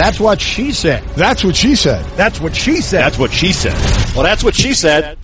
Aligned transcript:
That's 0.00 0.18
what 0.18 0.40
she 0.40 0.72
said. 0.72 1.04
That's 1.14 1.44
what 1.44 1.54
she 1.54 1.76
said. 1.76 2.02
That's 2.16 2.40
what 2.40 2.56
she 2.56 2.80
said. 2.80 3.02
That's 3.02 3.18
what 3.18 3.30
she 3.30 3.52
said. 3.52 3.74
Well, 4.14 4.22
that's 4.22 4.42
what 4.42 4.54
she 4.54 4.72
said. 4.72 5.18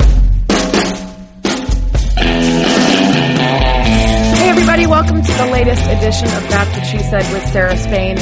Hey 4.36 4.50
everybody, 4.50 4.86
welcome 4.86 5.22
to 5.22 5.32
the 5.32 5.48
latest 5.50 5.82
edition 5.82 6.26
of 6.26 6.50
That's 6.50 6.76
What 6.76 6.86
She 6.88 6.98
Said 6.98 7.32
with 7.32 7.46
Sarah 7.48 7.76
Spain. 7.78 8.16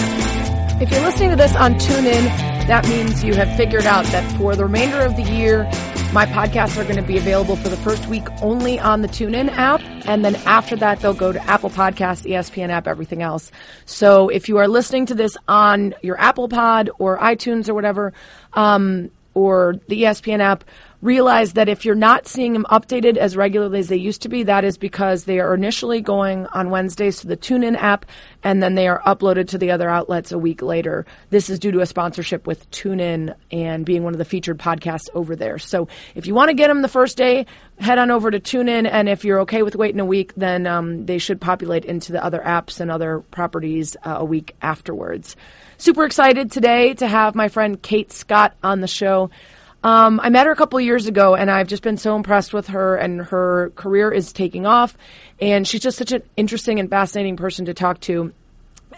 If 0.80 0.92
you're 0.92 1.02
listening 1.02 1.30
to 1.30 1.36
this 1.36 1.56
on 1.56 1.74
TuneIn, 1.74 2.53
that 2.66 2.88
means 2.88 3.22
you 3.22 3.34
have 3.34 3.54
figured 3.56 3.84
out 3.84 4.06
that 4.06 4.38
for 4.38 4.56
the 4.56 4.64
remainder 4.64 5.00
of 5.00 5.16
the 5.16 5.22
year, 5.22 5.64
my 6.14 6.24
podcasts 6.24 6.80
are 6.80 6.84
going 6.84 6.96
to 6.96 7.02
be 7.02 7.18
available 7.18 7.56
for 7.56 7.68
the 7.68 7.76
first 7.76 8.06
week 8.06 8.26
only 8.40 8.78
on 8.78 9.02
the 9.02 9.08
TuneIn 9.08 9.50
app. 9.50 9.82
And 10.06 10.24
then 10.24 10.36
after 10.46 10.74
that, 10.76 11.00
they'll 11.00 11.12
go 11.12 11.30
to 11.30 11.42
Apple 11.44 11.68
Podcasts, 11.68 12.24
ESPN 12.24 12.70
app, 12.70 12.86
everything 12.86 13.20
else. 13.20 13.50
So 13.84 14.28
if 14.30 14.48
you 14.48 14.56
are 14.58 14.68
listening 14.68 15.06
to 15.06 15.14
this 15.14 15.36
on 15.46 15.94
your 16.02 16.18
Apple 16.18 16.48
Pod 16.48 16.88
or 16.98 17.18
iTunes 17.18 17.68
or 17.68 17.74
whatever, 17.74 18.14
um, 18.54 19.10
or 19.34 19.74
the 19.88 20.04
ESPN 20.04 20.40
app, 20.40 20.64
realize 21.04 21.52
that 21.52 21.68
if 21.68 21.84
you're 21.84 21.94
not 21.94 22.26
seeing 22.26 22.54
them 22.54 22.64
updated 22.70 23.18
as 23.18 23.36
regularly 23.36 23.78
as 23.78 23.88
they 23.88 23.96
used 23.96 24.22
to 24.22 24.28
be, 24.30 24.42
that 24.42 24.64
is 24.64 24.78
because 24.78 25.24
they 25.24 25.38
are 25.38 25.54
initially 25.54 26.00
going 26.00 26.46
on 26.46 26.70
Wednesdays 26.70 27.20
to 27.20 27.26
the 27.26 27.36
TuneIn 27.36 27.76
app 27.76 28.06
and 28.42 28.62
then 28.62 28.74
they 28.74 28.88
are 28.88 29.02
uploaded 29.02 29.46
to 29.48 29.58
the 29.58 29.70
other 29.70 29.90
outlets 29.90 30.32
a 30.32 30.38
week 30.38 30.62
later. 30.62 31.04
This 31.28 31.50
is 31.50 31.58
due 31.58 31.72
to 31.72 31.80
a 31.80 31.86
sponsorship 31.86 32.46
with 32.46 32.70
TuneIn 32.70 33.34
and 33.52 33.84
being 33.84 34.02
one 34.02 34.14
of 34.14 34.18
the 34.18 34.24
featured 34.24 34.58
podcasts 34.58 35.10
over 35.12 35.36
there. 35.36 35.58
So 35.58 35.88
if 36.14 36.26
you 36.26 36.34
want 36.34 36.48
to 36.48 36.54
get 36.54 36.68
them 36.68 36.80
the 36.80 36.88
first 36.88 37.18
day, 37.18 37.44
head 37.78 37.98
on 37.98 38.10
over 38.10 38.30
to 38.30 38.40
TuneIn. 38.40 38.88
And 38.90 39.06
if 39.06 39.26
you're 39.26 39.40
okay 39.40 39.62
with 39.62 39.76
waiting 39.76 40.00
a 40.00 40.06
week, 40.06 40.34
then 40.36 40.66
um, 40.66 41.04
they 41.04 41.18
should 41.18 41.38
populate 41.38 41.84
into 41.84 42.12
the 42.12 42.24
other 42.24 42.40
apps 42.40 42.80
and 42.80 42.90
other 42.90 43.20
properties 43.30 43.94
uh, 44.04 44.16
a 44.20 44.24
week 44.24 44.56
afterwards. 44.62 45.36
Super 45.76 46.04
excited 46.04 46.50
today 46.50 46.94
to 46.94 47.06
have 47.06 47.34
my 47.34 47.48
friend 47.48 47.82
Kate 47.82 48.10
Scott 48.10 48.54
on 48.62 48.80
the 48.80 48.86
show. 48.88 49.28
Um, 49.84 50.18
I 50.22 50.30
met 50.30 50.46
her 50.46 50.52
a 50.52 50.56
couple 50.56 50.80
years 50.80 51.06
ago, 51.06 51.34
and 51.34 51.50
I've 51.50 51.68
just 51.68 51.82
been 51.82 51.98
so 51.98 52.16
impressed 52.16 52.54
with 52.54 52.68
her, 52.68 52.96
and 52.96 53.20
her 53.20 53.70
career 53.76 54.10
is 54.10 54.32
taking 54.32 54.64
off. 54.64 54.96
And 55.40 55.68
she's 55.68 55.82
just 55.82 55.98
such 55.98 56.10
an 56.10 56.22
interesting 56.38 56.80
and 56.80 56.88
fascinating 56.88 57.36
person 57.36 57.66
to 57.66 57.74
talk 57.74 58.00
to. 58.00 58.32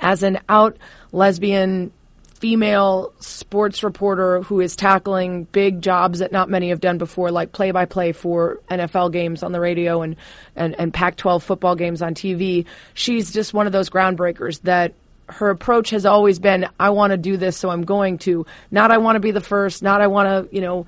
As 0.00 0.22
an 0.22 0.38
out 0.48 0.76
lesbian 1.10 1.90
female 2.34 3.12
sports 3.18 3.82
reporter 3.82 4.42
who 4.42 4.60
is 4.60 4.76
tackling 4.76 5.44
big 5.44 5.80
jobs 5.80 6.18
that 6.20 6.30
not 6.30 6.48
many 6.48 6.68
have 6.68 6.80
done 6.80 6.98
before, 6.98 7.32
like 7.32 7.50
play 7.50 7.72
by 7.72 7.86
play 7.86 8.12
for 8.12 8.60
NFL 8.70 9.10
games 9.10 9.42
on 9.42 9.52
the 9.52 9.58
radio 9.58 10.02
and, 10.02 10.14
and, 10.54 10.78
and 10.78 10.94
Pac 10.94 11.16
12 11.16 11.42
football 11.42 11.74
games 11.74 12.02
on 12.02 12.14
TV, 12.14 12.66
she's 12.94 13.32
just 13.32 13.54
one 13.54 13.66
of 13.66 13.72
those 13.72 13.90
groundbreakers 13.90 14.60
that 14.62 14.92
her 15.28 15.50
approach 15.50 15.90
has 15.90 16.06
always 16.06 16.38
been 16.38 16.68
I 16.78 16.90
want 16.90 17.10
to 17.10 17.16
do 17.16 17.36
this 17.36 17.56
so 17.56 17.70
I'm 17.70 17.84
going 17.84 18.18
to. 18.18 18.46
Not 18.70 18.90
I 18.90 18.98
want 18.98 19.16
to 19.16 19.20
be 19.20 19.30
the 19.30 19.40
first 19.40 19.82
not 19.82 20.00
I 20.00 20.06
want 20.06 20.28
to 20.50 20.54
you 20.54 20.60
know 20.60 20.86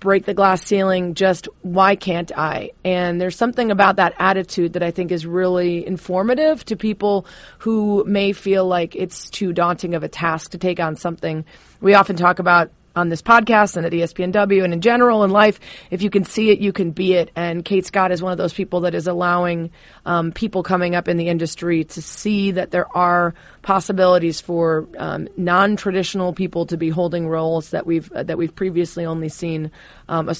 break 0.00 0.24
the 0.24 0.34
glass 0.34 0.62
ceiling 0.62 1.14
just 1.14 1.48
why 1.62 1.96
can't 1.96 2.30
I? 2.36 2.70
And 2.84 3.20
there's 3.20 3.36
something 3.36 3.70
about 3.70 3.96
that 3.96 4.14
attitude 4.18 4.74
that 4.74 4.82
I 4.82 4.90
think 4.90 5.12
is 5.12 5.26
really 5.26 5.86
informative 5.86 6.64
to 6.66 6.76
people 6.76 7.26
who 7.58 8.04
may 8.06 8.32
feel 8.32 8.66
like 8.66 8.94
it's 8.94 9.30
too 9.30 9.52
daunting 9.52 9.94
of 9.94 10.02
a 10.02 10.08
task 10.08 10.52
to 10.52 10.58
take 10.58 10.80
on 10.80 10.96
something. 10.96 11.44
We 11.80 11.94
often 11.94 12.16
talk 12.16 12.38
about 12.38 12.70
on 12.94 13.08
this 13.08 13.22
podcast 13.22 13.76
and 13.76 13.86
at 13.86 13.92
ESPNW 13.92 14.64
and 14.64 14.72
in 14.72 14.80
general 14.80 15.24
in 15.24 15.30
life, 15.30 15.58
if 15.90 16.02
you 16.02 16.10
can 16.10 16.24
see 16.24 16.50
it, 16.50 16.60
you 16.60 16.72
can 16.72 16.90
be 16.90 17.14
it. 17.14 17.30
And 17.34 17.64
Kate 17.64 17.86
Scott 17.86 18.12
is 18.12 18.22
one 18.22 18.32
of 18.32 18.38
those 18.38 18.52
people 18.52 18.80
that 18.80 18.94
is 18.94 19.06
allowing 19.06 19.70
um, 20.04 20.32
people 20.32 20.62
coming 20.62 20.94
up 20.94 21.08
in 21.08 21.16
the 21.16 21.28
industry 21.28 21.84
to 21.84 22.02
see 22.02 22.52
that 22.52 22.70
there 22.70 22.94
are 22.96 23.34
possibilities 23.62 24.40
for 24.40 24.88
um, 24.98 25.28
non-traditional 25.36 26.32
people 26.32 26.66
to 26.66 26.76
be 26.76 26.90
holding 26.90 27.28
roles 27.28 27.70
that 27.70 27.86
we've 27.86 28.10
uh, 28.12 28.22
that 28.24 28.36
we've 28.36 28.54
previously 28.54 29.06
only 29.06 29.28
seen 29.28 29.70
um, 30.08 30.28
a, 30.28 30.34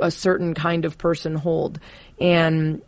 a 0.00 0.10
certain 0.10 0.54
kind 0.54 0.84
of 0.84 0.96
person 0.98 1.34
hold. 1.34 1.80
And 2.20 2.82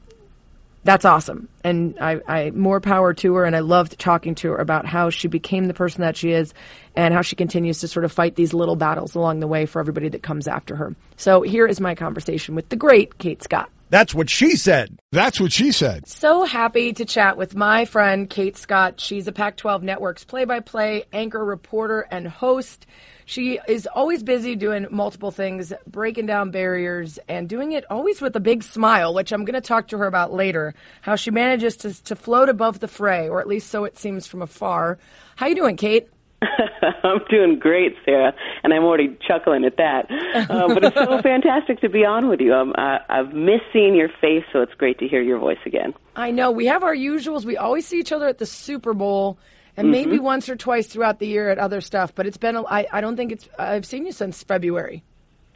that's 0.83 1.05
awesome. 1.05 1.49
And 1.63 1.99
I, 2.01 2.21
I, 2.27 2.51
more 2.51 2.81
power 2.81 3.13
to 3.15 3.35
her. 3.35 3.45
And 3.45 3.55
I 3.55 3.61
loved 3.61 3.99
talking 3.99 4.35
to 4.37 4.53
her 4.53 4.57
about 4.57 4.87
how 4.87 5.11
she 5.11 5.29
became 5.29 5.67
the 5.67 5.75
person 5.75 6.01
that 6.01 6.17
she 6.17 6.33
is 6.33 6.55
and 6.97 7.13
how 7.13 7.23
she 7.23 7.37
continues 7.37 7.81
to 7.81 7.89
sort 7.89 8.05
of 8.05 8.13
fight 8.13 8.35
these 8.35 8.55
little 8.55 8.77
battles 8.77 9.15
along 9.15 9.41
the 9.41 9.47
way 9.47 9.67
for 9.67 9.81
everybody 9.81 10.09
that 10.09 10.23
comes 10.23 10.49
after 10.49 10.77
her. 10.77 10.95
So 11.17 11.43
here 11.43 11.67
is 11.67 11.81
my 11.81 11.95
conversation 11.95 12.55
with 12.55 12.69
the 12.71 12.77
great 12.77 13.19
Kate 13.19 13.43
Scott. 13.43 13.71
That's 13.91 14.15
what 14.15 14.31
she 14.31 14.55
said. 14.55 14.99
That's 15.11 15.41
what 15.41 15.53
she 15.53 15.73
said. 15.73 16.07
So 16.07 16.45
happy 16.45 16.93
to 16.93 17.05
chat 17.05 17.37
with 17.37 17.57
my 17.57 17.85
friend 17.85 18.31
Kate 18.31 18.57
Scott. 18.57 19.01
She's 19.01 19.27
a 19.27 19.33
Pac 19.33 19.57
12 19.57 19.83
Network's 19.83 20.25
play 20.25 20.45
by 20.45 20.61
play 20.61 21.05
anchor, 21.13 21.45
reporter, 21.45 22.07
and 22.09 22.29
host. 22.29 22.87
She 23.27 23.59
is 23.67 23.89
always 23.93 24.23
busy 24.23 24.55
doing 24.55 24.87
multiple 24.91 25.33
things, 25.33 25.73
breaking 25.89 26.27
down 26.27 26.53
barriers, 26.53 27.19
and 27.29 27.49
doing 27.49 27.73
it 27.73 27.85
always 27.91 28.21
with 28.21 28.35
a 28.37 28.41
big 28.41 28.63
smile, 28.63 29.13
which 29.13 29.33
I'm 29.33 29.45
going 29.45 29.55
to 29.55 29.61
talk 29.61 29.89
to 29.89 29.99
her 29.99 30.07
about 30.07 30.33
later. 30.33 30.73
How 31.01 31.17
she 31.17 31.33
manages 31.33 31.77
to, 31.79 32.03
to 32.05 32.17
float 32.17 32.49
above 32.49 32.79
the 32.79 32.89
fray, 32.89 33.29
or 33.29 33.41
at 33.41 33.49
least 33.49 33.71
so 33.71 33.85
it 33.85 33.99
seems 33.99 34.27
from 34.27 34.43
afar. 34.43 34.99
How 35.35 35.47
you 35.47 35.57
doing, 35.57 35.77
Kate? 35.77 36.09
I'm 37.05 37.21
doing 37.29 37.59
great, 37.59 37.97
Sarah, 38.05 38.35
and 38.63 38.73
I'm 38.73 38.85
already 38.85 39.17
chuckling 39.27 39.65
at 39.65 39.77
that. 39.77 40.11
Uh, 40.11 40.69
but 40.75 40.85
it's 40.85 40.97
so 40.97 41.21
fantastic 41.21 41.81
to 41.81 41.89
be 41.89 42.05
on 42.05 42.29
with 42.29 42.41
you. 42.41 42.55
I'm, 42.55 42.73
uh, 42.73 42.99
I've 43.09 43.33
missed 43.33 43.65
seeing 43.73 43.95
your 43.95 44.09
face, 44.21 44.45
so 44.53 44.61
it's 44.63 44.75
great 44.75 44.99
to 45.01 45.09
hear 45.09 45.23
your 45.23 45.39
voice 45.39 45.59
again. 45.67 45.95
I 46.17 46.31
know. 46.31 46.51
We 46.51 46.67
have 46.67 46.83
our 46.83 46.95
usuals. 46.95 47.45
We 47.45 47.57
always 47.57 47.87
see 47.87 47.99
each 47.99 48.13
other 48.13 48.27
at 48.27 48.39
the 48.39 48.47
Super 48.47 48.95
Bowl 48.95 49.39
and 49.77 49.87
mm-hmm. 49.87 50.11
maybe 50.11 50.19
once 50.19 50.49
or 50.49 50.57
twice 50.57 50.87
throughout 50.87 51.19
the 51.19 51.27
year 51.27 51.51
at 51.51 51.59
other 51.59 51.81
stuff. 51.81 52.15
But 52.15 52.27
it's 52.27 52.37
been 52.37 52.57
a, 52.57 52.65
I, 52.65 52.87
I 52.93 53.01
don't 53.01 53.17
think 53.17 53.33
it's 53.33 53.49
I've 53.59 53.87
seen 53.87 54.07
you 54.07 54.13
since 54.13 54.43
February. 54.43 55.05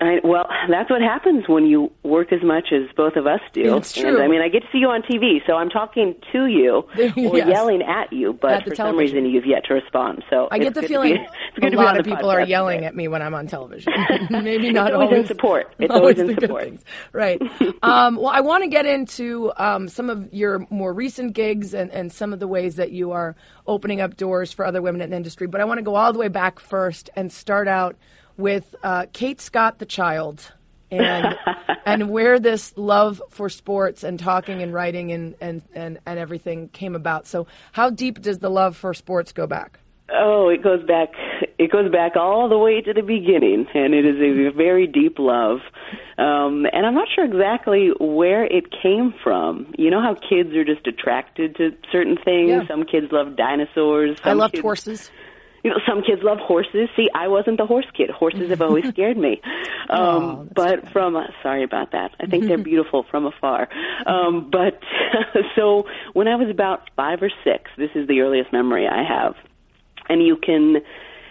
I, 0.01 0.19
well, 0.25 0.49
that's 0.69 0.91
what 0.91 1.01
happens 1.03 1.45
when 1.49 1.67
you 1.67 1.93
work 2.03 2.33
as 2.33 2.43
much 2.43 2.73
as 2.73 2.91
both 2.97 3.15
of 3.15 3.29
us 3.29 3.41
do. 3.53 3.77
It's 3.77 3.93
true. 3.93 4.17
And, 4.17 4.25
I 4.25 4.29
mean, 4.29 4.41
I 4.41 4.49
get 4.49 4.63
to 4.63 4.69
see 4.73 4.79
you 4.79 4.89
on 4.89 5.03
TV, 5.03 5.39
so 5.47 5.55
I'm 5.55 5.71
talking 5.71 6.17
to 6.33 6.47
you 6.47 6.83
or 6.99 7.39
yes. 7.39 7.49
yelling 7.49 7.81
at 7.83 8.13
you, 8.13 8.33
but 8.33 8.51
at 8.51 8.65
for 8.65 8.75
television. 8.75 8.77
some 8.77 8.97
reason 8.97 9.27
you've 9.27 9.47
yet 9.47 9.65
to 9.67 9.75
respond. 9.75 10.25
So 10.29 10.49
I 10.51 10.59
get 10.59 10.75
the 10.75 10.83
feeling 10.83 11.25
be, 11.61 11.67
a 11.69 11.71
lot 11.71 11.99
of 11.99 12.05
people 12.05 12.29
are 12.29 12.41
yelling 12.41 12.85
at 12.85 12.97
me 12.97 13.07
when 13.07 13.23
I'm 13.23 13.35
on 13.35 13.47
television. 13.47 13.93
Maybe 14.31 14.73
not 14.73 14.89
it's 14.89 14.95
always, 14.95 15.07
always 15.07 15.21
in 15.21 15.27
support. 15.27 15.75
It's 15.79 15.95
always, 15.95 16.19
always 16.19 16.35
in 16.35 16.41
support. 16.41 16.73
Right. 17.13 17.41
um, 17.83 18.17
well, 18.17 18.33
I 18.33 18.41
want 18.41 18.65
to 18.65 18.69
get 18.69 18.87
into 18.87 19.53
um, 19.57 19.89
some 19.89 20.11
of 20.11 20.35
your 20.35 20.67
more 20.71 20.93
recent 20.93 21.35
gigs 21.35 21.73
and, 21.73 21.93
and 21.93 22.13
some 22.13 22.33
of 22.33 22.41
the 22.41 22.49
ways 22.49 22.77
that 22.77 22.91
you 22.91 23.13
are 23.13 23.37
opening 23.67 24.01
up 24.01 24.17
doors 24.17 24.53
for 24.53 24.67
other 24.67 24.83
women 24.83 25.01
in 25.03 25.11
the 25.11 25.17
industry. 25.17 25.47
But 25.47 25.61
I 25.61 25.65
want 25.65 25.79
to 25.79 25.85
go 25.85 25.95
all 25.95 26.13
the 26.13 26.19
way 26.19 26.29
back 26.29 26.59
first 26.59 27.11
and 27.15 27.31
start 27.31 27.69
out 27.69 27.97
with 28.37 28.75
uh, 28.83 29.07
Kate 29.13 29.41
Scott, 29.41 29.79
the 29.79 29.87
child 29.87 30.53
and 30.91 31.37
and 31.87 32.11
where 32.11 32.39
this 32.39 32.73
love 32.77 33.21
for 33.31 33.49
sports 33.49 34.05
and 34.05 34.19
talking 34.19 34.63
and 34.63 34.73
writing 34.73 35.13
and, 35.13 35.35
and, 35.41 35.63
and, 35.75 35.99
and 36.07 36.19
everything 36.19 36.69
came 36.69 36.95
about. 36.95 37.27
So 37.27 37.47
how 37.73 37.91
deep 37.91 38.21
does 38.21 38.39
the 38.39 38.51
love 38.51 38.77
for 38.77 38.95
sports 38.95 39.33
go 39.33 39.47
back? 39.47 39.79
Oh, 40.13 40.51
it 40.51 40.63
goes 40.63 40.85
back. 40.87 41.11
It 41.59 41.73
goes 41.73 41.91
back 41.91 42.15
all 42.15 42.49
the 42.49 42.59
way 42.59 42.83
to 42.83 42.93
the 42.93 43.01
beginning, 43.01 43.67
and 43.73 43.95
it 43.95 44.05
is 44.05 44.17
a 44.17 44.55
very 44.55 44.87
deep 44.87 45.19
love. 45.19 45.61
Um, 46.19 46.67
and 46.73 46.85
I'm 46.85 46.95
not 46.95 47.09
sure 47.15 47.25
exactly 47.25 47.91
where 47.99 48.45
it 48.45 48.67
came 48.83 49.15
from. 49.23 49.73
You 49.79 49.91
know 49.91 50.03
how 50.03 50.15
kids 50.15 50.55
are 50.55 50.65
just 50.65 50.87
attracted 50.87 51.57
to 51.57 51.71
certain 51.91 52.19
things. 52.23 52.51
Yeah. 52.51 52.67
Some 52.69 52.85
kids 52.85 53.07
love 53.13 53.37
dinosaurs. 53.37 54.19
Some 54.23 54.31
I 54.31 54.33
loved 54.35 54.55
kids, 54.55 54.63
horses. 54.63 55.11
You 55.65 55.71
know, 55.71 55.79
some 55.89 56.03
kids 56.03 56.23
love 56.23 56.39
horses. 56.39 56.89
See, 56.95 57.09
I 57.15 57.29
wasn't 57.29 57.57
the 57.57 57.65
horse 57.67 57.87
kid. 57.97 58.11
Horses 58.11 58.51
have 58.51 58.61
always 58.61 58.87
scared 58.91 59.17
me. 59.17 59.41
Um, 59.89 59.99
Oh, 59.99 60.49
but 60.55 60.83
bad. 60.85 60.93
from 60.93 61.17
uh, 61.17 61.25
sorry 61.43 61.65
about 61.65 61.93
that. 61.93 62.13
I 62.21 62.27
think 62.27 62.45
they're 62.47 62.59
beautiful 62.73 63.05
from 63.11 63.25
afar. 63.27 63.69
Um, 64.07 64.51
but 64.51 64.79
so 65.57 65.87
when 66.13 66.29
I 66.29 66.37
was 66.37 66.51
about 66.51 66.91
five 66.97 67.23
or 67.23 67.31
six, 67.43 67.71
this 67.79 67.91
is 67.95 68.07
the 68.07 68.21
earliest 68.21 68.53
memory 68.53 68.87
I 68.87 69.03
have, 69.03 69.35
and 70.09 70.23
you 70.23 70.37
can 70.37 70.83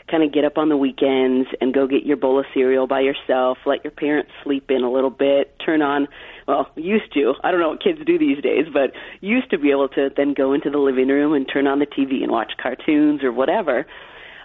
kind 0.09 0.23
of 0.23 0.33
get 0.33 0.43
up 0.43 0.57
on 0.57 0.67
the 0.67 0.75
weekends 0.77 1.47
and 1.61 1.73
go 1.73 1.87
get 1.87 2.03
your 2.05 2.17
bowl 2.17 2.37
of 2.39 2.45
cereal 2.53 2.87
by 2.87 2.99
yourself, 2.99 3.57
let 3.65 3.83
your 3.85 3.91
parents 3.91 4.31
sleep 4.43 4.69
in 4.69 4.83
a 4.83 4.91
little 4.91 5.09
bit, 5.09 5.55
turn 5.63 5.81
on 5.81 6.07
well, 6.47 6.69
used 6.75 7.13
to. 7.13 7.35
I 7.43 7.51
don't 7.51 7.61
know 7.61 7.69
what 7.69 7.81
kids 7.81 7.99
do 8.05 8.17
these 8.19 8.41
days, 8.43 8.65
but 8.71 8.91
used 9.21 9.49
to 9.51 9.57
be 9.57 9.71
able 9.71 9.87
to 9.89 10.09
then 10.15 10.33
go 10.33 10.51
into 10.53 10.69
the 10.69 10.77
living 10.77 11.07
room 11.07 11.33
and 11.33 11.47
turn 11.47 11.67
on 11.67 11.79
the 11.79 11.85
TV 11.85 12.21
and 12.21 12.31
watch 12.31 12.51
cartoons 12.61 13.23
or 13.23 13.31
whatever. 13.31 13.85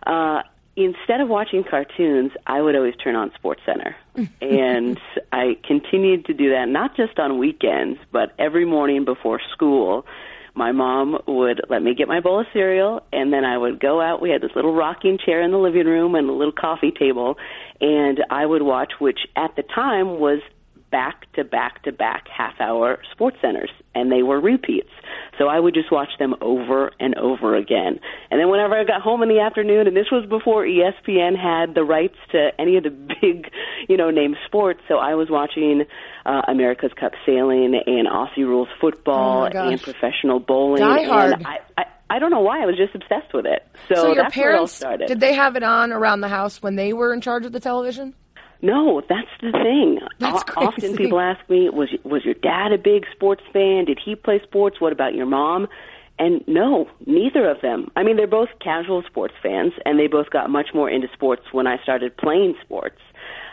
Uh 0.06 0.42
instead 0.76 1.20
of 1.20 1.28
watching 1.28 1.64
cartoons, 1.64 2.30
I 2.46 2.62
would 2.62 2.76
always 2.76 2.94
turn 3.02 3.16
on 3.16 3.32
Sports 3.34 3.62
Center. 3.66 3.96
and 4.40 5.00
I 5.32 5.56
continued 5.66 6.26
to 6.26 6.34
do 6.34 6.50
that 6.50 6.68
not 6.68 6.96
just 6.96 7.18
on 7.18 7.38
weekends, 7.38 7.98
but 8.12 8.32
every 8.38 8.64
morning 8.64 9.04
before 9.04 9.40
school 9.52 10.06
my 10.58 10.72
mom 10.72 11.16
would 11.26 11.60
let 11.68 11.82
me 11.82 11.94
get 11.94 12.08
my 12.08 12.18
bowl 12.18 12.40
of 12.40 12.46
cereal 12.52 13.00
and 13.12 13.32
then 13.32 13.44
I 13.44 13.56
would 13.56 13.78
go 13.78 14.00
out. 14.00 14.20
We 14.20 14.30
had 14.30 14.42
this 14.42 14.50
little 14.56 14.74
rocking 14.74 15.16
chair 15.16 15.40
in 15.40 15.52
the 15.52 15.56
living 15.56 15.86
room 15.86 16.16
and 16.16 16.28
a 16.28 16.32
little 16.32 16.52
coffee 16.52 16.90
table 16.90 17.36
and 17.80 18.24
I 18.28 18.44
would 18.44 18.62
watch 18.62 18.94
which 18.98 19.20
at 19.36 19.54
the 19.54 19.62
time 19.62 20.18
was 20.18 20.40
back 20.90 21.30
to 21.34 21.44
back 21.44 21.82
to 21.82 21.92
back 21.92 22.26
half 22.28 22.60
hour 22.60 22.98
sports 23.12 23.36
centers 23.42 23.70
and 23.94 24.10
they 24.10 24.22
were 24.22 24.40
repeats. 24.40 24.90
So 25.38 25.46
I 25.48 25.60
would 25.60 25.74
just 25.74 25.90
watch 25.92 26.08
them 26.18 26.34
over 26.40 26.92
and 26.98 27.14
over 27.16 27.54
again. 27.56 28.00
And 28.30 28.40
then 28.40 28.48
whenever 28.48 28.74
I 28.74 28.84
got 28.84 29.02
home 29.02 29.22
in 29.22 29.28
the 29.28 29.40
afternoon, 29.40 29.86
and 29.86 29.96
this 29.96 30.10
was 30.10 30.26
before 30.28 30.64
ESPN 30.64 31.36
had 31.36 31.74
the 31.74 31.84
rights 31.84 32.16
to 32.32 32.50
any 32.58 32.76
of 32.76 32.84
the 32.84 32.90
big, 33.20 33.50
you 33.88 33.96
know, 33.96 34.10
name 34.10 34.36
sports, 34.46 34.80
so 34.88 34.96
I 34.96 35.14
was 35.14 35.28
watching 35.30 35.84
uh, 36.26 36.42
America's 36.48 36.92
Cup 36.98 37.12
sailing 37.24 37.80
and 37.86 38.08
Aussie 38.08 38.38
rules 38.38 38.68
football 38.80 39.48
Oh 39.52 39.68
and 39.70 39.80
professional 39.80 40.40
bowling. 40.40 40.80
Die 40.82 41.04
Hard. 41.04 41.32
And 41.32 41.46
I, 41.46 41.60
I, 41.76 41.84
I 42.10 42.18
don't 42.18 42.30
know 42.30 42.40
why 42.40 42.62
I 42.62 42.66
was 42.66 42.76
just 42.76 42.94
obsessed 42.94 43.32
with 43.34 43.46
it. 43.46 43.66
So, 43.88 43.94
So 43.94 44.06
your 44.08 44.14
that's 44.16 44.36
where 44.36 44.50
it 44.50 44.52
all 44.52 44.56
parents 44.56 44.72
started. 44.72 45.08
did 45.08 45.20
they 45.20 45.34
have 45.34 45.56
it 45.56 45.62
on 45.62 45.92
around 45.92 46.20
the 46.22 46.28
house 46.28 46.62
when 46.62 46.74
they 46.76 46.92
were 46.92 47.12
in 47.12 47.20
charge 47.20 47.44
of 47.46 47.52
the 47.52 47.60
television? 47.60 48.14
No, 48.60 49.02
that's 49.08 49.28
the 49.40 49.52
thing. 49.52 50.00
That's 50.18 50.42
O- 50.56 50.66
Often 50.66 50.96
people 50.96 51.20
ask 51.20 51.48
me, 51.48 51.68
"Was 51.68 51.90
was 52.04 52.24
your 52.24 52.34
dad 52.34 52.72
a 52.72 52.78
big 52.78 53.06
sports 53.12 53.42
fan? 53.52 53.84
Did 53.84 53.98
he 54.04 54.14
play 54.14 54.40
sports? 54.42 54.80
What 54.80 54.92
about 54.92 55.14
your 55.14 55.26
mom?" 55.26 55.68
And 56.18 56.42
no, 56.48 56.88
neither 57.06 57.48
of 57.48 57.60
them. 57.60 57.90
I 57.94 58.02
mean, 58.02 58.16
they're 58.16 58.26
both 58.26 58.48
casual 58.60 59.02
sports 59.02 59.34
fans, 59.40 59.72
and 59.86 59.98
they 60.00 60.08
both 60.08 60.30
got 60.30 60.50
much 60.50 60.70
more 60.74 60.90
into 60.90 61.06
sports 61.12 61.42
when 61.52 61.68
I 61.68 61.80
started 61.82 62.16
playing 62.16 62.56
sports. 62.60 62.98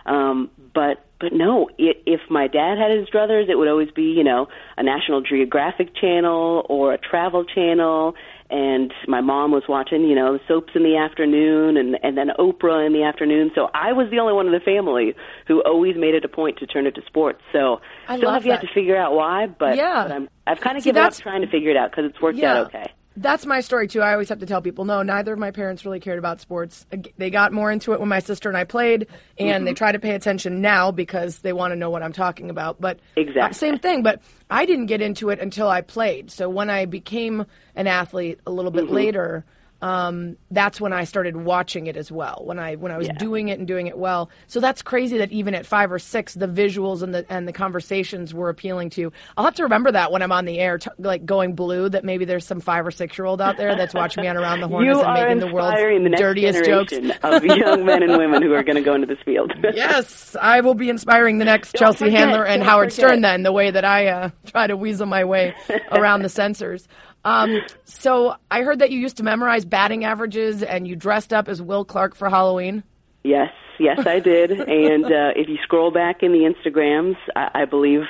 Um, 0.07 0.50
but 0.74 1.06
but 1.19 1.31
no, 1.34 1.69
i 1.80 1.94
if 2.06 2.22
my 2.30 2.48
dad 2.48 2.78
had 2.78 2.92
his 2.92 3.07
druthers, 3.10 3.50
it 3.50 3.56
would 3.56 3.68
always 3.68 3.92
be 3.92 4.04
you 4.04 4.24
know 4.24 4.48
a 4.78 4.84
National 4.84 5.22
Geographic 5.22 5.96
channel 5.96 6.66
or 6.69 6.94
a 6.94 6.98
travel 6.98 7.44
channel, 7.46 8.16
and 8.50 8.94
my 9.07 9.21
mom 9.21 9.51
was 9.51 9.63
watching 9.68 10.03
you 10.03 10.15
know 10.15 10.33
the 10.33 10.39
soaps 10.47 10.74
in 10.75 10.83
the 10.83 10.97
afternoon 10.97 11.77
and 11.77 11.97
and 12.03 12.18
then 12.18 12.30
Oprah 12.38 12.86
in 12.86 12.94
the 12.94 13.03
afternoon. 13.03 13.51
So 13.56 13.69
I 13.74 13.94
was 13.94 14.09
the 14.12 14.19
only 14.19 14.33
one 14.33 14.45
in 14.45 14.53
the 14.53 14.59
family 14.59 15.15
who 15.47 15.62
always 15.63 15.95
made 15.95 16.13
it 16.15 16.24
a 16.24 16.27
point 16.30 16.57
to 16.59 16.68
turn 16.68 16.86
it 16.86 16.95
to 16.95 17.01
sports. 17.07 17.42
So 17.51 17.81
I 18.07 18.18
still 18.18 18.31
have 18.31 18.45
yet 18.45 18.62
to 18.62 18.68
figure 18.74 18.95
out 18.97 19.13
why, 19.13 19.47
but, 19.47 19.75
Yeah. 19.77 20.03
but 20.07 20.12
I'm 20.12 20.30
I've 20.45 20.62
kind 20.62 20.77
of 20.77 20.83
See, 20.83 20.89
given 20.89 21.03
up 21.03 21.13
trying 21.15 21.42
to 21.42 21.47
figure 21.47 21.71
it 21.71 21.77
out 21.77 21.92
because 21.92 22.06
it's 22.12 22.21
worked 22.21 22.42
out 22.42 22.68
okay. 22.68 22.92
That's 23.17 23.45
my 23.45 23.62
story 23.62 23.88
too. 23.88 24.01
I 24.01 24.12
always 24.12 24.27
have 24.29 24.39
to 24.39 24.45
tell 24.45 24.62
people, 24.62 24.83
no, 24.83 25.01
neither 25.01 25.31
of 25.31 25.39
my 25.39 25.51
parents 25.51 25.85
really 25.85 26.01
cared 26.01 26.19
about 26.19 26.41
sports. 26.41 26.85
They 27.17 27.29
got 27.29 27.53
more 27.53 27.71
into 27.71 27.94
it 27.94 28.00
when 28.01 28.09
my 28.09 28.19
sister 28.19 28.50
and 28.50 28.57
I 28.57 28.65
played, 28.65 29.07
and 29.38 29.65
they 29.65 29.71
Mm-hmm. 29.71 29.75
try 29.75 29.91
to 29.94 30.00
pay 30.00 30.15
attention 30.15 30.59
now 30.62 30.91
because 30.91 31.39
they 31.39 31.53
want 31.53 31.71
to 31.71 31.75
know 31.77 31.89
what 31.89 32.03
I'm 32.03 32.12
talking 32.13 32.50
about. 32.50 32.81
But 32.81 33.00
Exactly. 33.15 33.41
uh, 33.41 33.51
same 33.53 33.79
thing. 33.79 34.03
But 34.03 34.21
I 34.50 34.65
didn't 34.65 34.88
get 34.88 35.01
into 35.01 35.29
it 35.29 35.39
until 35.39 35.69
I 35.69 35.81
played. 35.81 36.29
So 36.29 36.50
when 36.50 36.69
I 36.69 36.85
became 36.85 37.45
an 37.75 37.88
athlete 37.88 38.39
a 38.45 38.51
little 38.51 38.71
Mm-hmm. 38.71 38.88
bit 38.88 38.94
later, 38.94 39.45
um, 39.85 40.35
that's 40.49 40.81
when 40.81 40.93
I 40.93 41.03
started 41.03 41.35
watching 41.37 41.85
it 41.85 41.95
as 41.95 42.11
well. 42.11 42.41
When 42.43 42.57
I 42.57 42.73
when 42.75 42.91
I 42.91 42.97
was 42.97 43.05
Yeah. 43.05 43.13
doing 43.13 43.49
it 43.49 43.59
and 43.59 43.67
doing 43.67 43.85
it 43.85 43.95
well. 43.97 44.31
So 44.47 44.59
that's 44.59 44.81
crazy 44.81 45.19
that 45.19 45.31
even 45.31 45.53
at 45.53 45.63
five 45.67 45.91
or 45.91 45.99
six, 45.99 46.33
the 46.33 46.47
visuals 46.47 47.03
and 47.03 47.13
the 47.13 47.23
and 47.29 47.47
the 47.47 47.53
conversations 47.53 48.33
were 48.33 48.49
appealing 48.49 48.89
to 48.91 49.01
you. 49.01 49.11
I'll 49.37 49.45
have 49.45 49.53
to 49.55 49.63
remember 49.63 49.91
that 49.91 50.11
when 50.11 50.23
I'm 50.23 50.31
on 50.31 50.45
the 50.45 50.57
air, 50.57 50.79
t- 50.79 50.89
like 50.97 51.23
going 51.25 51.53
blue. 51.53 51.87
That 51.89 52.03
maybe 52.03 52.25
there's 52.25 52.45
some 52.47 52.61
five 52.61 52.87
or 52.87 52.89
six 52.91 53.15
year 53.15 53.25
old 53.25 53.41
out 53.41 53.57
there 53.57 53.75
that's 53.75 53.93
watching 53.93 54.23
me 54.23 54.27
on 54.27 54.37
around 54.37 54.61
the 54.61 54.67
horns 54.67 54.87
You 54.87 55.01
and 55.03 55.13
making 55.13 55.39
the 55.39 55.45
the 55.47 55.53
world's 55.53 55.79
next 56.09 56.19
dirtiest 56.19 56.65
jokes. 56.65 56.93
of 57.21 57.43
young 57.45 57.85
men 57.85 58.01
and 58.01 58.17
women 58.17 58.41
who 58.41 58.53
are 58.53 58.63
going 58.63 58.77
to 58.77 58.81
go 58.81 58.95
into 58.95 59.05
this 59.05 59.19
field. 59.23 59.53
yes, 59.75 60.35
I 60.41 60.61
will 60.61 60.73
be 60.73 60.89
inspiring 60.89 61.37
the 61.37 61.45
next 61.45 61.73
Don't 61.73 61.79
Chelsea 61.89 62.05
forget, 62.05 62.19
Handler 62.21 62.43
and 62.45 62.61
don't 62.61 62.69
Howard 62.69 62.91
forget. 62.91 63.07
Stern 63.09 63.21
then, 63.21 63.43
the 63.43 63.51
way 63.51 63.69
that 63.69 63.85
I 63.85 64.07
uh, 64.07 64.29
try 64.47 64.65
to 64.65 64.75
weasel 64.75 65.05
my 65.05 65.25
way 65.25 65.53
around 65.91 66.23
the 66.23 66.29
censors. 66.29 66.87
Um, 67.25 67.62
so 67.83 68.36
I 68.51 68.62
heard 68.62 68.80
that 68.80 68.92
you 68.92 69.00
used 69.00 69.18
to 69.18 69.24
memorize 69.24 69.66
batting 69.66 70.06
averages 70.06 70.63
and 70.63 70.88
you 70.88 70.95
dressed 70.95 71.33
up 71.33 71.50
as 71.50 71.62
Will 71.62 71.83
Clark 71.83 72.16
for 72.16 72.30
Halloween. 72.30 72.83
Yes, 73.24 73.51
yes, 73.80 74.06
I 74.06 74.19
did. 74.19 74.51
and 74.60 75.06
uh, 75.06 75.33
if 75.36 75.50
you 75.50 75.57
scroll 75.63 75.92
back 75.92 76.22
in 76.22 76.31
the 76.31 76.48
Instagrams, 76.54 77.16
I, 77.36 77.63
I 77.63 77.66
believe 77.66 78.01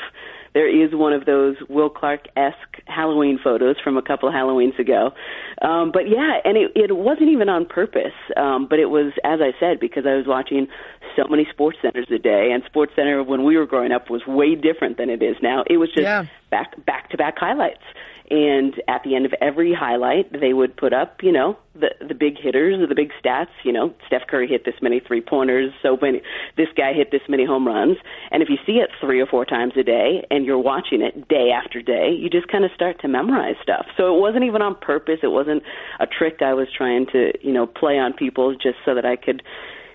there 0.54 0.68
is 0.70 0.94
one 0.94 1.14
of 1.14 1.26
those 1.26 1.56
Will 1.70 1.90
Clark 1.90 2.28
esque 2.36 2.82
Halloween 2.88 3.40
photos 3.42 3.76
from 3.84 3.98
a 3.98 4.02
couple 4.02 4.30
of 4.30 4.36
Halloweens 4.36 4.78
ago. 4.80 5.12
Um, 5.62 5.92
but 5.92 6.10
yeah, 6.10 6.40
and 6.44 6.58
it, 6.58 6.72
it 6.76 6.96
wasn't 6.96 7.30
even 7.30 7.50
on 7.50 7.66
purpose. 7.66 8.14
Um, 8.38 8.68
but 8.70 8.80
it 8.80 8.86
was, 8.86 9.14
as 9.24 9.40
I 9.42 9.52
said, 9.60 9.80
because 9.80 10.06
I 10.06 10.16
was 10.16 10.26
watching 10.28 10.68
so 11.16 11.24
many 11.30 11.48
sports 11.52 11.78
centers 11.82 12.08
a 12.10 12.18
day, 12.18 12.52
and 12.54 12.64
Sports 12.66 12.94
Center 12.96 13.24
when 13.24 13.44
we 13.46 13.58
were 13.58 13.66
growing 13.66 13.92
up 13.94 14.10
was 14.10 14.26
way 14.28 14.56
different 14.56 14.98
than 14.98 15.10
it 15.10 15.22
is 15.24 15.38
now. 15.42 15.64
It 15.68 15.78
was 15.78 15.90
just 15.90 16.04
Yeah. 16.04 16.26
back 16.52 16.86
back 16.86 17.10
to 17.12 17.18
back 17.18 17.38
highlights. 17.38 17.84
And 18.32 18.74
at 18.88 19.04
the 19.04 19.16
end 19.16 19.26
of 19.28 19.34
every 19.40 19.72
highlight, 19.74 20.32
they 20.32 20.52
would 20.54 20.76
put 20.76 20.94
up, 20.94 21.22
you 21.22 21.32
know, 21.32 21.58
the 21.76 21.90
the 22.08 22.16
big 22.16 22.40
hitters 22.40 22.82
or 22.82 22.88
the 22.88 22.96
big 22.96 23.12
stats. 23.24 23.50
You 23.64 23.72
know, 23.72 23.94
Steph 24.08 24.26
Curry 24.28 24.48
hit 24.48 24.66
this 24.66 24.74
many 24.82 25.00
three 25.00 25.22
pointers, 25.22 25.72
so 25.84 25.96
many. 26.02 26.22
This 26.58 26.70
guy 26.76 26.94
hit 26.94 27.12
this 27.12 27.22
many 27.30 27.46
home 27.46 27.68
runs. 27.68 27.98
And 28.32 28.42
if 28.42 28.50
you 28.50 28.58
see 28.66 28.78
it 28.80 28.90
three 29.00 29.20
or 29.22 29.28
four 29.28 29.46
times 29.46 29.74
a 29.78 29.84
day, 29.84 30.26
and 30.32 30.44
you're 30.44 30.58
watching 30.58 31.02
it 31.04 31.28
day 31.28 31.52
after 31.52 31.84
day, 31.84 32.12
you 32.18 32.30
just 32.30 32.48
kind 32.48 32.66
of 32.66 32.72
start 32.74 33.00
to 33.02 33.08
memorize 33.08 33.56
stuff. 33.62 33.86
So 33.96 34.16
it 34.16 34.20
wasn't 34.20 34.44
even 34.46 34.62
on 34.64 34.74
purpose. 34.76 35.20
It 35.22 35.28
wasn't 35.32 35.62
a 36.00 36.08
trick 36.08 36.42
I 36.42 36.54
was 36.56 36.68
trying 36.76 37.06
to, 37.14 37.32
you 37.46 37.54
know, 37.54 37.68
play 37.68 38.00
on 38.00 38.14
people 38.14 38.54
just 38.56 38.78
so 38.86 38.96
that 38.96 39.06
I 39.06 39.18
could 39.18 39.44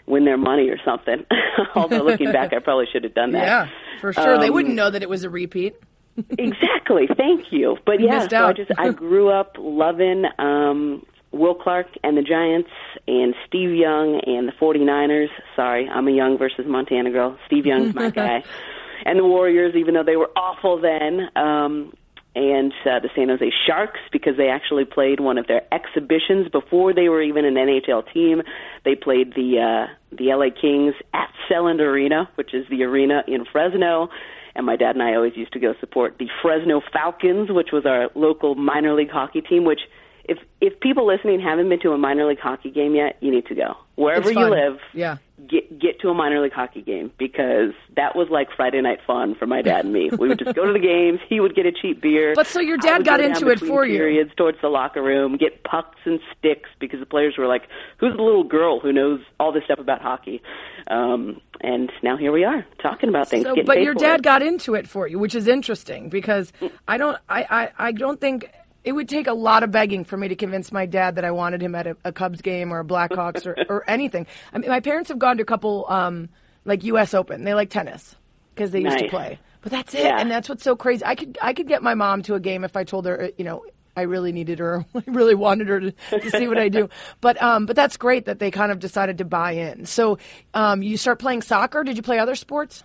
win 0.06 0.24
their 0.24 0.38
money 0.38 0.68
or 0.68 0.78
something. 0.84 1.24
Although 1.74 2.02
looking 2.04 2.30
back, 2.30 2.52
I 2.52 2.58
probably 2.60 2.86
should 2.92 3.02
have 3.04 3.14
done 3.14 3.32
that. 3.32 3.42
Yeah, 3.44 3.68
for 4.00 4.12
sure. 4.12 4.38
they 4.38 4.48
Um, 4.48 4.54
wouldn't 4.54 4.74
know 4.74 4.90
that 4.90 5.02
it 5.02 5.08
was 5.08 5.24
a 5.24 5.30
repeat. 5.30 5.76
exactly. 6.38 7.08
Thank 7.16 7.52
you. 7.52 7.76
But 7.84 8.00
You 8.00 8.06
yeah, 8.06 8.28
so 8.28 8.46
I 8.46 8.52
just 8.52 8.70
I 8.78 8.90
grew 9.04 9.30
up 9.30 9.56
loving 9.58 10.24
um 10.38 11.04
Will 11.32 11.54
Clark 11.54 11.86
and 12.02 12.16
the 12.16 12.22
Giants 12.22 12.70
and 13.06 13.34
Steve 13.46 13.74
Young 13.74 14.20
and 14.26 14.48
the 14.48 14.52
49ers. 14.52 15.28
Sorry, 15.54 15.88
I'm 15.88 16.08
a 16.08 16.10
Young 16.10 16.38
versus 16.38 16.64
Montana 16.66 17.10
girl. 17.10 17.38
Steve 17.46 17.66
Young's 17.66 17.94
my 17.94 18.10
guy. 18.10 18.44
And 19.02 19.18
the 19.18 19.24
Warriors 19.24 19.74
even 19.76 19.94
though 19.94 20.04
they 20.04 20.16
were 20.16 20.30
awful 20.36 20.78
then. 20.78 21.30
Um 21.34 21.94
and 22.34 22.72
uh, 22.84 23.00
the 23.00 23.08
San 23.14 23.28
Jose 23.28 23.52
Sharks 23.66 23.98
because 24.12 24.36
they 24.36 24.48
actually 24.48 24.84
played 24.84 25.20
one 25.20 25.36
of 25.36 25.46
their 25.48 25.62
exhibitions 25.74 26.48
before 26.48 26.94
they 26.94 27.08
were 27.08 27.22
even 27.22 27.44
an 27.44 27.54
NHL 27.54 28.12
team. 28.12 28.42
They 28.84 28.94
played 28.94 29.34
the 29.34 29.58
uh, 29.58 30.16
the 30.16 30.32
LA 30.34 30.50
Kings 30.50 30.94
at 31.12 31.32
Selland 31.48 31.80
Arena, 31.80 32.28
which 32.36 32.54
is 32.54 32.66
the 32.70 32.84
arena 32.84 33.24
in 33.26 33.44
Fresno. 33.50 34.10
And 34.54 34.66
my 34.66 34.76
dad 34.76 34.96
and 34.96 35.02
I 35.02 35.14
always 35.14 35.36
used 35.36 35.52
to 35.52 35.58
go 35.58 35.74
support 35.80 36.16
the 36.18 36.28
Fresno 36.42 36.80
Falcons, 36.92 37.50
which 37.50 37.68
was 37.72 37.86
our 37.86 38.10
local 38.14 38.54
minor 38.54 38.94
league 38.94 39.10
hockey 39.10 39.40
team. 39.40 39.64
Which, 39.64 39.80
if 40.24 40.38
if 40.60 40.78
people 40.80 41.06
listening 41.06 41.40
haven't 41.40 41.68
been 41.68 41.80
to 41.80 41.92
a 41.92 41.98
minor 41.98 42.26
league 42.26 42.40
hockey 42.40 42.70
game 42.70 42.94
yet, 42.94 43.16
you 43.20 43.30
need 43.30 43.46
to 43.46 43.54
go 43.54 43.76
wherever 43.96 44.30
you 44.30 44.38
live 44.38 44.78
Yeah. 44.94 45.18
Get 45.48 45.78
get 45.78 46.00
to 46.00 46.08
a 46.08 46.14
minor 46.14 46.40
league 46.40 46.52
hockey 46.52 46.82
game 46.82 47.12
because 47.18 47.72
that 47.96 48.16
was 48.16 48.28
like 48.30 48.48
Friday 48.54 48.80
night 48.80 48.98
fun 49.06 49.34
for 49.34 49.46
my 49.46 49.62
dad 49.62 49.84
and 49.84 49.92
me. 49.92 50.10
We 50.10 50.28
would 50.28 50.38
just 50.38 50.54
go 50.54 50.66
to 50.66 50.72
the 50.72 50.78
games. 50.78 51.20
He 51.28 51.40
would 51.40 51.54
get 51.54 51.66
a 51.66 51.72
cheap 51.72 52.00
beer. 52.00 52.34
But 52.34 52.46
so 52.46 52.60
your 52.60 52.76
dad 52.76 53.04
got 53.04 53.20
go 53.20 53.26
into 53.26 53.48
it 53.48 53.60
for 53.60 53.84
you. 53.84 53.98
Periods 53.98 54.30
towards 54.36 54.58
the 54.60 54.68
locker 54.68 55.02
room, 55.02 55.36
get 55.36 55.62
pucks 55.64 55.98
and 56.04 56.20
sticks 56.36 56.68
because 56.78 57.00
the 57.00 57.06
players 57.06 57.34
were 57.38 57.46
like, 57.46 57.62
"Who's 57.98 58.16
the 58.16 58.22
little 58.22 58.44
girl 58.44 58.80
who 58.80 58.92
knows 58.92 59.20
all 59.38 59.52
this 59.52 59.64
stuff 59.64 59.78
about 59.78 60.02
hockey?" 60.02 60.42
Um, 60.88 61.40
and 61.60 61.90
now 62.02 62.16
here 62.16 62.32
we 62.32 62.44
are 62.44 62.66
talking 62.82 63.08
about 63.08 63.28
things. 63.28 63.44
So, 63.44 63.54
but 63.64 63.82
your 63.82 63.94
dad 63.94 64.22
got 64.22 64.42
into 64.42 64.74
it 64.74 64.88
for 64.88 65.06
you, 65.06 65.18
which 65.18 65.34
is 65.34 65.46
interesting 65.46 66.08
because 66.08 66.52
I 66.88 66.96
don't, 66.96 67.18
I, 67.28 67.46
I, 67.78 67.88
I 67.88 67.92
don't 67.92 68.20
think 68.20 68.50
it 68.84 68.92
would 68.92 69.08
take 69.08 69.26
a 69.26 69.32
lot 69.32 69.62
of 69.62 69.70
begging 69.70 70.04
for 70.04 70.16
me 70.16 70.28
to 70.28 70.36
convince 70.36 70.72
my 70.72 70.86
dad 70.86 71.16
that 71.16 71.24
I 71.24 71.30
wanted 71.30 71.62
him 71.62 71.74
at 71.74 71.86
a, 71.86 71.96
a 72.04 72.12
Cubs 72.12 72.40
game 72.40 72.72
or 72.72 72.80
a 72.80 72.84
Blackhawks 72.84 73.46
or, 73.46 73.56
or 73.68 73.84
anything. 73.90 74.26
I 74.52 74.58
mean, 74.58 74.70
my 74.70 74.80
parents 74.80 75.08
have 75.10 75.18
gone 75.18 75.36
to 75.36 75.42
a 75.42 75.46
couple, 75.46 75.86
um, 75.88 76.28
like 76.64 76.84
U.S. 76.84 77.14
Open. 77.14 77.44
They 77.44 77.54
like 77.54 77.70
tennis 77.70 78.16
because 78.54 78.70
they 78.70 78.80
used 78.80 78.98
to 78.98 79.08
play. 79.08 79.38
But 79.62 79.72
that's 79.72 79.94
it, 79.94 80.04
Yeah. 80.04 80.18
and 80.18 80.30
that's 80.30 80.48
what's 80.48 80.64
so 80.64 80.74
crazy. 80.76 81.04
I 81.04 81.14
could, 81.14 81.36
I 81.42 81.52
could 81.52 81.68
get 81.68 81.82
my 81.82 81.94
mom 81.94 82.22
to 82.22 82.34
a 82.34 82.40
game 82.40 82.64
if 82.64 82.76
I 82.76 82.84
told 82.84 83.06
her, 83.06 83.30
you 83.36 83.44
know. 83.44 83.64
I 83.96 84.02
really 84.02 84.30
needed 84.30 84.60
her. 84.60 84.86
I 84.94 85.02
really 85.08 85.34
wanted 85.34 85.66
her 85.68 85.80
to, 85.80 85.90
to 86.10 86.30
see 86.30 86.46
what 86.46 86.58
I 86.58 86.68
do. 86.68 86.88
But 87.20 87.42
um, 87.42 87.66
but 87.66 87.74
that's 87.74 87.96
great 87.96 88.26
that 88.26 88.38
they 88.38 88.50
kind 88.52 88.70
of 88.70 88.78
decided 88.78 89.18
to 89.18 89.24
buy 89.24 89.52
in. 89.52 89.84
So 89.84 90.18
um, 90.54 90.80
you 90.80 90.96
start 90.96 91.18
playing 91.18 91.42
soccer. 91.42 91.82
Did 91.82 91.96
you 91.96 92.02
play 92.02 92.18
other 92.20 92.36
sports? 92.36 92.84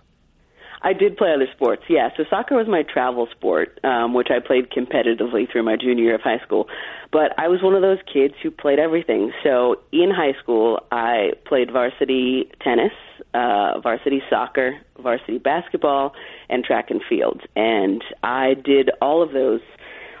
I 0.82 0.92
did 0.92 1.16
play 1.16 1.32
other 1.34 1.48
sports, 1.54 1.82
yeah. 1.88 2.10
So 2.16 2.24
soccer 2.28 2.56
was 2.56 2.68
my 2.68 2.82
travel 2.82 3.28
sport, 3.36 3.78
um, 3.82 4.14
which 4.14 4.28
I 4.30 4.46
played 4.46 4.70
competitively 4.70 5.50
through 5.50 5.62
my 5.62 5.76
junior 5.76 6.04
year 6.04 6.14
of 6.14 6.20
high 6.20 6.38
school. 6.44 6.68
But 7.12 7.32
I 7.38 7.48
was 7.48 7.62
one 7.62 7.74
of 7.74 7.82
those 7.82 7.98
kids 8.12 8.34
who 8.42 8.50
played 8.50 8.78
everything. 8.78 9.32
So 9.42 9.80
in 9.92 10.10
high 10.10 10.38
school, 10.40 10.80
I 10.92 11.32
played 11.46 11.72
varsity 11.72 12.50
tennis, 12.62 12.92
uh, 13.34 13.80
varsity 13.80 14.22
soccer, 14.28 14.78
varsity 15.00 15.38
basketball, 15.38 16.12
and 16.48 16.62
track 16.62 16.90
and 16.90 17.00
field. 17.08 17.42
And 17.54 18.02
I 18.22 18.54
did 18.54 18.90
all 19.00 19.22
of 19.22 19.32
those 19.32 19.60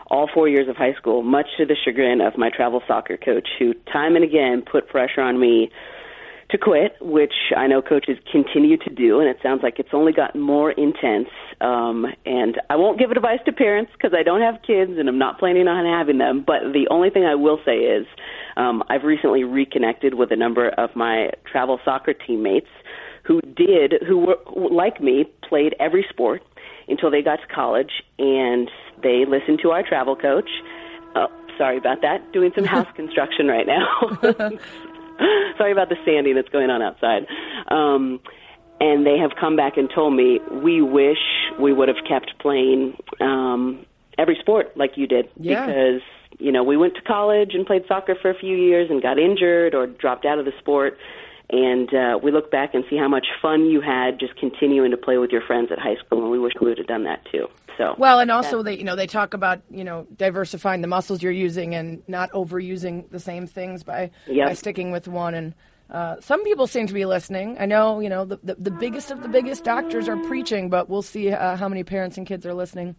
all 0.08 0.28
four 0.32 0.48
years 0.48 0.68
of 0.68 0.76
high 0.76 0.94
school, 0.94 1.22
much 1.22 1.46
to 1.58 1.66
the 1.66 1.74
chagrin 1.84 2.20
of 2.20 2.38
my 2.38 2.48
travel 2.48 2.80
soccer 2.86 3.16
coach, 3.16 3.48
who 3.58 3.74
time 3.92 4.14
and 4.14 4.24
again 4.24 4.62
put 4.62 4.88
pressure 4.88 5.20
on 5.20 5.40
me 5.40 5.70
to 6.50 6.58
quit, 6.58 6.96
which 7.00 7.34
I 7.56 7.66
know 7.66 7.82
coaches 7.82 8.18
continue 8.30 8.76
to 8.76 8.90
do, 8.90 9.18
and 9.20 9.28
it 9.28 9.38
sounds 9.42 9.62
like 9.62 9.78
it's 9.78 9.88
only 9.92 10.12
gotten 10.12 10.40
more 10.40 10.70
intense. 10.70 11.28
Um, 11.60 12.06
and 12.24 12.60
I 12.70 12.76
won't 12.76 12.98
give 12.98 13.10
advice 13.10 13.40
to 13.46 13.52
parents 13.52 13.90
because 13.92 14.16
I 14.16 14.22
don't 14.22 14.40
have 14.40 14.62
kids 14.64 14.92
and 14.98 15.08
I'm 15.08 15.18
not 15.18 15.38
planning 15.38 15.66
on 15.66 15.84
having 15.84 16.18
them. 16.18 16.44
But 16.46 16.72
the 16.72 16.86
only 16.90 17.10
thing 17.10 17.24
I 17.24 17.34
will 17.34 17.58
say 17.64 17.78
is 17.78 18.06
um, 18.56 18.84
I've 18.88 19.02
recently 19.02 19.42
reconnected 19.42 20.14
with 20.14 20.30
a 20.30 20.36
number 20.36 20.68
of 20.68 20.94
my 20.94 21.30
travel 21.50 21.80
soccer 21.84 22.14
teammates 22.14 22.68
who 23.24 23.40
did, 23.40 23.94
who 24.06 24.18
were 24.18 24.36
like 24.70 25.00
me, 25.00 25.24
played 25.48 25.74
every 25.80 26.06
sport 26.08 26.42
until 26.88 27.10
they 27.10 27.22
got 27.22 27.36
to 27.36 27.46
college, 27.52 27.90
and 28.18 28.70
they 29.02 29.24
listened 29.26 29.58
to 29.62 29.70
our 29.70 29.82
travel 29.82 30.14
coach. 30.14 30.48
Oh, 31.16 31.26
sorry 31.58 31.78
about 31.78 32.02
that. 32.02 32.32
Doing 32.32 32.52
some 32.54 32.64
house 32.76 32.86
construction 32.94 33.48
right 33.48 33.66
now. 33.66 34.18
sorry 35.58 35.72
about 35.72 35.88
the 35.88 35.96
sanding 36.04 36.34
that's 36.34 36.48
going 36.48 36.70
on 36.70 36.82
outside. 36.82 37.26
Um, 37.68 38.20
and 38.80 39.06
they 39.06 39.18
have 39.18 39.30
come 39.40 39.56
back 39.56 39.76
and 39.76 39.90
told 39.94 40.14
me 40.14 40.40
we 40.50 40.82
wish 40.82 41.18
we 41.58 41.72
would 41.72 41.88
have 41.88 42.04
kept 42.06 42.38
playing 42.38 42.96
um, 43.20 43.86
every 44.18 44.36
sport 44.40 44.76
like 44.76 44.92
you 44.96 45.06
did 45.06 45.28
Yeah. 45.40 45.66
because 45.66 46.02
you 46.38 46.52
know 46.52 46.62
we 46.62 46.76
went 46.76 46.94
to 46.96 47.02
college 47.02 47.54
and 47.54 47.66
played 47.66 47.84
soccer 47.88 48.14
for 48.20 48.30
a 48.30 48.38
few 48.38 48.56
years 48.56 48.90
and 48.90 49.00
got 49.02 49.18
injured 49.18 49.74
or 49.74 49.86
dropped 49.86 50.26
out 50.26 50.38
of 50.38 50.44
the 50.44 50.52
sport 50.58 50.98
and 51.50 51.92
uh, 51.94 52.18
we 52.22 52.30
look 52.30 52.50
back 52.50 52.74
and 52.74 52.84
see 52.90 52.96
how 52.96 53.08
much 53.08 53.26
fun 53.40 53.66
you 53.66 53.80
had 53.80 54.18
just 54.18 54.36
continuing 54.36 54.90
to 54.90 54.96
play 54.96 55.18
with 55.18 55.30
your 55.30 55.42
friends 55.42 55.70
at 55.70 55.78
high 55.78 55.96
school 55.96 56.22
and 56.22 56.30
we 56.30 56.38
wish 56.38 56.52
we 56.60 56.68
would 56.68 56.78
have 56.78 56.86
done 56.86 57.04
that 57.04 57.24
too 57.30 57.48
so 57.76 57.94
Well, 57.98 58.20
and 58.20 58.30
also 58.30 58.62
they, 58.62 58.76
you 58.76 58.84
know, 58.84 58.96
they 58.96 59.06
talk 59.06 59.34
about 59.34 59.60
you 59.70 59.84
know 59.84 60.06
diversifying 60.16 60.80
the 60.80 60.88
muscles 60.88 61.22
you're 61.22 61.32
using 61.32 61.74
and 61.74 62.02
not 62.08 62.30
overusing 62.32 63.10
the 63.10 63.20
same 63.20 63.46
things 63.46 63.82
by 63.82 64.10
Yep. 64.26 64.48
by 64.48 64.54
sticking 64.54 64.90
with 64.92 65.08
one. 65.08 65.34
And 65.34 65.54
uh, 65.90 66.16
some 66.20 66.42
people 66.44 66.66
seem 66.66 66.86
to 66.86 66.94
be 66.94 67.04
listening. 67.04 67.56
I 67.58 67.66
know, 67.66 68.00
you 68.00 68.08
know, 68.08 68.24
the, 68.24 68.38
the 68.42 68.54
the 68.54 68.70
biggest 68.70 69.10
of 69.10 69.22
the 69.22 69.28
biggest 69.28 69.64
doctors 69.64 70.08
are 70.08 70.16
preaching, 70.16 70.70
but 70.70 70.88
we'll 70.88 71.02
see 71.02 71.30
uh, 71.30 71.56
how 71.56 71.68
many 71.68 71.84
parents 71.84 72.16
and 72.16 72.26
kids 72.26 72.46
are 72.46 72.54
listening. 72.54 72.96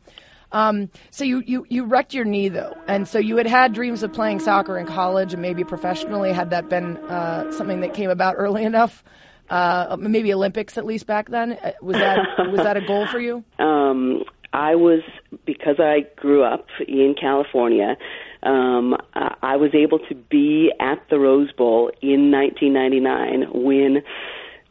Um, 0.52 0.90
so 1.12 1.24
you, 1.24 1.44
you 1.46 1.66
you 1.70 1.84
wrecked 1.86 2.14
your 2.14 2.26
knee 2.26 2.50
though, 2.50 2.74
and 2.88 3.08
so 3.08 3.20
you 3.20 3.38
had 3.38 3.48
had 3.48 3.74
dreams 3.74 4.02
of 4.04 4.14
playing 4.14 4.40
soccer 4.40 4.78
in 4.78 4.86
college 4.86 5.34
and 5.34 5.42
maybe 5.42 5.64
professionally. 5.64 6.32
Had 6.32 6.50
that 6.52 6.70
been 6.70 6.98
uh, 6.98 7.52
something 7.52 7.82
that 7.82 7.94
came 7.94 8.10
about 8.10 8.36
early 8.38 8.64
enough? 8.64 9.04
Uh, 9.50 9.96
maybe 10.00 10.34
Olympics 10.34 10.78
at 10.78 10.86
least 10.86 11.06
back 11.08 11.30
then. 11.30 11.54
Uh, 11.54 11.72
Was 11.82 11.98
that 11.98 12.20
was 12.52 12.58
that 12.64 12.76
a 12.78 12.82
goal 12.86 13.08
for 13.08 13.20
you? 13.20 13.44
um 13.60 14.24
I 14.54 14.76
was 14.76 15.02
because 15.46 15.76
I 15.80 16.06
grew 16.16 16.44
up 16.44 16.68
in 16.88 17.16
California. 17.20 17.98
Um, 18.44 18.96
I 19.14 19.36
I 19.42 19.56
was 19.58 19.72
able 19.74 20.00
to 20.00 20.16
be 20.16 20.72
at 20.80 21.02
the 21.10 21.20
Rose 21.20 21.52
Bowl 21.52 21.92
in 22.02 22.32
1999 22.32 23.64
when 23.64 24.04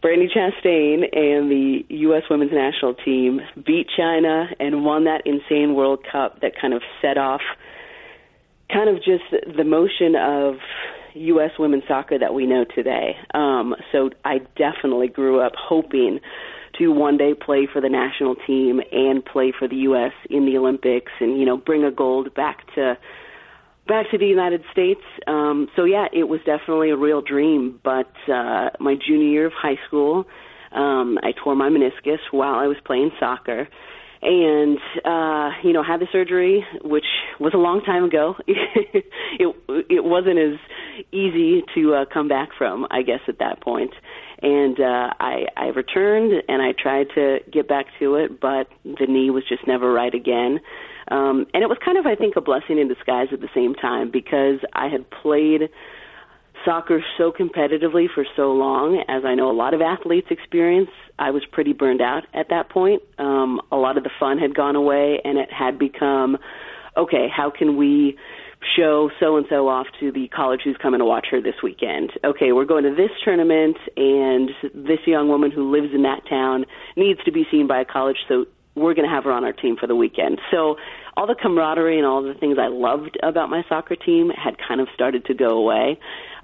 Brandi 0.07 0.29
Chastain 0.31 1.03
and 1.03 1.51
the 1.51 1.85
U.S. 1.89 2.23
Women's 2.31 2.53
National 2.53 2.95
Team 2.95 3.41
beat 3.67 3.89
China 3.97 4.47
and 4.61 4.85
won 4.85 5.03
that 5.05 5.23
insane 5.27 5.75
World 5.75 6.07
Cup 6.11 6.43
that 6.43 6.53
kind 6.61 6.75
of 6.75 6.83
set 7.03 7.19
off 7.19 7.41
kind 8.73 8.89
of 8.89 8.97
just 8.99 9.25
the 9.57 9.65
motion 9.65 10.15
of 10.15 10.61
U.S. 11.15 11.51
women's 11.59 11.83
soccer 11.89 12.21
that 12.21 12.35
we 12.35 12.47
know 12.47 12.65
today. 12.73 13.17
Um, 13.35 13.75
so 13.91 14.11
I 14.25 14.39
definitely 14.57 15.09
grew 15.09 15.41
up 15.41 15.55
hoping 15.59 16.21
to 16.79 16.93
one 16.93 17.17
day 17.17 17.35
play 17.35 17.67
for 17.73 17.81
the 17.81 17.89
national 17.89 18.37
team 18.47 18.81
and 18.93 19.25
play 19.25 19.53
for 19.59 19.67
the 19.67 19.77
U.S. 19.77 20.13
in 20.31 20.47
the 20.47 20.57
Olympics, 20.57 21.11
and 21.19 21.37
you 21.37 21.45
know 21.45 21.57
bring 21.57 21.83
a 21.83 21.91
gold 21.91 22.33
back 22.33 22.59
to 22.77 22.97
back 23.87 24.11
to 24.11 24.19
the 24.19 24.27
United 24.27 24.63
States. 24.73 25.01
Um, 25.27 25.69
so 25.77 25.85
yeah, 25.85 26.07
it 26.13 26.25
was 26.25 26.41
definitely 26.45 26.91
a 26.91 26.97
real 26.97 27.23
dream. 27.23 27.81
But 27.83 28.13
uh, 28.29 28.71
my 28.81 28.95
junior 28.95 29.29
year 29.29 29.47
of 29.47 29.53
high 29.53 29.79
school, 29.87 30.27
um, 30.73 31.19
I 31.23 31.33
tore 31.43 31.55
my 31.55 31.69
meniscus 31.69 32.19
while 32.31 32.55
I 32.55 32.67
was 32.67 32.77
playing 32.85 33.11
soccer, 33.19 33.69
and 34.23 34.79
uh, 35.05 35.51
you 35.63 35.73
know 35.73 35.83
had 35.83 36.01
the 36.01 36.09
surgery, 36.13 36.65
which 36.83 37.05
was 37.41 37.53
a 37.55 37.59
long 37.59 37.83
time 37.83 38.05
ago. 38.05 38.35
it 38.47 39.57
it 39.69 40.05
wasn't 40.05 40.39
as 40.39 40.59
easy 41.13 41.63
to 41.75 41.95
uh, 41.95 42.05
come 42.13 42.29
back 42.29 42.51
from, 42.57 42.87
I 42.91 43.03
guess, 43.03 43.21
at 43.29 43.39
that 43.39 43.61
point. 43.61 43.93
And 44.43 44.79
uh, 44.79 45.15
I 45.19 45.47
I 45.57 45.67
returned 45.69 46.43
and 46.49 46.61
I 46.63 46.73
tried 46.73 47.07
to 47.15 47.39
get 47.51 47.69
back 47.69 47.87
to 47.99 48.17
it, 48.17 48.41
but 48.41 48.69
the 48.85 49.07
knee 49.07 49.31
was 49.31 49.45
just 49.49 49.67
never 49.67 49.93
right 49.93 50.15
again. 50.15 50.61
Um, 51.09 51.47
and 51.55 51.63
it 51.63 51.69
was 51.69 51.79
kind 51.85 51.97
of, 51.99 52.07
I 52.07 52.17
think, 52.17 52.37
a 52.37 52.41
blessing 52.41 52.79
in 52.79 52.89
disguise 52.89 53.29
at 53.33 53.41
the 53.41 53.49
same 53.55 53.75
time 53.75 54.11
because 54.11 54.59
I 54.73 54.89
had 54.89 55.09
played 55.11 55.71
soccer 56.65 57.01
so 57.17 57.33
competitively 57.33 58.07
for 58.13 58.27
so 58.35 58.53
long, 58.53 59.03
as 59.09 59.25
I 59.25 59.35
know 59.35 59.51
a 59.51 59.55
lot 59.55 59.73
of 59.73 59.81
athletes 59.81 60.27
experience. 60.31 60.91
I 61.19 61.31
was 61.31 61.45
pretty 61.51 61.73
burned 61.73 62.03
out 62.03 62.25
at 62.35 62.49
that 62.51 62.69
point. 62.71 63.03
Um, 63.19 63.61
a 63.71 63.77
lot 63.77 63.97
of 63.97 64.05
the 64.05 64.11
fun 64.19 64.39
had 64.39 64.55
gone 64.55 64.75
away, 64.75 65.21
and 65.25 65.39
it 65.39 65.51
had 65.53 65.79
become, 65.79 66.39
okay, 66.97 67.29
how 67.35 67.51
can 67.51 67.77
we 67.77 68.17
show 68.77 69.11
so 69.21 69.37
and 69.37 69.47
so 69.49 69.69
off 69.69 69.87
to 70.01 70.11
the 70.11 70.29
college 70.29 70.61
who's 70.65 70.77
coming 70.81 71.01
to 71.01 71.05
watch 71.05 71.27
her 71.31 71.41
this 71.41 71.57
weekend? 71.63 72.13
Okay, 72.25 72.53
we're 72.53 72.65
going 72.65 72.85
to 72.85 72.95
this 72.95 73.11
tournament, 73.25 73.77
and 73.97 74.51
this 74.75 75.01
young 75.07 75.29
woman 75.29 75.51
who 75.51 75.71
lives 75.71 75.93
in 75.95 76.03
that 76.03 76.23
town 76.29 76.65
needs 76.97 77.23
to 77.25 77.33
be 77.33 77.47
seen 77.51 77.67
by 77.67 77.81
a 77.81 77.85
college, 77.85 78.17
so 78.29 78.47
we're 78.75 78.95
going 78.95 79.09
to 79.09 79.15
have 79.15 79.25
her 79.25 79.33
on 79.33 79.45
our 79.45 79.53
team 79.53 79.77
for 79.79 79.87
the 79.87 79.97
weekend. 79.97 80.41
So 80.51 80.77
all 81.17 81.27
the 81.27 81.35
camaraderie 81.35 81.97
and 81.97 82.07
all 82.07 82.23
the 82.23 82.35
things 82.35 82.59
I 82.61 82.69
loved 82.69 83.19
about 83.23 83.49
my 83.49 83.63
soccer 83.69 83.97
team 83.97 84.31
had 84.31 84.57
kind 84.59 84.81
of 84.81 84.89
started 84.95 85.25
to 85.27 85.35
go 85.35 85.59
away. 85.59 85.99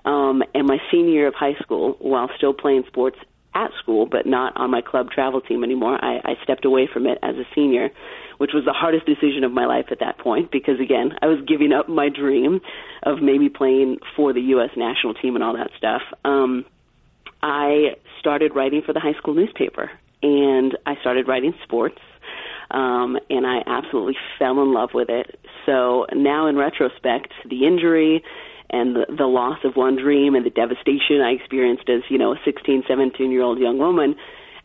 Um, 0.04 0.42
and 0.54 0.66
my 0.66 0.78
senior 0.90 1.12
year 1.12 1.28
of 1.28 1.34
high 1.34 1.54
school, 1.62 1.96
while 2.00 2.28
still 2.36 2.54
playing 2.54 2.84
sports 2.88 3.18
at 3.54 3.70
school, 3.80 4.06
but 4.06 4.26
not 4.26 4.56
on 4.56 4.70
my 4.70 4.80
club 4.80 5.10
travel 5.10 5.40
team 5.40 5.64
anymore, 5.64 5.98
I, 6.02 6.18
I 6.24 6.34
stepped 6.42 6.64
away 6.64 6.88
from 6.92 7.06
it 7.06 7.18
as 7.22 7.36
a 7.36 7.44
senior, 7.54 7.90
which 8.38 8.52
was 8.54 8.64
the 8.64 8.72
hardest 8.72 9.06
decision 9.06 9.44
of 9.44 9.52
my 9.52 9.66
life 9.66 9.86
at 9.90 10.00
that 10.00 10.18
point 10.18 10.50
because, 10.50 10.80
again, 10.80 11.12
I 11.20 11.26
was 11.26 11.38
giving 11.46 11.72
up 11.72 11.88
my 11.88 12.08
dream 12.08 12.60
of 13.02 13.20
maybe 13.20 13.48
playing 13.48 13.98
for 14.16 14.32
the 14.32 14.40
U.S. 14.56 14.70
national 14.76 15.14
team 15.14 15.34
and 15.34 15.44
all 15.44 15.56
that 15.56 15.70
stuff. 15.76 16.02
Um, 16.24 16.64
I 17.42 17.96
started 18.20 18.54
writing 18.54 18.82
for 18.84 18.92
the 18.92 19.00
high 19.00 19.14
school 19.18 19.34
newspaper, 19.34 19.90
and 20.22 20.76
I 20.86 20.94
started 21.00 21.28
writing 21.28 21.54
sports 21.64 21.98
um, 22.72 23.18
and 23.28 23.46
I 23.46 23.62
absolutely 23.66 24.16
fell 24.38 24.62
in 24.62 24.72
love 24.72 24.90
with 24.94 25.10
it. 25.10 25.38
So 25.66 26.06
now, 26.14 26.46
in 26.46 26.56
retrospect, 26.56 27.32
the 27.48 27.66
injury 27.66 28.24
and 28.72 28.96
the, 28.96 29.06
the 29.16 29.26
loss 29.26 29.58
of 29.64 29.74
one 29.74 29.96
dream 29.96 30.34
and 30.34 30.44
the 30.44 30.50
devastation 30.50 31.20
I 31.20 31.32
experienced 31.32 31.88
as 31.88 32.02
you 32.08 32.18
know 32.18 32.32
a 32.32 32.36
16, 32.44 32.84
17 32.88 33.30
year 33.30 33.42
old 33.42 33.58
young 33.58 33.78
woman 33.78 34.16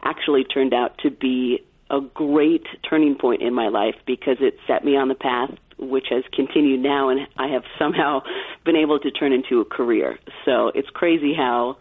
actually 0.03 0.43
turned 0.43 0.73
out 0.73 0.97
to 0.99 1.09
be 1.09 1.59
a 1.89 1.99
great 2.01 2.65
turning 2.89 3.15
point 3.15 3.41
in 3.41 3.53
my 3.53 3.69
life 3.69 3.95
because 4.05 4.37
it 4.39 4.57
set 4.67 4.83
me 4.83 4.97
on 4.97 5.07
the 5.07 5.15
path 5.15 5.51
which 5.79 6.07
has 6.09 6.23
continued 6.33 6.79
now 6.79 7.09
and 7.09 7.27
I 7.37 7.47
have 7.49 7.63
somehow 7.77 8.21
been 8.65 8.75
able 8.75 8.99
to 8.99 9.11
turn 9.11 9.31
into 9.31 9.61
a 9.61 9.65
career. 9.65 10.17
So 10.43 10.71
it's 10.73 10.89
crazy 10.89 11.33
how 11.35 11.77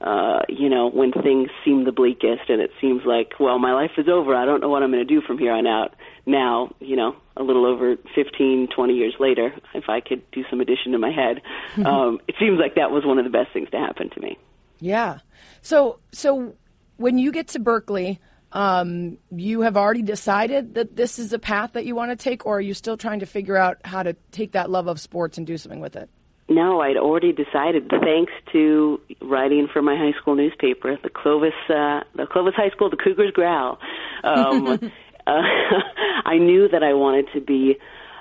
uh, 0.00 0.40
you 0.48 0.70
know, 0.70 0.88
when 0.88 1.12
things 1.12 1.50
seem 1.62 1.84
the 1.84 1.92
bleakest 1.92 2.48
and 2.48 2.62
it 2.62 2.70
seems 2.80 3.02
like, 3.04 3.38
well, 3.38 3.58
my 3.58 3.74
life 3.74 3.90
is 3.98 4.08
over. 4.08 4.34
I 4.34 4.46
don't 4.46 4.62
know 4.62 4.70
what 4.70 4.82
I'm 4.82 4.90
going 4.90 5.06
to 5.06 5.14
do 5.14 5.20
from 5.20 5.36
here 5.36 5.52
on 5.52 5.66
out. 5.66 5.94
Now, 6.24 6.74
you 6.80 6.96
know, 6.96 7.16
a 7.40 7.42
little 7.42 7.66
over 7.66 7.96
15, 8.14 8.68
20 8.74 8.92
years 8.92 9.14
later, 9.18 9.54
if 9.74 9.88
I 9.88 10.00
could 10.00 10.22
do 10.30 10.44
some 10.50 10.60
addition 10.60 10.92
to 10.92 10.98
my 10.98 11.10
head, 11.10 11.40
um, 11.86 12.20
it 12.28 12.34
seems 12.38 12.60
like 12.60 12.74
that 12.76 12.90
was 12.90 13.04
one 13.04 13.18
of 13.18 13.24
the 13.24 13.30
best 13.30 13.52
things 13.52 13.70
to 13.70 13.78
happen 13.78 14.10
to 14.10 14.20
me. 14.20 14.38
Yeah. 14.78 15.18
So 15.62 15.98
so 16.12 16.54
when 16.96 17.18
you 17.18 17.32
get 17.32 17.48
to 17.48 17.58
Berkeley, 17.58 18.20
um, 18.52 19.18
you 19.30 19.62
have 19.62 19.76
already 19.76 20.02
decided 20.02 20.74
that 20.74 20.96
this 20.96 21.18
is 21.18 21.32
a 21.32 21.38
path 21.38 21.72
that 21.74 21.86
you 21.86 21.94
want 21.94 22.10
to 22.10 22.16
take, 22.16 22.46
or 22.46 22.58
are 22.58 22.60
you 22.60 22.74
still 22.74 22.96
trying 22.96 23.20
to 23.20 23.26
figure 23.26 23.56
out 23.56 23.78
how 23.84 24.02
to 24.02 24.14
take 24.32 24.52
that 24.52 24.70
love 24.70 24.86
of 24.86 25.00
sports 25.00 25.38
and 25.38 25.46
do 25.46 25.56
something 25.56 25.80
with 25.80 25.96
it? 25.96 26.10
No, 26.48 26.80
I'd 26.80 26.96
already 26.96 27.32
decided. 27.32 27.88
Thanks 27.88 28.32
to 28.52 29.00
writing 29.22 29.68
for 29.72 29.82
my 29.82 29.96
high 29.96 30.18
school 30.20 30.34
newspaper, 30.34 30.98
the 31.00 31.08
Clovis, 31.08 31.52
uh, 31.68 32.00
the 32.16 32.26
Clovis 32.26 32.54
High 32.56 32.70
School, 32.70 32.90
the 32.90 32.96
Cougars 32.96 33.30
Growl. 33.30 33.78
Um, 34.24 34.90
uh, 35.30 35.78
I 36.24 36.38
knew 36.38 36.68
that 36.68 36.82
I 36.82 36.94
wanted 36.94 37.26
to 37.34 37.40
be 37.40 37.76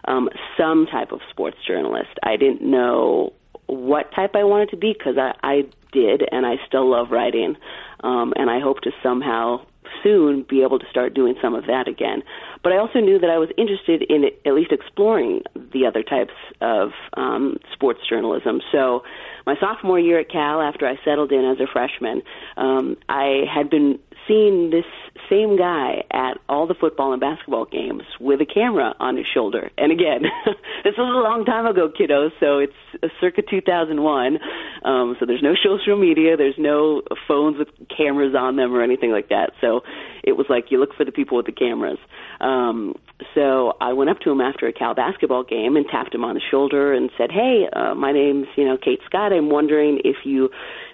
um, 0.06 0.30
some 0.58 0.88
type 0.88 1.12
of 1.12 1.20
sports 1.30 1.58
journalist. 1.68 2.12
I 2.24 2.38
didn't 2.38 2.62
know 2.62 3.34
what 3.68 4.12
type 4.16 4.32
I 4.36 4.44
wanted 4.44 4.70
to 4.70 4.78
be 4.78 4.94
because 4.98 5.18
I, 5.18 5.34
I 5.44 5.62
did, 5.92 6.24
and 6.32 6.46
I 6.46 6.56
still 6.68 6.90
love 6.90 7.12
writing, 7.12 7.56
um, 8.04 8.34
and 8.36 8.50
I 8.50 8.60
hope 8.60 8.82
to 8.82 8.92
somehow 9.04 9.66
soon 10.04 10.46
be 10.48 10.62
able 10.64 10.80
to 10.80 10.86
start 10.90 11.14
doing 11.14 11.36
some 11.42 11.56
of 11.56 11.66
that 11.66 11.88
again. 11.88 12.24
But 12.64 12.74
I 12.74 12.78
also 12.78 13.00
knew 13.00 13.20
that 13.20 13.30
I 13.30 13.38
was 13.38 13.50
interested 13.58 14.04
in 14.04 14.26
at 14.46 14.54
least 14.54 14.72
exploring 14.72 15.42
the 15.74 15.86
other 15.86 16.04
types 16.04 16.34
of 16.62 16.92
um, 17.18 17.58
sports 17.74 18.02
journalism. 18.08 18.62
So 18.72 19.04
my 19.50 19.60
sophomore 19.60 20.00
year 20.00 20.20
at 20.20 20.30
Cal, 20.30 20.62
after 20.62 20.86
I 20.86 21.00
settled 21.04 21.32
in 21.32 21.44
as 21.44 21.60
a 21.60 21.66
freshman, 21.66 22.22
um, 22.56 22.98
I 23.10 23.46
had 23.52 23.68
been 23.68 23.98
seeing 24.28 24.70
this 24.70 24.86
same 25.28 25.58
guy 25.58 26.04
at 26.12 26.38
all 26.48 26.68
the 26.68 26.76
football 26.76 27.14
and 27.14 27.20
basketball 27.20 27.66
games 27.66 28.04
with 28.20 28.42
a 28.42 28.46
camera 28.46 28.94
on 29.00 29.18
his 29.18 29.26
shoulder. 29.26 29.72
And 29.76 29.92
again, 29.92 30.22
this 30.84 30.94
was 30.98 31.10
a 31.10 31.28
long 31.28 31.46
time 31.46 31.66
ago, 31.66 31.90
kiddos, 31.90 32.30
so 32.40 32.60
it's 32.60 33.12
circa 33.20 33.42
2001. 33.42 34.38
Um, 34.86 35.18
so 35.20 35.26
there's 35.26 35.42
no 35.42 35.56
social 35.56 35.98
media, 35.98 36.38
there's 36.38 36.60
no 36.60 37.02
phones 37.28 37.58
with 37.58 37.70
cameras 37.90 38.36
on 38.38 38.56
them 38.56 38.72
or 38.76 38.84
anything 38.84 39.12
like 39.12 39.30
that. 39.30 39.54
So 39.62 39.82
it 40.24 40.34
was 40.34 40.46
like 40.48 40.66
you 40.70 40.80
look 40.80 40.94
for 40.94 41.06
the 41.06 41.12
people 41.12 41.38
with 41.38 41.48
the 41.48 41.52
cameras. 41.52 41.98
Um, 42.40 42.94
so 43.36 43.76
I 43.82 43.94
went 43.94 44.10
up 44.10 44.20
to 44.22 44.32
him 44.32 44.42
after 44.42 44.68
a 44.68 44.74
Cal 44.74 44.96
basketball 44.96 45.44
game 45.44 45.76
and 45.76 45.86
tapped 45.88 46.14
him 46.16 46.24
on 46.24 46.36
the 46.36 46.42
shoulder 46.52 46.94
and 46.94 47.10
said, 47.18 47.32
"Hey, 47.32 47.68
uh, 47.72 47.94
my 47.96 48.12
name's 48.12 48.48
you 48.56 48.66
know 48.66 48.78
Kate 48.78 49.00
Scott. 49.06 49.34
I'm 49.34 49.50
wondering 49.50 50.02
if 50.04 50.18
you 50.26 50.50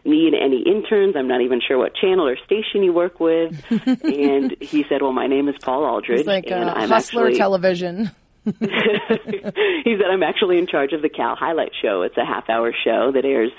need 0.06 0.34
any 0.34 0.62
interns. 0.62 1.16
I'm 1.18 1.28
not 1.28 1.42
even 1.42 1.60
sure 1.66 1.78
what 1.78 1.94
channel 1.96 2.28
or 2.28 2.38
station 2.46 2.84
you 2.84 2.94
work 2.94 3.20
with. 3.20 3.60
and 3.70 4.56
he 4.62 4.86
said, 4.88 5.02
well, 5.02 5.12
my 5.12 5.28
name 5.28 5.50
is 5.50 5.56
Paul 5.62 5.84
Aldridge. 5.84 6.20
It's 6.20 6.28
like 6.28 6.46
and 6.48 6.70
uh, 6.70 6.74
I'm 6.74 6.90
Hustler 6.90 7.26
actually, 7.26 7.38
Television. 7.38 8.12
he 8.46 8.52
said, 8.54 10.08
I'm 10.12 10.24
actually 10.24 10.60
in 10.60 10.68
charge 10.68 10.94
of 10.94 11.02
the 11.02 11.10
Cal 11.10 11.36
Highlight 11.36 11.72
Show. 11.82 12.04
It's 12.04 12.18
a 12.18 12.26
half 12.26 12.50
hour 12.50 12.72
show 12.72 13.12
that 13.12 13.26
airs 13.26 13.52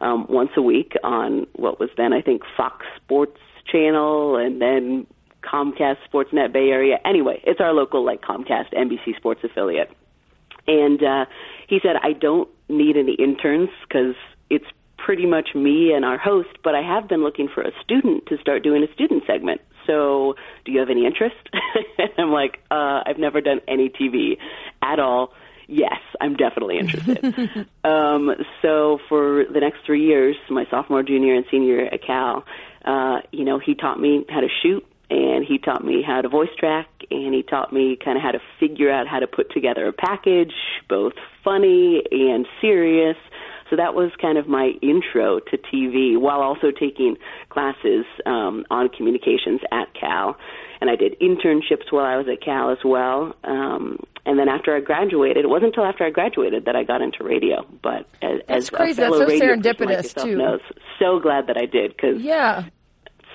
um, 0.00 0.26
once 0.28 0.50
a 0.56 0.62
week 0.62 0.94
on 1.02 1.46
what 1.54 1.80
was 1.80 1.90
then, 1.96 2.12
I 2.12 2.22
think, 2.22 2.42
Fox 2.56 2.86
Sports 3.02 3.38
Channel 3.70 4.36
and 4.36 4.60
then 4.60 5.06
Comcast 5.42 5.96
Sportsnet 6.12 6.52
Bay 6.52 6.68
Area. 6.70 6.98
Anyway, 7.04 7.40
it's 7.44 7.60
our 7.60 7.72
local, 7.72 8.04
like, 8.04 8.22
Comcast 8.22 8.72
NBC 8.74 9.16
Sports 9.16 9.40
affiliate. 9.44 9.90
And 10.66 11.02
uh, 11.02 11.24
he 11.68 11.78
said, 11.82 11.96
I 12.02 12.12
don't 12.12 12.48
need 12.68 12.96
any 12.96 13.14
interns 13.14 13.70
because 13.86 14.14
it's 14.48 14.66
pretty 15.04 15.26
much 15.26 15.50
me 15.54 15.92
and 15.92 16.04
our 16.04 16.18
host, 16.18 16.50
but 16.62 16.74
I 16.74 16.82
have 16.82 17.08
been 17.08 17.22
looking 17.22 17.48
for 17.52 17.62
a 17.62 17.70
student 17.82 18.26
to 18.26 18.38
start 18.38 18.62
doing 18.62 18.84
a 18.84 18.92
student 18.92 19.24
segment. 19.26 19.60
So, 19.86 20.34
do 20.64 20.72
you 20.72 20.78
have 20.78 20.90
any 20.90 21.06
interest? 21.06 21.36
and 21.98 22.10
I'm 22.18 22.30
like, 22.30 22.60
uh, 22.70 23.02
I've 23.06 23.18
never 23.18 23.40
done 23.40 23.60
any 23.66 23.88
TV 23.88 24.36
at 24.82 24.98
all. 24.98 25.32
Yes, 25.66 26.00
I'm 26.20 26.34
definitely 26.36 26.78
interested. 26.78 27.24
um, 27.84 28.30
so, 28.60 28.98
for 29.08 29.44
the 29.52 29.60
next 29.60 29.78
three 29.86 30.04
years, 30.04 30.36
my 30.50 30.64
sophomore, 30.70 31.02
junior, 31.02 31.34
and 31.34 31.44
senior 31.50 31.86
at 31.86 32.04
Cal, 32.04 32.44
uh, 32.84 33.20
you 33.32 33.44
know, 33.44 33.58
he 33.58 33.74
taught 33.74 33.98
me 33.98 34.24
how 34.28 34.40
to 34.40 34.48
shoot, 34.62 34.84
and 35.10 35.44
he 35.44 35.58
taught 35.58 35.84
me 35.84 36.02
how 36.06 36.20
to 36.22 36.28
voice 36.28 36.48
track, 36.58 36.88
and 37.10 37.34
he 37.34 37.42
taught 37.42 37.72
me 37.72 37.98
kind 38.02 38.16
of 38.16 38.22
how 38.22 38.30
to 38.30 38.40
figure 38.58 38.90
out 38.90 39.08
how 39.08 39.18
to 39.18 39.26
put 39.26 39.50
together 39.52 39.86
a 39.88 39.92
package, 39.92 40.54
both 40.88 41.14
funny 41.44 42.02
and 42.10 42.46
serious. 42.60 43.16
So 43.68 43.76
that 43.76 43.94
was 43.94 44.10
kind 44.20 44.36
of 44.38 44.48
my 44.48 44.72
intro 44.82 45.38
to 45.38 45.56
TV 45.56 46.18
while 46.18 46.40
also 46.40 46.70
taking 46.72 47.16
classes 47.50 48.04
um, 48.26 48.64
on 48.70 48.88
communications 48.88 49.60
at 49.70 49.94
Cal. 49.98 50.36
And 50.80 50.90
I 50.90 50.96
did 50.96 51.18
internships 51.20 51.90
while 51.90 52.04
I 52.04 52.16
was 52.16 52.26
at 52.28 52.42
Cal 52.44 52.70
as 52.70 52.78
well. 52.84 53.36
Um, 53.44 54.00
and 54.26 54.38
then 54.38 54.48
after 54.48 54.74
I 54.74 54.80
graduated, 54.80 55.44
it 55.44 55.48
wasn't 55.48 55.66
until 55.68 55.84
after 55.84 56.04
I 56.04 56.10
graduated 56.10 56.64
that 56.64 56.74
I 56.74 56.82
got 56.84 57.00
into 57.00 57.22
radio. 57.22 57.64
But 57.82 58.06
as, 58.22 58.40
That's 58.48 58.64
as 58.64 58.70
crazy. 58.70 59.02
a 59.02 59.04
fellow 59.06 59.18
That's 59.18 59.30
so 59.30 59.38
radio 59.38 59.54
like 59.54 59.62
serendipitous, 59.62 60.22
too. 60.22 60.36
Knows, 60.36 60.60
so 60.98 61.20
glad 61.20 61.46
that 61.46 61.56
I 61.56 61.66
did 61.66 61.94
because 61.96 62.20
Yeah. 62.20 62.64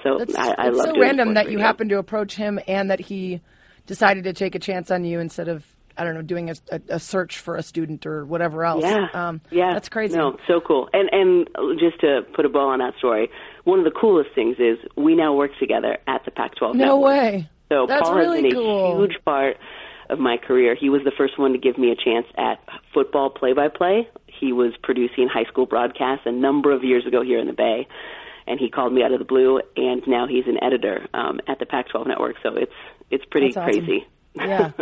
So 0.05 0.19
That's, 0.19 0.35
I, 0.35 0.53
I 0.57 0.67
it's 0.67 0.77
love 0.77 0.89
so 0.93 1.00
random 1.00 1.33
that 1.33 1.50
you 1.50 1.57
happened 1.57 1.89
to 1.89 1.97
approach 1.97 2.35
him 2.35 2.59
and 2.67 2.91
that 2.91 3.00
he 3.00 3.41
decided 3.88 4.25
to 4.25 4.33
take 4.33 4.53
a 4.53 4.59
chance 4.59 4.91
on 4.91 5.03
you 5.03 5.19
instead 5.19 5.47
of 5.47 5.65
I 5.97 6.03
don't 6.03 6.13
know 6.13 6.21
doing 6.21 6.50
a, 6.50 6.55
a, 6.71 6.81
a 6.89 7.00
search 7.00 7.39
for 7.39 7.55
a 7.55 7.63
student 7.63 8.05
or 8.05 8.25
whatever 8.25 8.65
else. 8.65 8.83
Yeah, 8.83 9.07
um, 9.13 9.41
yeah, 9.50 9.74
that's 9.74 9.89
crazy. 9.89 10.15
No, 10.15 10.38
so 10.45 10.59
cool. 10.59 10.89
And 10.93 11.09
and 11.12 11.79
just 11.79 12.01
to 12.01 12.21
put 12.35 12.45
a 12.45 12.50
bow 12.50 12.67
on 12.69 12.79
that 12.79 12.95
story, 12.97 13.29
one 13.63 13.79
of 13.79 13.85
the 13.85 13.97
coolest 13.97 14.29
things 14.35 14.57
is 14.59 14.77
we 14.95 15.15
now 15.15 15.33
work 15.33 15.51
together 15.59 15.97
at 16.05 16.24
the 16.25 16.31
Pac-12. 16.31 16.75
No 16.75 16.85
network. 16.85 17.03
way. 17.03 17.50
So 17.69 17.85
That's 17.88 18.01
Paul 18.01 18.15
really 18.15 18.43
has 18.43 18.53
been 18.53 18.62
cool. 18.62 18.97
a 18.97 19.07
huge 19.07 19.17
part 19.25 19.57
of 20.09 20.19
my 20.19 20.38
career. 20.38 20.75
He 20.79 20.89
was 20.89 21.01
the 21.03 21.13
first 21.17 21.39
one 21.39 21.53
to 21.53 21.57
give 21.57 21.77
me 21.79 21.91
a 21.91 21.95
chance 21.95 22.27
at 22.38 22.59
football 22.93 23.31
play-by-play. 23.31 24.07
He 24.27 24.53
was 24.53 24.74
producing 24.83 25.27
high 25.27 25.45
school 25.45 25.65
broadcasts 25.65 26.25
a 26.25 26.31
number 26.31 26.71
of 26.71 26.83
years 26.83 27.07
ago 27.07 27.24
here 27.24 27.39
in 27.39 27.47
the 27.47 27.53
Bay, 27.53 27.88
and 28.47 28.59
he 28.59 28.69
called 28.69 28.93
me 28.93 29.03
out 29.03 29.11
of 29.11 29.19
the 29.19 29.25
blue. 29.25 29.59
And 29.75 30.01
now 30.07 30.27
he's 30.27 30.45
an 30.47 30.63
editor 30.63 31.07
um, 31.13 31.39
at 31.47 31.59
the 31.59 31.65
Pac-12 31.65 32.07
network. 32.07 32.35
So 32.43 32.55
it's 32.55 32.73
it's 33.09 33.25
pretty 33.25 33.47
awesome. 33.47 33.63
crazy. 33.63 34.07
Yeah. 34.35 34.71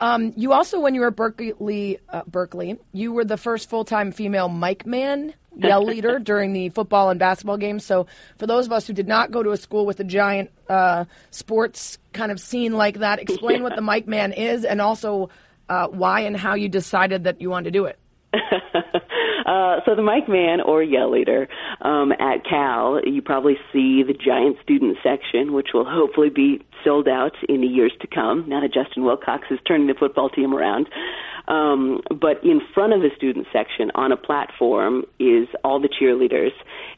Um, 0.00 0.32
you 0.36 0.52
also, 0.52 0.80
when 0.80 0.94
you 0.94 1.00
were 1.00 1.06
at 1.06 1.16
Berkeley, 1.16 1.98
uh, 2.10 2.22
Berkeley, 2.26 2.78
you 2.92 3.12
were 3.12 3.24
the 3.24 3.36
first 3.36 3.70
full-time 3.70 4.12
female 4.12 4.48
mic 4.48 4.84
man, 4.84 5.32
yell 5.56 5.82
leader 5.86 6.18
during 6.18 6.52
the 6.52 6.68
football 6.68 7.08
and 7.10 7.18
basketball 7.18 7.56
games. 7.56 7.84
So, 7.84 8.06
for 8.36 8.46
those 8.46 8.66
of 8.66 8.72
us 8.72 8.86
who 8.86 8.92
did 8.92 9.08
not 9.08 9.30
go 9.30 9.42
to 9.42 9.52
a 9.52 9.56
school 9.56 9.86
with 9.86 9.98
a 10.00 10.04
giant 10.04 10.50
uh, 10.68 11.06
sports 11.30 11.98
kind 12.12 12.30
of 12.30 12.40
scene 12.40 12.74
like 12.74 12.98
that, 12.98 13.20
explain 13.20 13.62
what 13.62 13.74
the 13.74 13.82
mic 13.82 14.06
man 14.06 14.32
is, 14.32 14.64
and 14.64 14.80
also 14.80 15.30
uh, 15.68 15.88
why 15.88 16.20
and 16.20 16.36
how 16.36 16.54
you 16.54 16.68
decided 16.68 17.24
that 17.24 17.40
you 17.40 17.50
wanted 17.50 17.64
to 17.64 17.70
do 17.70 17.86
it. 17.86 17.98
Uh, 19.46 19.76
so 19.86 19.94
the 19.94 20.02
mic 20.02 20.28
man 20.28 20.60
or 20.60 20.82
yell 20.82 21.10
leader 21.10 21.48
um, 21.80 22.10
at 22.12 22.44
Cal, 22.44 23.00
you 23.04 23.22
probably 23.22 23.54
see 23.72 24.02
the 24.02 24.12
giant 24.12 24.56
student 24.62 24.98
section, 25.04 25.52
which 25.52 25.68
will 25.72 25.86
hopefully 25.88 26.30
be 26.30 26.60
sold 26.86 27.08
out 27.08 27.34
in 27.48 27.60
the 27.60 27.66
years 27.66 27.92
to 28.00 28.06
come. 28.06 28.48
Now 28.48 28.60
that 28.60 28.72
Justin 28.72 29.04
Wilcox 29.04 29.44
is 29.50 29.58
turning 29.66 29.88
the 29.88 29.94
football 29.94 30.30
team 30.30 30.54
around, 30.54 30.86
um, 31.48 32.00
but 32.08 32.42
in 32.42 32.60
front 32.74 32.92
of 32.92 33.00
the 33.00 33.10
student 33.16 33.46
section 33.52 33.90
on 33.94 34.12
a 34.12 34.16
platform 34.16 35.04
is 35.18 35.48
all 35.62 35.80
the 35.80 35.88
cheerleaders 35.88 36.52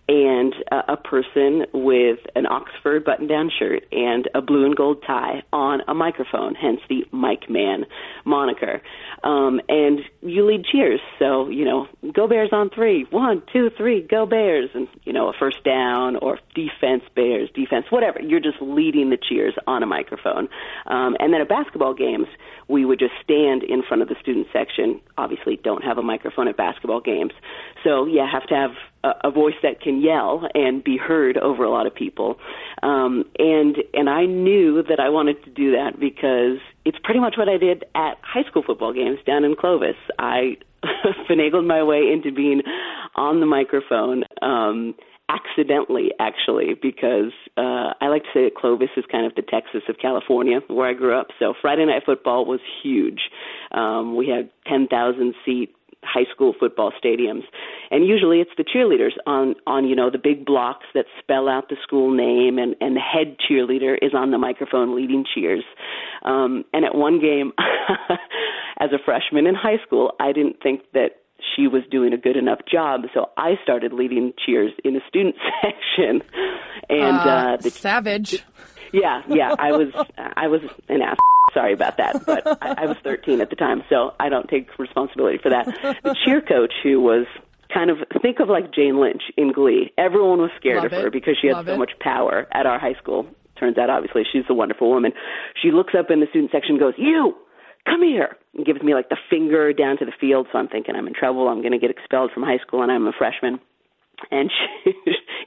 and 0.09 0.55
uh, 0.73 0.83
a 0.89 0.97
person 0.97 1.67
with 1.75 2.19
an 2.35 2.47
Oxford 2.47 3.05
button-down 3.05 3.51
shirt 3.59 3.85
and 3.93 4.29
a 4.35 4.41
blue 4.41 4.65
and 4.65 4.75
gold 4.75 5.03
tie 5.07 5.43
on 5.53 5.83
a 5.87 5.93
microphone, 5.93 6.55
hence 6.55 6.81
the 6.89 7.05
mic 7.13 7.51
man 7.51 7.85
moniker. 8.25 8.81
Um, 9.23 9.61
and 9.69 10.01
you 10.23 10.47
lead 10.47 10.65
cheers, 10.65 11.01
so 11.19 11.49
you 11.49 11.65
know, 11.65 11.89
go 12.15 12.27
Bears 12.27 12.51
on 12.53 12.71
three, 12.71 13.07
one, 13.11 13.43
two, 13.53 13.71
three, 13.77 14.01
go 14.01 14.25
Bears, 14.25 14.71
and 14.75 14.89
you 15.05 15.13
know, 15.13 15.29
a 15.29 15.33
first 15.39 15.63
down 15.63 16.17
or 16.17 16.39
defense 16.55 17.03
Bears, 17.15 17.51
defense, 17.55 17.87
whatever. 17.91 18.21
You're 18.21 18.41
just 18.41 18.63
leading 18.63 19.11
the 19.11 19.19
cheers 19.19 19.55
on 19.67 19.78
a 19.83 19.87
microphone. 19.87 20.49
Um, 20.87 21.17
and 21.19 21.33
then 21.33 21.41
at 21.41 21.49
basketball 21.49 21.95
games, 21.95 22.27
we 22.69 22.85
would 22.85 22.99
just 22.99 23.13
stand 23.23 23.63
in 23.63 23.83
front 23.83 24.03
of 24.03 24.09
the 24.09 24.17
student 24.21 24.47
section. 24.53 25.01
Obviously, 25.17 25.59
don't 25.63 25.83
have 25.83 25.99
a 25.99 26.03
microphone 26.03 26.49
at 26.49 26.57
basketball 26.57 27.01
games, 27.01 27.33
so 27.85 28.07
you 28.07 28.25
have 28.31 28.47
to 28.49 28.55
have 28.55 28.71
a, 29.05 29.29
a 29.29 29.31
voice 29.31 29.55
that 29.63 29.81
can 29.81 30.03
yell 30.03 30.47
and 30.55 30.83
be 30.85 30.97
heard 30.97 31.37
over 31.39 31.65
a 31.65 31.71
lot 31.71 31.87
of 31.87 31.95
people. 31.95 32.37
Um, 32.83 33.25
and 33.39 33.77
and 33.95 34.09
I 34.09 34.27
knew 34.27 34.83
that 34.83 35.01
I 35.01 35.09
wanted 35.09 35.43
to 35.45 35.51
do 35.51 35.73
that 35.73 35.99
because 35.99 36.59
it's 36.85 36.99
pretty 37.03 37.21
much 37.21 37.35
what 37.37 37.49
I 37.49 37.57
did 37.57 37.85
at 37.95 38.19
high 38.23 38.45
school 38.49 38.63
football 38.67 38.93
games 38.93 39.19
down 39.27 39.45
in 39.45 39.57
Clovis. 39.57 39.97
I 40.19 40.59
finagled 41.31 41.67
my 41.67 41.83
way 41.83 42.11
into 42.13 42.33
being 42.33 42.63
on 43.15 43.41
the 43.41 43.47
microphone. 43.47 44.25
Um, 44.43 44.95
accidentally 45.29 46.11
actually 46.19 46.75
because 46.81 47.33
uh 47.57 47.93
I 48.01 48.09
like 48.09 48.23
to 48.23 48.29
say 48.33 48.45
that 48.45 48.55
Clovis 48.55 48.91
is 48.97 49.05
kind 49.11 49.27
of 49.27 49.35
the 49.35 49.43
Texas 49.43 49.83
of 49.89 49.97
California 50.01 50.61
where 50.69 50.89
I 50.89 50.95
grew 50.95 51.19
up. 51.19 51.29
So 51.39 51.55
Friday 51.61 51.85
night 51.85 52.03
football 52.07 52.45
was 52.45 52.61
huge. 52.83 53.31
Um 53.73 54.17
we 54.17 54.29
had 54.29 54.51
10,000 54.67 55.35
seat 55.45 55.75
high 56.05 56.25
school 56.33 56.55
football 56.59 56.93
stadiums 56.93 57.43
and 57.91 58.07
usually 58.07 58.41
it's 58.41 58.53
the 58.57 58.65
cheerleaders 58.65 59.13
on 59.27 59.55
on 59.67 59.87
you 59.87 59.97
know 59.97 60.11
the 60.11 60.19
big 60.19 60.47
blocks 60.47 60.87
that 60.95 61.07
spell 61.19 61.49
out 61.49 61.69
the 61.69 61.77
school 61.83 62.15
name 62.15 62.57
and 62.59 62.77
and 62.81 62.97
the 62.97 63.01
head 63.01 63.37
cheerleader 63.39 63.97
is 64.01 64.15
on 64.15 64.31
the 64.31 64.39
microphone 64.39 64.95
leading 64.95 65.25
cheers 65.35 65.65
um 66.25 66.65
and 66.73 66.85
at 66.85 66.95
one 66.95 67.21
game 67.21 67.53
as 68.79 68.91
a 68.93 68.99
freshman 69.05 69.47
in 69.47 69.57
high 69.57 69.79
school 69.85 70.13
I 70.21 70.33
didn't 70.33 70.63
think 70.63 70.83
that 70.95 71.17
she 71.57 71.67
was 71.67 71.83
doing 71.91 72.13
a 72.13 72.17
good 72.19 72.37
enough 72.37 72.61
job 72.71 73.03
so 73.15 73.31
I 73.37 73.55
started 73.63 73.93
leading 73.93 74.33
cheers 74.45 74.73
in 74.85 74.95
the 74.95 75.01
student 75.09 75.37
section 75.63 76.23
and 76.89 77.17
uh, 77.19 77.57
the 77.61 77.71
savage. 77.71 78.43
yeah, 78.93 79.23
yeah. 79.29 79.55
I 79.59 79.73
was 79.73 79.89
I 80.17 80.49
was 80.49 80.61
an 80.89 81.03
ass. 81.03 81.17
Sorry 81.55 81.73
about 81.73 81.97
that, 81.97 82.27
but 82.27 82.47
I, 82.63 82.83
I 82.83 82.87
was 82.87 82.97
13 83.03 83.41
at 83.41 83.49
the 83.49 83.57
time, 83.57 83.83
so 83.89 84.15
I 84.21 84.29
don't 84.29 84.49
take 84.51 84.79
responsibility 84.79 85.39
for 85.43 85.49
that. 85.49 85.65
The 86.03 86.15
cheer 86.25 86.43
coach, 86.43 86.75
who 86.83 87.01
was 87.01 87.27
kind 87.73 87.91
of 87.91 87.99
think 88.21 88.41
of 88.41 88.49
like 88.49 88.73
Jane 88.75 89.01
Lynch 89.01 89.23
in 89.37 89.53
Glee. 89.53 89.91
Everyone 89.97 90.41
was 90.41 90.51
scared 90.59 90.83
Love 90.83 90.93
of 90.93 90.93
her 90.93 91.11
because 91.11 91.37
she 91.41 91.49
had 91.49 91.57
Love 91.57 91.67
so 91.67 91.73
it. 91.75 91.79
much 91.79 91.93
power 92.01 92.47
at 92.53 92.67
our 92.67 92.79
high 92.79 92.95
school. 92.95 93.27
Turns 93.59 93.79
out, 93.79 93.89
obviously, 93.91 94.23
she's 94.31 94.45
a 94.49 94.55
wonderful 94.55 94.91
woman. 94.91 95.13
She 95.61 95.71
looks 95.71 95.95
up 95.99 96.11
in 96.11 96.21
the 96.21 96.27
student 96.31 96.53
section, 96.53 96.73
and 96.73 96.81
goes, 96.81 96.95
"You, 96.99 97.35
come 97.89 98.03
here," 98.03 98.37
and 98.55 98.67
gives 98.67 98.83
me 98.83 98.95
like 98.95 99.09
the 99.09 99.17
finger 99.31 99.73
down 99.73 99.99
to 99.99 100.05
the 100.05 100.13
field. 100.21 100.47
So 100.53 100.59
I'm 100.59 100.69
thinking 100.69 100.95
I'm 100.95 101.07
in 101.07 101.15
trouble. 101.15 101.49
I'm 101.49 101.61
going 101.61 101.73
to 101.73 101.79
get 101.79 101.91
expelled 101.91 102.31
from 102.33 102.43
high 102.43 102.59
school, 102.59 102.83
and 102.83 102.93
I'm 102.93 103.07
a 103.07 103.13
freshman. 103.17 103.61
And 104.31 104.51
she, 104.85 104.93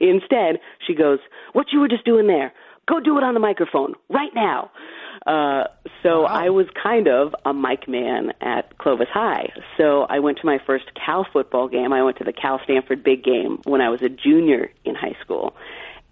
instead, 0.00 0.60
she 0.86 0.94
goes, 0.94 1.18
"What 1.52 1.66
you 1.72 1.80
were 1.80 1.88
just 1.88 2.04
doing 2.04 2.26
there? 2.26 2.52
Go 2.88 3.00
do 3.00 3.16
it 3.18 3.24
on 3.24 3.34
the 3.34 3.40
microphone 3.40 3.94
right 4.08 4.34
now." 4.34 4.70
Uh, 5.26 5.64
so 6.02 6.24
I 6.24 6.50
was 6.50 6.66
kind 6.82 7.06
of 7.06 7.34
a 7.44 7.54
mic 7.54 7.86
man 7.86 8.32
at 8.40 8.76
Clovis 8.78 9.08
High. 9.12 9.52
So 9.76 10.02
I 10.08 10.18
went 10.18 10.38
to 10.38 10.46
my 10.46 10.58
first 10.66 10.86
Cal 10.94 11.26
football 11.32 11.68
game. 11.68 11.92
I 11.92 12.02
went 12.02 12.18
to 12.18 12.24
the 12.24 12.32
Cal 12.32 12.60
Stanford 12.64 13.04
big 13.04 13.22
game 13.22 13.60
when 13.64 13.80
I 13.80 13.88
was 13.88 14.02
a 14.02 14.08
junior 14.08 14.70
in 14.84 14.94
high 14.94 15.16
school. 15.22 15.54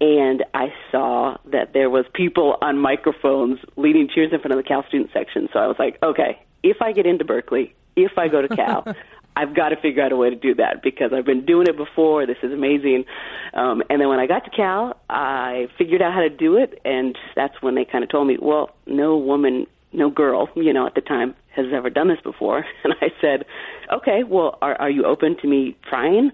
And 0.01 0.43
I 0.55 0.73
saw 0.91 1.37
that 1.51 1.73
there 1.73 1.89
was 1.89 2.05
people 2.13 2.57
on 2.59 2.79
microphones 2.79 3.59
leading 3.77 4.09
cheers 4.13 4.33
in 4.33 4.39
front 4.39 4.51
of 4.51 4.57
the 4.57 4.67
Cal 4.67 4.83
student 4.87 5.11
section. 5.13 5.47
So 5.53 5.59
I 5.59 5.67
was 5.67 5.75
like, 5.77 5.99
okay, 6.01 6.41
if 6.63 6.81
I 6.81 6.91
get 6.91 7.05
into 7.05 7.23
Berkeley, 7.23 7.75
if 7.95 8.17
I 8.17 8.27
go 8.27 8.41
to 8.41 8.49
Cal, 8.49 8.83
I've 9.35 9.55
got 9.55 9.69
to 9.69 9.75
figure 9.75 10.03
out 10.03 10.11
a 10.11 10.17
way 10.17 10.31
to 10.31 10.35
do 10.35 10.55
that 10.55 10.81
because 10.81 11.13
I've 11.13 11.25
been 11.25 11.45
doing 11.45 11.67
it 11.67 11.77
before. 11.77 12.25
This 12.25 12.37
is 12.41 12.51
amazing. 12.51 13.05
Um, 13.53 13.83
and 13.91 14.01
then 14.01 14.09
when 14.09 14.19
I 14.19 14.25
got 14.25 14.43
to 14.45 14.49
Cal, 14.49 14.99
I 15.07 15.67
figured 15.77 16.01
out 16.01 16.13
how 16.13 16.21
to 16.21 16.29
do 16.29 16.57
it, 16.57 16.81
and 16.83 17.15
that's 17.35 17.61
when 17.61 17.75
they 17.75 17.85
kind 17.85 18.03
of 18.03 18.09
told 18.09 18.27
me, 18.27 18.37
well, 18.41 18.71
no 18.87 19.17
woman 19.17 19.67
no 19.93 20.09
girl, 20.09 20.49
you 20.55 20.73
know, 20.73 20.85
at 20.87 20.95
the 20.95 21.01
time 21.01 21.35
has 21.55 21.65
ever 21.73 21.89
done 21.89 22.07
this 22.07 22.21
before. 22.23 22.65
And 22.83 22.93
I 23.01 23.07
said, 23.21 23.45
okay, 23.93 24.23
well, 24.23 24.57
are, 24.61 24.75
are 24.81 24.89
you 24.89 25.05
open 25.05 25.37
to 25.41 25.47
me 25.47 25.77
trying? 25.87 26.31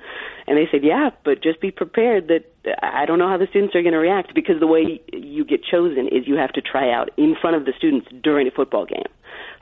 And 0.48 0.58
they 0.58 0.68
said, 0.72 0.82
yeah, 0.84 1.10
but 1.26 1.44
just 1.44 1.60
be 1.60 1.72
prepared 1.72 2.30
that 2.30 2.46
I 2.82 3.06
don't 3.06 3.20
know 3.20 3.28
how 3.28 3.38
the 3.38 3.48
students 3.50 3.76
are 3.76 3.82
going 3.82 3.94
to 3.94 4.00
react 4.00 4.34
because 4.34 4.60
the 4.60 4.68
way 4.68 5.02
you 5.12 5.44
get 5.44 5.62
chosen 5.64 6.08
is 6.08 6.26
you 6.26 6.36
have 6.36 6.54
to 6.54 6.62
try 6.62 6.92
out 6.92 7.10
in 7.18 7.36
front 7.40 7.58
of 7.58 7.66
the 7.66 7.74
students 7.78 8.08
during 8.24 8.48
a 8.48 8.52
football 8.52 8.86
game. 8.86 9.12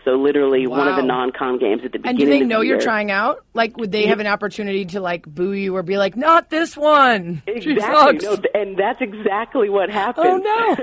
So 0.05 0.11
literally 0.11 0.67
one 0.67 0.87
of 0.87 0.95
the 0.95 1.01
non-con 1.01 1.59
games 1.59 1.81
at 1.83 1.91
the 1.91 1.97
beginning. 1.99 2.09
And 2.09 2.17
do 2.19 2.25
they 2.27 2.39
know 2.45 2.59
the 2.59 2.67
you're 2.67 2.75
year. 2.77 2.83
trying 2.85 3.11
out? 3.11 3.43
Like, 3.53 3.75
would 3.77 3.91
they 3.91 4.05
have 4.07 4.19
an 4.19 4.27
opportunity 4.27 4.85
to 4.85 4.99
like 5.01 5.25
boo 5.25 5.51
you 5.53 5.75
or 5.75 5.81
be 5.83 5.97
like, 5.97 6.15
"Not 6.15 6.49
this 6.49 6.77
one"? 6.77 7.41
She 7.47 7.71
Exactly. 7.71 8.19
sucks. 8.19 8.23
No, 8.43 8.61
and 8.61 8.77
that's 8.77 9.01
exactly 9.01 9.69
what 9.69 9.89
happened. 9.89 10.45
Oh, 10.45 10.81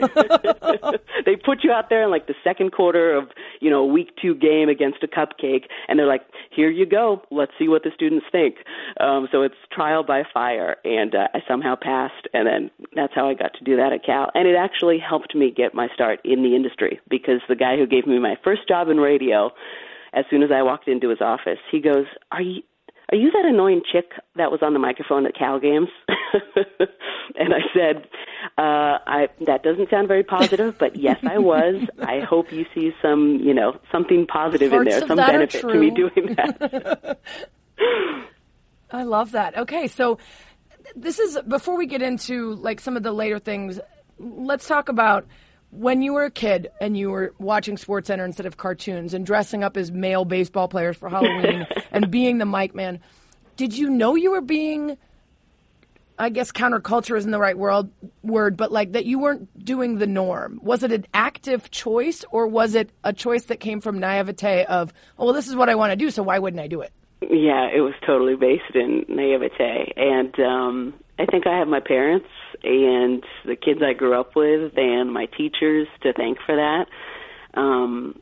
no. 0.82 0.92
they 1.24 1.36
put 1.36 1.62
you 1.62 1.70
out 1.72 1.88
there 1.88 2.02
in 2.04 2.10
like 2.10 2.26
the 2.26 2.34
second 2.42 2.72
quarter 2.72 3.14
of, 3.14 3.28
you 3.60 3.70
know, 3.70 3.82
a 3.82 3.86
week 3.86 4.10
two 4.20 4.34
game 4.34 4.68
against 4.68 4.98
a 5.02 5.06
cupcake 5.06 5.64
and 5.88 5.98
they're 5.98 6.06
like, 6.06 6.22
"Here 6.50 6.70
you 6.70 6.84
go. 6.86 7.22
Let's 7.30 7.52
see 7.58 7.68
what 7.68 7.84
the 7.84 7.90
students 7.94 8.26
think." 8.32 8.56
Um 9.00 9.28
so 9.30 9.42
it's 9.42 9.54
trial 9.70 10.02
by 10.02 10.24
fire 10.34 10.76
and 10.84 11.14
uh, 11.14 11.28
I 11.34 11.40
somehow 11.46 11.76
passed 11.80 12.26
and 12.34 12.46
then 12.46 12.70
that's 12.96 13.12
how 13.14 13.28
I 13.28 13.34
got 13.34 13.54
to 13.54 13.64
do 13.64 13.76
that 13.76 13.92
at 13.92 14.04
Cal. 14.04 14.30
And 14.34 14.48
it 14.48 14.56
actually 14.56 14.98
helped 14.98 15.34
me 15.34 15.52
get 15.54 15.74
my 15.74 15.88
start 15.94 16.18
in 16.24 16.42
the 16.42 16.56
industry 16.56 17.00
because 17.08 17.40
the 17.48 17.54
guy 17.56 17.76
who 17.76 17.86
gave 17.86 18.06
me 18.06 18.18
my 18.18 18.36
first 18.42 18.66
job 18.66 18.88
in 18.88 18.96
radio 18.98 19.11
as 20.14 20.24
soon 20.30 20.42
as 20.42 20.50
I 20.50 20.62
walked 20.62 20.88
into 20.88 21.08
his 21.08 21.20
office, 21.20 21.58
he 21.70 21.80
goes, 21.80 22.06
"Are 22.30 22.42
you 22.42 22.62
are 23.12 23.16
you 23.16 23.30
that 23.30 23.44
annoying 23.44 23.82
chick 23.92 24.12
that 24.36 24.50
was 24.50 24.60
on 24.62 24.72
the 24.72 24.78
microphone 24.78 25.26
at 25.26 25.34
Cal 25.34 25.60
games? 25.60 25.88
and 26.08 27.52
I 27.52 27.60
said, 27.74 28.08
uh, 28.56 28.98
I, 29.06 29.28
that 29.46 29.62
doesn't 29.62 29.90
sound 29.90 30.08
very 30.08 30.24
positive, 30.24 30.78
but 30.78 30.96
yes, 30.96 31.18
I 31.22 31.38
was. 31.38 31.86
I 32.00 32.20
hope 32.20 32.50
you 32.50 32.64
see 32.74 32.92
some, 33.02 33.38
you 33.42 33.52
know, 33.52 33.78
something 33.92 34.26
positive 34.26 34.72
in 34.72 34.84
there, 34.84 35.06
some 35.06 35.18
benefit 35.18 35.60
to 35.60 35.74
me 35.74 35.90
doing 35.90 36.34
that. 36.36 37.18
I 38.90 39.02
love 39.02 39.32
that. 39.32 39.58
Okay, 39.58 39.88
so 39.88 40.18
this 40.96 41.18
is 41.18 41.38
before 41.46 41.76
we 41.76 41.86
get 41.86 42.00
into 42.00 42.54
like 42.54 42.80
some 42.80 42.96
of 42.96 43.02
the 43.02 43.12
later 43.12 43.38
things. 43.38 43.78
Let's 44.18 44.66
talk 44.66 44.88
about 44.88 45.26
when 45.72 46.02
you 46.02 46.12
were 46.12 46.24
a 46.24 46.30
kid 46.30 46.70
and 46.80 46.96
you 46.96 47.10
were 47.10 47.34
watching 47.38 47.76
Sports 47.76 48.06
Center 48.06 48.24
instead 48.24 48.46
of 48.46 48.58
cartoons 48.58 49.14
and 49.14 49.24
dressing 49.24 49.64
up 49.64 49.76
as 49.76 49.90
male 49.90 50.24
baseball 50.24 50.68
players 50.68 50.96
for 50.96 51.08
Halloween 51.08 51.66
and 51.90 52.10
being 52.10 52.38
the 52.38 52.46
mic 52.46 52.74
man. 52.74 53.00
Did 53.56 53.76
you 53.76 53.88
know 53.90 54.14
you 54.14 54.30
were 54.30 54.42
being 54.42 54.98
I 56.18 56.28
guess 56.28 56.52
counterculture 56.52 57.16
isn't 57.16 57.30
the 57.30 57.38
right 57.38 57.56
world 57.56 57.90
word, 58.22 58.56
but 58.56 58.70
like 58.70 58.92
that 58.92 59.06
you 59.06 59.18
weren't 59.18 59.64
doing 59.64 59.98
the 59.98 60.06
norm. 60.06 60.60
Was 60.62 60.82
it 60.82 60.92
an 60.92 61.06
active 61.14 61.70
choice 61.70 62.24
or 62.30 62.46
was 62.46 62.74
it 62.74 62.90
a 63.02 63.12
choice 63.12 63.46
that 63.46 63.60
came 63.60 63.80
from 63.80 63.98
naivete 63.98 64.64
of, 64.66 64.92
oh, 65.18 65.24
well, 65.24 65.34
this 65.34 65.48
is 65.48 65.56
what 65.56 65.68
I 65.68 65.74
want 65.74 65.90
to 65.90 65.96
do, 65.96 66.10
so 66.10 66.22
why 66.22 66.38
wouldn't 66.38 66.60
I 66.60 66.68
do 66.68 66.82
it? 66.82 66.92
Yeah, 67.22 67.68
it 67.74 67.80
was 67.80 67.94
totally 68.06 68.36
based 68.36 68.74
in 68.74 69.04
naivete, 69.08 69.94
and 69.96 70.38
um, 70.40 70.94
I 71.18 71.24
think 71.26 71.46
I 71.46 71.58
have 71.58 71.68
my 71.68 71.80
parents 71.80 72.26
and 72.64 73.22
the 73.44 73.56
kids 73.56 73.80
I 73.82 73.92
grew 73.92 74.18
up 74.18 74.36
with 74.36 74.72
and 74.76 75.12
my 75.12 75.26
teachers 75.26 75.88
to 76.02 76.12
thank 76.12 76.38
for 76.44 76.56
that. 76.56 76.86
Um, 77.58 78.20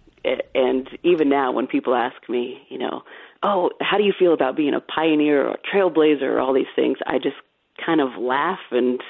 and 0.55 0.89
even 1.03 1.29
now, 1.29 1.53
when 1.53 1.67
people 1.67 1.95
ask 1.95 2.29
me, 2.29 2.63
you 2.69 2.79
know, 2.79 3.03
oh, 3.43 3.71
how 3.81 3.97
do 3.97 4.05
you 4.05 4.13
feel 4.19 4.35
about 4.35 4.57
being 4.57 4.75
a 4.75 4.81
pioneer 4.81 5.47
or 5.47 5.53
a 5.53 5.59
trailblazer 5.75 6.23
or 6.23 6.41
all 6.41 6.53
these 6.53 6.67
things, 6.77 6.99
I 7.07 7.19
just 7.19 7.37
kind 7.85 8.01
of 8.01 8.11
laugh 8.19 8.59
and 8.71 9.01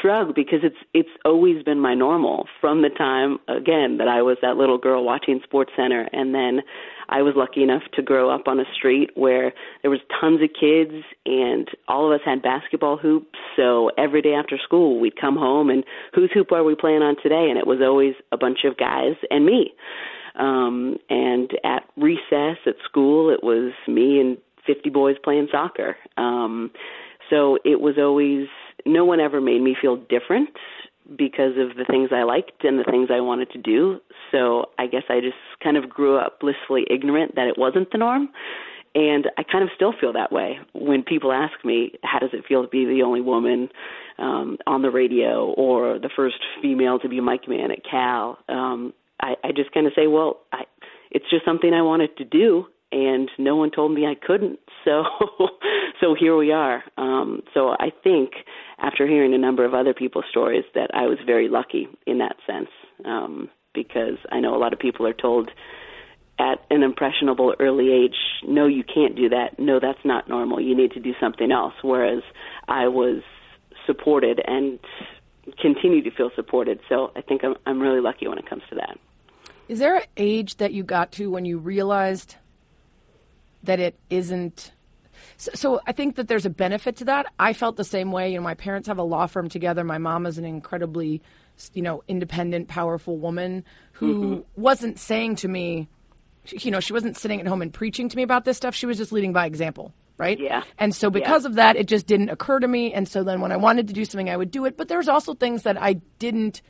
shrug 0.00 0.34
because 0.34 0.60
it's 0.62 0.76
it's 0.92 1.08
always 1.24 1.62
been 1.62 1.80
my 1.80 1.94
normal 1.94 2.46
from 2.60 2.82
the 2.82 2.90
time 2.90 3.38
again 3.48 3.96
that 3.98 4.08
I 4.08 4.20
was 4.20 4.36
that 4.42 4.56
little 4.56 4.78
girl 4.78 5.04
watching 5.04 5.40
Sports 5.42 5.72
Center 5.76 6.08
and 6.12 6.34
then 6.34 6.60
I 7.10 7.22
was 7.22 7.34
lucky 7.36 7.62
enough 7.62 7.82
to 7.94 8.02
grow 8.02 8.30
up 8.30 8.46
on 8.46 8.60
a 8.60 8.64
street 8.74 9.10
where 9.14 9.52
there 9.82 9.90
was 9.90 9.98
tons 10.20 10.40
of 10.42 10.48
kids 10.58 11.04
and 11.26 11.68
all 11.88 12.06
of 12.06 12.18
us 12.18 12.24
had 12.24 12.40
basketball 12.40 12.96
hoops. 12.96 13.38
So 13.56 13.90
every 13.98 14.22
day 14.22 14.32
after 14.32 14.56
school 14.62 15.00
we'd 15.00 15.20
come 15.20 15.36
home 15.36 15.70
and 15.70 15.84
whose 16.14 16.30
hoop 16.32 16.52
are 16.52 16.62
we 16.62 16.76
playing 16.76 17.02
on 17.02 17.16
today? 17.20 17.48
And 17.50 17.58
it 17.58 17.66
was 17.66 17.80
always 17.82 18.14
a 18.30 18.36
bunch 18.36 18.60
of 18.64 18.76
guys 18.76 19.16
and 19.30 19.44
me. 19.44 19.72
Um 20.36 20.96
and 21.10 21.50
at 21.64 21.82
recess 21.96 22.58
at 22.64 22.76
school 22.84 23.30
it 23.30 23.42
was 23.42 23.72
me 23.88 24.20
and 24.20 24.38
50 24.66 24.88
boys 24.90 25.16
playing 25.22 25.48
soccer. 25.50 25.96
Um 26.16 26.70
so 27.28 27.58
it 27.64 27.80
was 27.80 27.96
always 27.98 28.46
no 28.86 29.04
one 29.04 29.18
ever 29.20 29.40
made 29.40 29.60
me 29.60 29.76
feel 29.80 29.96
different 29.96 30.50
because 31.16 31.52
of 31.58 31.76
the 31.76 31.84
things 31.88 32.10
I 32.12 32.22
liked 32.22 32.64
and 32.64 32.78
the 32.78 32.84
things 32.84 33.08
I 33.12 33.20
wanted 33.20 33.50
to 33.52 33.58
do. 33.58 34.00
So 34.30 34.66
I 34.78 34.86
guess 34.86 35.02
I 35.08 35.20
just 35.20 35.36
kind 35.62 35.76
of 35.76 35.88
grew 35.88 36.16
up 36.18 36.40
blissfully 36.40 36.84
ignorant 36.90 37.34
that 37.34 37.48
it 37.48 37.58
wasn't 37.58 37.90
the 37.90 37.98
norm. 37.98 38.28
And 38.94 39.26
I 39.38 39.44
kind 39.44 39.62
of 39.62 39.70
still 39.76 39.92
feel 39.98 40.12
that 40.14 40.32
way 40.32 40.58
when 40.72 41.04
people 41.04 41.30
ask 41.32 41.64
me, 41.64 41.92
how 42.02 42.18
does 42.18 42.30
it 42.32 42.44
feel 42.46 42.62
to 42.62 42.68
be 42.68 42.84
the 42.86 43.02
only 43.02 43.20
woman 43.20 43.68
um, 44.18 44.58
on 44.66 44.82
the 44.82 44.90
radio 44.90 45.52
or 45.52 45.98
the 45.98 46.10
first 46.14 46.38
female 46.60 46.98
to 46.98 47.08
be 47.08 47.18
a 47.18 47.22
mic 47.22 47.48
man 47.48 47.70
at 47.70 47.84
Cal? 47.88 48.38
Um, 48.48 48.92
I, 49.20 49.34
I 49.44 49.52
just 49.54 49.72
kind 49.72 49.86
of 49.86 49.92
say, 49.94 50.08
well, 50.08 50.40
I, 50.52 50.64
it's 51.10 51.28
just 51.30 51.44
something 51.44 51.72
I 51.72 51.82
wanted 51.82 52.16
to 52.16 52.24
do, 52.24 52.66
and 52.92 53.30
no 53.38 53.56
one 53.56 53.70
told 53.70 53.92
me 53.92 54.06
I 54.06 54.14
couldn't. 54.14 54.58
So, 54.84 55.04
so 56.00 56.14
here 56.18 56.36
we 56.36 56.52
are. 56.52 56.82
Um, 56.96 57.42
so 57.54 57.70
I 57.70 57.90
think 58.02 58.30
after 58.78 59.06
hearing 59.06 59.34
a 59.34 59.38
number 59.38 59.64
of 59.64 59.74
other 59.74 59.94
people's 59.94 60.24
stories 60.30 60.64
that 60.74 60.90
I 60.94 61.06
was 61.06 61.18
very 61.24 61.48
lucky 61.48 61.88
in 62.06 62.18
that 62.18 62.36
sense, 62.46 62.70
um, 63.04 63.48
because 63.74 64.18
I 64.32 64.40
know 64.40 64.56
a 64.56 64.58
lot 64.58 64.72
of 64.72 64.78
people 64.78 65.06
are 65.06 65.14
told 65.14 65.50
at 66.38 66.64
an 66.70 66.82
impressionable 66.82 67.54
early 67.60 67.92
age, 67.92 68.16
no, 68.46 68.66
you 68.66 68.82
can't 68.82 69.14
do 69.14 69.28
that. 69.28 69.58
No, 69.58 69.78
that's 69.78 70.04
not 70.04 70.28
normal. 70.28 70.60
You 70.60 70.74
need 70.74 70.92
to 70.92 71.00
do 71.00 71.12
something 71.20 71.52
else. 71.52 71.74
Whereas 71.82 72.22
I 72.66 72.88
was 72.88 73.22
supported 73.86 74.40
and 74.46 74.78
continue 75.60 76.02
to 76.02 76.10
feel 76.10 76.30
supported. 76.34 76.80
So 76.88 77.12
I 77.14 77.20
think 77.20 77.44
I'm, 77.44 77.54
I'm 77.66 77.80
really 77.80 78.00
lucky 78.00 78.26
when 78.26 78.38
it 78.38 78.48
comes 78.48 78.62
to 78.70 78.76
that. 78.76 78.98
Is 79.68 79.78
there 79.78 79.96
an 79.96 80.02
age 80.16 80.56
that 80.56 80.72
you 80.72 80.82
got 80.82 81.12
to 81.12 81.30
when 81.30 81.44
you 81.44 81.58
realized 81.58 82.36
that 83.62 83.80
it 83.80 83.98
isn't? 84.08 84.72
So, 85.36 85.50
so 85.54 85.80
I 85.86 85.92
think 85.92 86.16
that 86.16 86.28
there's 86.28 86.46
a 86.46 86.50
benefit 86.50 86.96
to 86.96 87.04
that. 87.06 87.26
I 87.38 87.52
felt 87.52 87.76
the 87.76 87.84
same 87.84 88.12
way. 88.12 88.30
You 88.30 88.36
know, 88.36 88.42
my 88.42 88.54
parents 88.54 88.88
have 88.88 88.98
a 88.98 89.02
law 89.02 89.26
firm 89.26 89.48
together. 89.48 89.84
My 89.84 89.98
mom 89.98 90.26
is 90.26 90.38
an 90.38 90.44
incredibly, 90.44 91.22
you 91.72 91.82
know, 91.82 92.02
independent, 92.08 92.68
powerful 92.68 93.18
woman 93.18 93.64
who 93.92 94.14
mm-hmm. 94.24 94.60
wasn't 94.60 94.98
saying 94.98 95.36
to 95.36 95.48
me, 95.48 95.88
you 96.46 96.70
know, 96.70 96.80
she 96.80 96.92
wasn't 96.92 97.16
sitting 97.16 97.40
at 97.40 97.46
home 97.46 97.62
and 97.62 97.72
preaching 97.72 98.08
to 98.08 98.16
me 98.16 98.22
about 98.22 98.44
this 98.44 98.56
stuff. 98.56 98.74
She 98.74 98.86
was 98.86 98.96
just 98.96 99.12
leading 99.12 99.32
by 99.32 99.46
example, 99.46 99.92
right? 100.16 100.38
Yeah. 100.38 100.64
And 100.78 100.94
so 100.94 101.10
because 101.10 101.44
of 101.44 101.54
that, 101.54 101.76
it 101.76 101.86
just 101.86 102.06
didn't 102.06 102.30
occur 102.30 102.58
to 102.58 102.68
me. 102.68 102.92
And 102.92 103.06
so 103.06 103.22
then 103.22 103.40
when 103.40 103.52
I 103.52 103.56
wanted 103.56 103.88
to 103.88 103.94
do 103.94 104.04
something, 104.04 104.30
I 104.30 104.36
would 104.36 104.50
do 104.50 104.64
it. 104.64 104.76
But 104.76 104.88
there's 104.88 105.08
also 105.08 105.34
things 105.34 105.62
that 105.64 105.80
I 105.80 105.94
didn't 106.18 106.62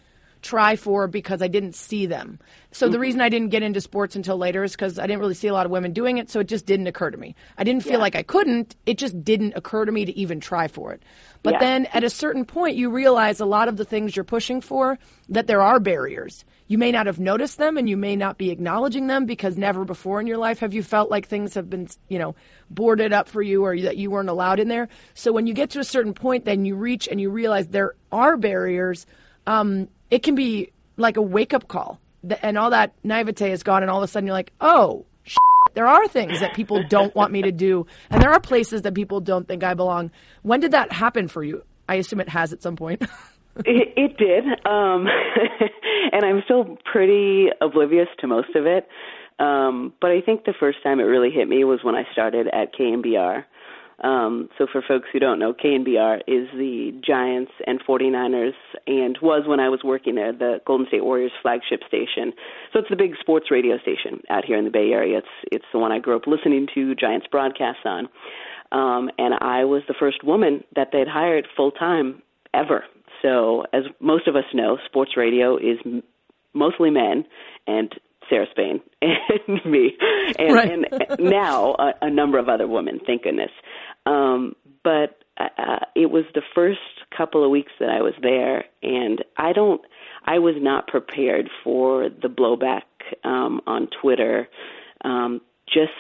try 0.43 0.77
for 0.77 1.07
because 1.07 1.43
I 1.43 1.49
didn't 1.49 1.75
see 1.75 2.07
them. 2.07 2.39
So 2.73 2.89
the 2.89 2.99
reason 3.01 3.21
I 3.21 3.29
didn't 3.29 3.49
get 3.49 3.63
into 3.63 3.81
sports 3.81 4.15
until 4.15 4.37
later 4.37 4.63
is 4.63 4.73
because 4.73 4.99
I 4.99 5.07
didn't 5.07 5.21
really 5.21 5.35
see 5.35 5.49
a 5.49 5.53
lot 5.53 5.67
of 5.67 5.73
women 5.73 5.93
doing 5.93 6.19
it. 6.19 6.31
So 6.31 6.41
it 6.41 6.49
just 6.49 6.67
didn't 6.67 6.87
occur 6.87 7.11
to 7.11 7.19
me. 7.19 7.35
I 7.59 7.65
didn't 7.65 7.83
feel 7.83 7.99
like 7.99 8.15
I 8.15 8.23
couldn't. 8.23 8.77
It 8.87 8.97
just 8.97 9.25
didn't 9.25 9.55
occur 9.57 9.85
to 9.85 9.93
me 9.93 10.05
to 10.05 10.17
even 10.17 10.41
try 10.41 10.69
for 10.69 10.93
it. 10.93 11.03
But 11.43 11.55
Yeah. 11.55 11.59
then 11.59 11.87
at 11.87 12.05
a 12.05 12.11
certain 12.11 12.45
point, 12.45 12.77
you 12.77 12.91
realize 12.91 13.41
a 13.41 13.45
lot 13.47 13.69
of 13.69 13.77
the 13.77 13.85
things 13.85 14.15
you're 14.15 14.25
pushing 14.25 14.61
for, 14.61 14.99
that 15.29 15.47
there 15.47 15.63
are 15.63 15.81
barriers. 15.81 16.45
You 16.69 16.79
may 16.79 16.93
not 16.93 17.07
have 17.07 17.19
noticed 17.19 17.59
them 17.59 17.77
and 17.77 17.89
you 17.89 17.97
may 17.97 18.15
not 18.15 18.39
be 18.39 18.51
acknowledging 18.51 19.09
them 19.09 19.27
because 19.27 19.57
never 19.57 19.85
before 19.85 20.21
in 20.21 20.29
your 20.29 20.39
life 20.39 20.61
have 20.61 20.73
you 20.73 20.85
felt 20.85 21.11
like 21.11 21.27
things 21.27 21.55
have 21.55 21.69
been, 21.69 21.89
you 22.09 22.21
know, 22.21 22.37
boarded 22.71 23.13
up 23.13 23.29
for 23.29 23.43
you 23.43 23.65
or 23.65 23.77
that 23.81 23.97
you 23.97 24.11
weren't 24.13 24.29
allowed 24.29 24.61
in 24.61 24.69
there. 24.69 24.89
So 25.15 25.33
when 25.33 25.49
you 25.49 25.55
get 25.55 25.71
to 25.71 25.81
a 25.81 25.85
certain 25.85 26.15
point, 26.15 26.45
then 26.45 26.65
you 26.65 26.77
reach 26.77 27.09
and 27.09 27.21
you 27.21 27.31
realize 27.31 27.67
there 27.67 27.95
are 28.13 28.37
barriers. 28.37 29.07
Um, 29.49 29.89
it 30.11 30.23
can 30.23 30.35
be 30.35 30.73
like 30.97 31.17
a 31.17 31.23
wake 31.23 31.55
up 31.55 31.69
call 31.69 32.01
and 32.43 32.59
all 32.59 32.71
that 32.71 32.93
naivete 33.03 33.51
is 33.51 33.63
gone 33.63 33.83
and 33.83 33.91
all 33.91 33.99
of 33.99 34.05
a 34.05 34.09
sudden 34.09 34.27
you're 34.27 34.35
like, 34.35 34.53
oh, 34.61 35.07
there 35.75 35.87
are 35.87 36.09
things 36.09 36.41
that 36.41 36.55
people 36.55 36.83
don't 36.89 37.15
want 37.15 37.33
me 37.33 37.43
to 37.43 37.53
do, 37.53 37.87
and 38.11 38.21
there 38.21 38.33
are 38.33 38.41
places 38.41 38.83
that 38.83 38.95
people 38.95 39.21
don't 39.21 39.47
think 39.47 39.63
I 39.63 39.75
belong. 39.75 40.11
When 40.43 40.61
did 40.61 40.73
that 40.73 40.91
happen 40.93 41.29
for 41.29 41.45
you? 41.45 41.63
I 41.89 41.97
assume 41.97 42.21
it 42.21 42.29
has 42.29 42.53
at 42.53 42.63
some 42.63 42.77
point. 42.77 43.03
It, 43.67 43.93
it 43.97 44.17
did, 44.17 44.45
um, 44.65 45.07
and 46.13 46.25
I'm 46.25 46.41
still 46.45 46.79
pretty 46.91 47.49
oblivious 47.61 48.07
to 48.21 48.29
most 48.29 48.55
of 48.55 48.65
it. 48.65 48.87
Um, 49.41 49.93
but 50.01 50.13
I 50.13 50.21
think 50.21 50.45
the 50.45 50.55
first 50.59 50.79
time 50.85 51.01
it 51.01 51.03
really 51.03 51.31
hit 51.31 51.49
me 51.49 51.65
was 51.65 51.81
when 51.83 51.97
I 51.97 52.05
started 52.13 52.47
at 52.47 52.73
KNBR. 52.73 53.45
Um, 54.03 54.49
so 54.57 54.67
for 54.71 54.83
folks 54.87 55.09
who 55.13 55.19
don't 55.19 55.39
know, 55.39 55.53
KNBR 55.53 56.21
is 56.27 56.49
the 56.55 56.93
Giants 57.07 57.53
and 57.67 57.81
49ers, 57.87 58.55
and 58.87 59.19
was 59.21 59.47
when 59.47 59.61
I 59.61 59.69
was 59.69 59.81
working 59.85 60.15
there, 60.15 60.33
the 60.33 60.61
Golden 60.67 60.87
State 60.87 61.05
Warriors 61.05 61.33
flagship 61.43 61.81
station. 61.87 62.33
So 62.73 62.79
it's 62.79 62.89
the 62.89 62.97
big 62.97 63.13
sports 63.21 63.51
radio 63.51 63.79
station 63.79 64.23
out 64.31 64.45
here 64.45 64.57
in 64.57 64.65
the 64.65 64.71
Bay 64.71 64.91
Area. 64.93 65.19
It's 65.19 65.53
it's 65.53 65.65
the 65.73 65.79
one 65.79 65.93
I 65.93 65.99
grew 65.99 66.17
up 66.17 66.27
listening 66.27 66.67
to 66.75 66.95
Giants 66.95 67.27
broadcasts 67.31 67.83
on. 67.85 68.09
Um, 68.73 69.11
and 69.19 69.35
I 69.41 69.65
was 69.65 69.83
the 69.89 69.95
first 69.99 70.25
woman 70.25 70.65
that 70.77 70.89
they'd 70.93 71.09
hired 71.09 71.47
full 71.57 71.73
time 71.73 72.23
ever. 72.55 72.85
So, 73.23 73.65
as 73.73 73.83
most 74.01 74.29
of 74.29 74.37
us 74.37 74.45
know, 74.55 74.79
sports 74.87 75.17
radio 75.17 75.57
is 75.57 75.79
mostly 76.55 76.91
men, 76.91 77.25
and 77.67 77.93
Sarah 78.31 78.47
Spain 78.51 78.81
and 79.03 79.65
me, 79.67 79.97
and, 80.39 80.55
Right. 80.55 80.71
and 80.71 80.87
now 81.19 81.75
a, 81.79 81.93
a 82.03 82.11
number 82.11 82.39
of 82.39 82.49
other 82.49 82.67
women. 82.69 83.01
Thank 83.07 83.25
goodness. 83.25 83.51
Um, 84.07 84.55
but 84.83 85.19
uh, 85.39 85.81
it 85.95 86.11
was 86.11 86.25
the 86.35 86.43
first 86.55 86.79
couple 87.17 87.45
of 87.45 87.51
weeks 87.51 87.73
that 87.81 87.89
I 87.91 88.01
was 88.03 88.15
there, 88.23 88.65
and 88.83 89.23
I 89.37 89.53
don't. 89.53 89.81
I 90.25 90.39
was 90.39 90.55
not 90.59 90.87
prepared 90.87 91.49
for 91.65 92.09
the 92.09 92.29
blowback 92.29 92.83
um, 93.25 93.61
on 93.67 93.89
Twitter. 94.01 94.49
Um, 95.05 95.41
just 95.67 95.93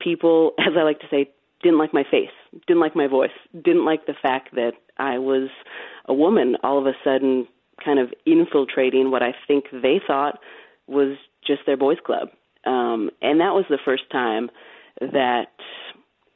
people, 0.00 0.52
as 0.58 0.72
I 0.78 0.82
like 0.82 1.00
to 1.00 1.06
say, 1.10 1.30
didn't 1.62 1.78
like 1.78 1.92
my 1.94 2.04
face, 2.10 2.30
didn't 2.66 2.80
like 2.80 2.96
my 2.96 3.06
voice, 3.06 3.30
didn't 3.54 3.84
like 3.84 4.06
the 4.06 4.14
fact 4.20 4.54
that 4.54 4.72
I 4.98 5.18
was 5.18 5.48
a 6.06 6.14
woman 6.14 6.56
all 6.62 6.78
of 6.78 6.86
a 6.86 6.92
sudden 7.04 7.46
kind 7.84 7.98
of 7.98 8.12
infiltrating 8.24 9.10
what 9.10 9.22
I 9.22 9.34
think 9.46 9.64
they 9.72 10.00
thought 10.06 10.38
was 10.86 11.16
just 11.46 11.60
their 11.66 11.76
boys 11.76 11.98
club. 12.04 12.28
Um, 12.64 13.10
and 13.22 13.40
that 13.40 13.54
was 13.54 13.64
the 13.68 13.78
first 13.84 14.04
time 14.10 14.50
that 15.00 15.46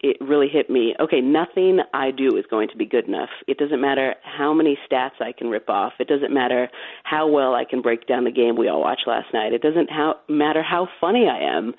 it 0.03 0.17
really 0.21 0.49
hit 0.49 0.71
me. 0.71 0.95
Okay, 0.99 1.21
nothing 1.21 1.81
I 1.93 2.11
do 2.11 2.37
is 2.37 2.45
going 2.49 2.69
to 2.69 2.77
be 2.77 2.87
good 2.87 3.07
enough. 3.07 3.29
It 3.47 3.59
doesn't 3.59 3.81
matter 3.81 4.15
how 4.23 4.55
many 4.55 4.79
stats 4.91 5.21
I 5.21 5.33
can 5.33 5.49
rip 5.49 5.69
off. 5.69 5.93
It 5.99 6.09
doesn't 6.09 6.33
matter 6.33 6.69
how 7.05 7.29
well 7.29 7.55
I 7.55 7.65
can 7.65 7.83
break 7.83 8.07
down 8.07 8.25
the 8.25 8.31
game 8.31 8.57
we 8.57 8.69
all 8.69 8.81
watched 8.81 9.07
last 9.07 9.27
night. 9.35 9.53
It 9.53 9.61
doesn't 9.61 9.91
how, 9.91 10.17
matter 10.29 10.63
how 10.63 10.89
funny 11.01 11.29
I 11.29 11.57
am. 11.57 11.75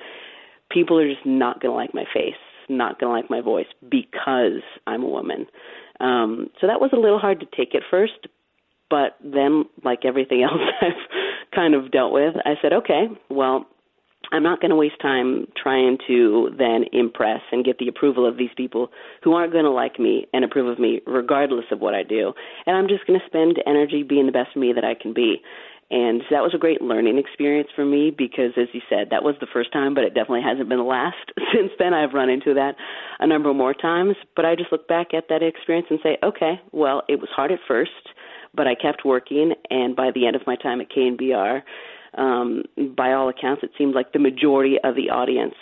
People 0.69 0.99
are 0.99 1.09
just 1.09 1.25
not 1.25 1.61
going 1.61 1.71
to 1.71 1.75
like 1.75 1.93
my 1.95 2.05
face, 2.13 2.35
not 2.69 2.99
going 2.99 3.09
to 3.09 3.21
like 3.21 3.29
my 3.29 3.41
voice 3.41 3.67
because 3.89 4.61
I'm 4.85 5.03
a 5.03 5.09
woman. 5.09 5.47
Um, 5.99 6.49
so 6.59 6.67
that 6.67 6.79
was 6.79 6.91
a 6.93 6.99
little 6.99 7.19
hard 7.19 7.39
to 7.39 7.47
take 7.57 7.73
at 7.73 7.81
first, 7.89 8.27
but 8.89 9.17
then, 9.23 9.65
like 9.83 10.05
everything 10.05 10.43
else 10.49 10.61
I've 10.81 10.91
kind 11.53 11.73
of 11.75 11.91
dealt 11.91 12.13
with, 12.13 12.35
I 12.45 12.55
said, 12.61 12.73
okay, 12.73 13.07
well, 13.29 13.65
I'm 14.31 14.43
not 14.43 14.61
going 14.61 14.69
to 14.69 14.75
waste 14.77 14.99
time 15.01 15.47
trying 15.61 15.97
to 16.07 16.51
then 16.57 16.85
impress 16.93 17.41
and 17.51 17.65
get 17.65 17.79
the 17.79 17.87
approval 17.87 18.25
of 18.25 18.37
these 18.37 18.51
people 18.55 18.89
who 19.23 19.33
aren't 19.33 19.51
going 19.51 19.65
to 19.65 19.71
like 19.71 19.99
me 19.99 20.27
and 20.33 20.45
approve 20.45 20.67
of 20.67 20.79
me 20.79 21.01
regardless 21.05 21.65
of 21.71 21.81
what 21.81 21.93
I 21.93 22.03
do. 22.03 22.33
And 22.65 22.77
I'm 22.77 22.87
just 22.87 23.05
going 23.05 23.19
to 23.19 23.25
spend 23.25 23.61
energy 23.65 24.03
being 24.03 24.27
the 24.27 24.31
best 24.31 24.55
me 24.55 24.71
that 24.73 24.85
I 24.85 24.93
can 24.93 25.13
be. 25.13 25.41
And 25.91 26.21
that 26.31 26.41
was 26.41 26.53
a 26.55 26.57
great 26.57 26.81
learning 26.81 27.17
experience 27.17 27.67
for 27.75 27.83
me 27.83 28.15
because, 28.17 28.53
as 28.55 28.69
you 28.71 28.79
said, 28.89 29.09
that 29.11 29.23
was 29.23 29.35
the 29.41 29.47
first 29.51 29.73
time, 29.73 29.93
but 29.93 30.05
it 30.05 30.13
definitely 30.13 30.41
hasn't 30.41 30.69
been 30.69 30.77
the 30.77 30.85
last. 30.85 31.17
Since 31.53 31.71
then, 31.77 31.93
I've 31.93 32.13
run 32.13 32.29
into 32.29 32.53
that 32.53 32.75
a 33.19 33.27
number 33.27 33.53
more 33.53 33.73
times. 33.73 34.15
But 34.33 34.45
I 34.45 34.55
just 34.55 34.71
look 34.71 34.87
back 34.87 35.13
at 35.13 35.25
that 35.27 35.43
experience 35.43 35.87
and 35.89 35.99
say, 36.01 36.17
okay, 36.23 36.61
well, 36.71 37.03
it 37.09 37.19
was 37.19 37.27
hard 37.35 37.51
at 37.51 37.59
first, 37.67 37.91
but 38.53 38.67
I 38.67 38.75
kept 38.75 39.05
working. 39.05 39.53
And 39.69 39.95
by 39.95 40.11
the 40.13 40.27
end 40.27 40.35
of 40.35 40.45
my 40.45 40.55
time 40.55 40.81
at 40.81 40.91
KNBR, 40.91 41.61
um, 42.17 42.63
by 42.95 43.13
all 43.13 43.29
accounts, 43.29 43.63
it 43.63 43.71
seemed 43.77 43.95
like 43.95 44.13
the 44.13 44.19
majority 44.19 44.77
of 44.83 44.95
the 44.95 45.09
audience 45.09 45.55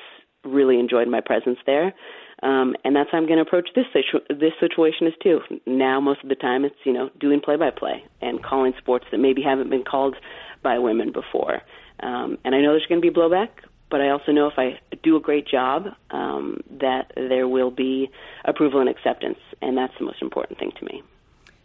really 0.44 0.80
enjoyed 0.80 1.08
my 1.08 1.22
presence 1.22 1.60
there. 1.66 1.94
Um, 2.42 2.76
and 2.86 2.96
that's 2.96 3.10
how 3.12 3.18
I'm 3.18 3.26
going 3.26 3.38
to 3.38 3.44
approach 3.44 3.70
this 3.76 3.86
situ- 3.92 4.26
this 4.30 4.54
situation 4.60 5.08
is 5.08 5.14
too. 5.22 5.42
Now, 5.68 6.00
most 6.00 6.24
of 6.24 6.30
the 6.30 6.36
time, 6.36 6.64
it's 6.64 6.76
you 6.86 6.94
know 6.94 7.10
doing 7.20 7.42
play-by-play 7.42 8.04
and 8.22 8.42
calling 8.42 8.74
sports 8.78 9.06
that 9.12 9.18
maybe 9.18 9.42
haven't 9.42 9.70
been 9.70 9.84
called 9.84 10.16
by 10.64 10.80
women 10.80 11.12
before. 11.12 11.62
Um, 12.02 12.38
and 12.46 12.56
I 12.56 12.62
know 12.62 12.72
there's 12.72 12.86
going 12.88 13.02
to 13.02 13.12
be 13.12 13.14
blowback, 13.14 13.50
but 13.92 14.00
I 14.00 14.10
also 14.10 14.32
know 14.32 14.48
if 14.48 14.58
I 14.58 14.80
do 15.04 15.18
a 15.18 15.20
great 15.20 15.48
job, 15.48 15.88
um, 16.12 16.62
that 16.80 17.12
there 17.16 17.48
will 17.48 17.72
be 17.72 18.10
approval 18.46 18.80
and 18.80 18.90
acceptance, 18.90 19.40
and 19.62 19.78
that's 19.78 19.94
the 20.00 20.06
most 20.06 20.22
important 20.22 20.60
thing 20.60 20.72
to 20.80 20.86
me. 20.86 21.04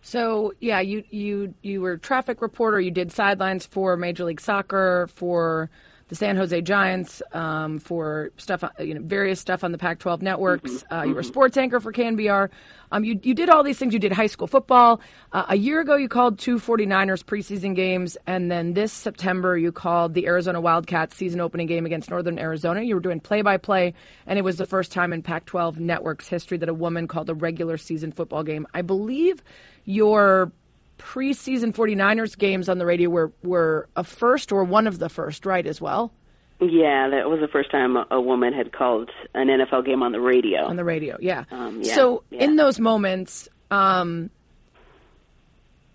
So 0.06 0.52
yeah, 0.60 0.80
you 0.80 1.02
you 1.08 1.54
you 1.62 1.80
were 1.80 1.92
a 1.92 1.98
traffic 1.98 2.42
reporter. 2.42 2.78
You 2.78 2.90
did 2.90 3.10
sidelines 3.10 3.64
for 3.64 3.96
Major 3.96 4.26
League 4.26 4.40
Soccer, 4.40 5.08
for 5.14 5.70
the 6.08 6.14
San 6.14 6.36
Jose 6.36 6.60
Giants, 6.60 7.22
um, 7.32 7.78
for 7.78 8.30
stuff, 8.36 8.62
you 8.78 8.92
know, 8.92 9.00
various 9.02 9.40
stuff 9.40 9.64
on 9.64 9.72
the 9.72 9.78
Pac-12 9.78 10.20
networks. 10.20 10.84
Uh, 10.92 11.04
you 11.06 11.14
were 11.14 11.20
a 11.20 11.24
sports 11.24 11.56
anchor 11.56 11.80
for 11.80 11.90
KNBR. 11.90 12.50
Um, 12.92 13.02
you 13.02 13.18
you 13.22 13.32
did 13.32 13.48
all 13.48 13.62
these 13.62 13.78
things. 13.78 13.94
You 13.94 13.98
did 13.98 14.12
high 14.12 14.26
school 14.26 14.46
football. 14.46 15.00
Uh, 15.32 15.46
a 15.48 15.56
year 15.56 15.80
ago, 15.80 15.96
you 15.96 16.08
called 16.08 16.38
two 16.38 16.58
49ers 16.58 17.24
preseason 17.24 17.74
games, 17.74 18.18
and 18.26 18.50
then 18.50 18.74
this 18.74 18.92
September, 18.92 19.56
you 19.56 19.72
called 19.72 20.12
the 20.12 20.26
Arizona 20.26 20.60
Wildcats 20.60 21.16
season 21.16 21.40
opening 21.40 21.66
game 21.66 21.86
against 21.86 22.10
Northern 22.10 22.38
Arizona. 22.38 22.82
You 22.82 22.94
were 22.94 23.00
doing 23.00 23.20
play-by-play, 23.20 23.94
and 24.26 24.38
it 24.38 24.42
was 24.42 24.58
the 24.58 24.66
first 24.66 24.92
time 24.92 25.14
in 25.14 25.22
Pac-12 25.22 25.78
networks 25.78 26.28
history 26.28 26.58
that 26.58 26.68
a 26.68 26.74
woman 26.74 27.08
called 27.08 27.30
a 27.30 27.34
regular 27.34 27.78
season 27.78 28.12
football 28.12 28.42
game. 28.42 28.66
I 28.74 28.82
believe 28.82 29.42
your 29.84 30.52
preseason 30.98 31.74
49ers 31.74 32.36
games 32.36 32.68
on 32.68 32.78
the 32.78 32.86
radio 32.86 33.10
were, 33.10 33.32
were 33.42 33.88
a 33.96 34.04
first 34.04 34.52
or 34.52 34.64
one 34.64 34.86
of 34.86 34.98
the 34.98 35.08
first, 35.08 35.44
right, 35.44 35.66
as 35.66 35.80
well? 35.80 36.12
Yeah, 36.60 37.08
that 37.10 37.28
was 37.28 37.40
the 37.40 37.48
first 37.48 37.70
time 37.70 37.96
a, 38.10 38.20
woman 38.20 38.52
had 38.52 38.72
called 38.72 39.10
an 39.34 39.48
NFL 39.48 39.84
game 39.84 40.02
on 40.02 40.12
the 40.12 40.20
radio. 40.20 40.64
On 40.64 40.76
the 40.76 40.84
radio, 40.84 41.18
yeah. 41.20 41.44
Um, 41.50 41.82
yeah, 41.82 41.94
so 41.94 42.22
yeah. 42.30 42.44
in 42.44 42.56
those 42.56 42.78
moments, 42.78 43.48
um, 43.70 44.30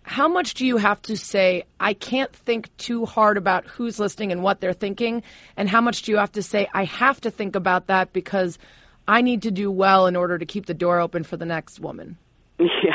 how 0.03 0.27
much 0.27 0.55
do 0.55 0.65
you 0.65 0.77
have 0.77 1.01
to 1.03 1.15
say, 1.15 1.63
I 1.79 1.93
can't 1.93 2.33
think 2.33 2.75
too 2.77 3.05
hard 3.05 3.37
about 3.37 3.65
who's 3.67 3.99
listening 3.99 4.31
and 4.31 4.43
what 4.43 4.59
they're 4.59 4.73
thinking? 4.73 5.23
And 5.55 5.69
how 5.69 5.81
much 5.81 6.01
do 6.01 6.11
you 6.11 6.17
have 6.17 6.31
to 6.33 6.43
say, 6.43 6.67
I 6.73 6.85
have 6.85 7.21
to 7.21 7.31
think 7.31 7.55
about 7.55 7.87
that 7.87 8.11
because 8.11 8.57
I 9.07 9.21
need 9.21 9.43
to 9.43 9.51
do 9.51 9.71
well 9.71 10.07
in 10.07 10.15
order 10.15 10.37
to 10.37 10.45
keep 10.45 10.65
the 10.65 10.73
door 10.73 10.99
open 10.99 11.23
for 11.23 11.37
the 11.37 11.45
next 11.45 11.79
woman? 11.79 12.17
Yeah, 12.59 12.67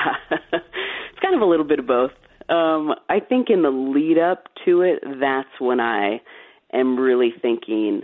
kind 1.24 1.34
of 1.34 1.40
a 1.40 1.50
little 1.50 1.66
bit 1.66 1.78
of 1.78 1.86
both. 1.86 2.10
Um, 2.48 2.94
I 3.08 3.20
think 3.20 3.48
in 3.48 3.62
the 3.62 3.70
lead 3.70 4.18
up 4.18 4.48
to 4.64 4.82
it, 4.82 5.02
that's 5.20 5.48
when 5.58 5.80
I 5.80 6.20
am 6.72 6.98
really 6.98 7.32
thinking 7.40 8.02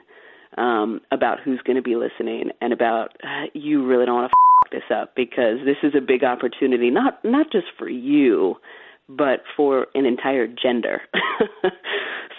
um, 0.57 1.01
about 1.13 1.41
who's 1.45 1.61
going 1.65 1.77
to 1.77 1.83
be 1.83 1.97
listening 1.97 2.51
and 2.61 2.73
about 2.73 3.17
uh, 3.23 3.47
you 3.53 3.87
really 3.87 4.07
don't 4.07 4.15
want 4.15 4.31
to 4.31 4.35
f- 4.35 4.73
this 4.73 4.97
up 4.97 5.15
because 5.15 5.59
this 5.65 5.77
is 5.83 5.95
a 5.97 6.01
big 6.01 6.25
opportunity, 6.25 6.91
not 6.91 7.23
not 7.25 7.53
just 7.53 7.67
for 7.79 7.89
you, 7.89 8.57
but 9.09 9.43
for 9.57 9.89
an 9.95 10.07
entire 10.07 10.47
gender. 10.47 11.03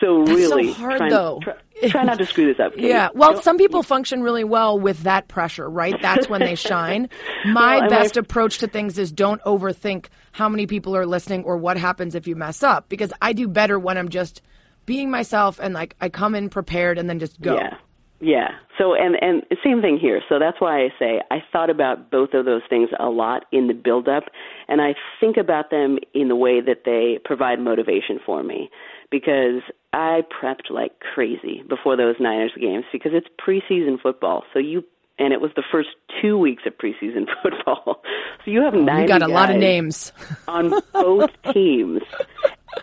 so 0.02 0.26
That's 0.26 0.48
so 0.50 0.56
really, 0.58 0.74
hard, 0.74 0.98
try, 0.98 1.10
though. 1.10 1.40
Try, 1.42 1.54
try 1.88 2.04
not 2.04 2.18
to 2.18 2.26
screw 2.26 2.48
this 2.52 2.60
up. 2.60 2.74
Yeah. 2.78 3.10
Well, 3.16 3.34
Don't- 3.34 3.44
some 3.44 3.58
people 3.58 3.84
function 3.84 4.22
really 4.24 4.44
well 4.44 4.78
with 4.78 5.04
that 5.04 5.30
pressure, 5.30 5.70
right? 5.70 5.96
That's 6.02 6.28
when 6.28 6.42
they 6.42 6.56
shine. 6.56 7.08
My 7.46 7.80
Well, 7.80 7.90
best 7.90 8.18
I- 8.18 8.22
approach 8.22 8.58
to 8.58 8.68
things 8.68 8.98
is 8.98 9.12
don't 9.14 9.42
overthink 9.44 10.08
how 10.34 10.50
many 10.50 10.68
people 10.68 10.96
are 10.98 11.06
listening 11.06 11.44
or 11.46 11.56
what 11.56 11.78
happens 11.78 12.16
if 12.16 12.28
you 12.28 12.36
mess 12.36 12.64
up 12.64 12.90
because 12.90 13.14
I 13.22 13.32
do 13.34 13.48
better 13.48 13.80
when 13.80 13.98
I'm 13.98 14.10
just 14.10 14.42
being 14.86 15.10
myself 15.12 15.60
and 15.62 15.74
like 15.74 15.96
I 16.02 16.10
come 16.10 16.36
in 16.36 16.50
prepared 16.50 16.98
and 16.98 17.08
then 17.10 17.20
just 17.20 17.40
go. 17.40 17.56
Yeah. 17.56 17.76
Yeah. 18.20 18.50
So 18.78 18.94
and 18.94 19.16
and 19.22 19.44
same 19.64 19.82
thing 19.82 19.98
here. 20.00 20.22
So 20.30 20.38
that's 20.40 20.60
why 20.60 20.84
I 20.84 20.90
say 21.00 21.22
I 21.32 21.38
thought 21.52 21.70
about 21.70 22.10
both 22.12 22.34
of 22.34 22.46
those 22.46 22.62
things 22.70 22.90
a 23.00 23.10
lot 23.10 23.46
in 23.52 23.68
the 23.68 23.74
build 23.74 24.08
up 24.08 24.24
and 24.68 24.82
I 24.82 24.94
think 25.20 25.38
about 25.38 25.70
them 25.72 25.98
in 26.14 26.28
the 26.28 26.36
way 26.36 26.62
that 26.62 26.84
they 26.86 27.20
provide 27.26 27.60
motivation 27.60 28.20
for 28.26 28.44
me 28.44 28.70
because 29.10 29.62
I 29.94 30.22
prepped 30.42 30.70
like 30.70 31.00
crazy 31.00 31.64
before 31.68 31.98
those 31.98 32.16
Niners 32.20 32.54
games 32.60 32.86
because 32.92 33.12
it's 33.14 33.28
preseason 33.40 34.02
football. 34.02 34.44
So 34.54 34.60
you 34.60 34.84
and 35.20 35.34
it 35.34 35.42
was 35.42 35.52
the 35.56 35.64
first 35.72 35.90
2 36.22 36.38
weeks 36.38 36.64
of 36.66 36.74
preseason 36.78 37.28
football. 37.44 38.02
So 38.44 38.52
you 38.52 38.62
have 38.62 38.74
90 38.74 38.92
Oh, 38.92 39.02
You 39.02 39.08
got 39.08 39.22
a 39.22 39.28
lot 39.28 39.52
of 39.52 39.58
names. 39.58 40.12
on 40.48 40.74
both 40.94 41.30
teams 41.54 42.02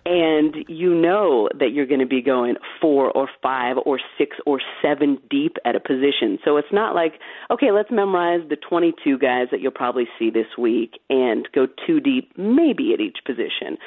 and 0.04 0.54
you 0.68 0.94
know 0.94 1.48
that 1.58 1.72
you're 1.72 1.86
going 1.86 2.00
to 2.00 2.06
be 2.06 2.22
going 2.22 2.56
four 2.80 3.10
or 3.10 3.28
five 3.42 3.76
or 3.84 4.00
six 4.16 4.36
or 4.46 4.60
seven 4.82 5.18
deep 5.30 5.56
at 5.64 5.76
a 5.76 5.80
position. 5.80 6.38
So 6.44 6.56
it's 6.56 6.72
not 6.72 6.94
like, 6.94 7.14
okay, 7.50 7.70
let's 7.70 7.90
memorize 7.90 8.40
the 8.48 8.56
22 8.56 9.18
guys 9.18 9.48
that 9.50 9.60
you'll 9.60 9.72
probably 9.72 10.08
see 10.18 10.30
this 10.30 10.46
week 10.56 11.00
and 11.10 11.48
go 11.54 11.66
two 11.86 12.00
deep 12.00 12.32
maybe 12.36 12.92
at 12.94 13.00
each 13.00 13.18
position. 13.24 13.78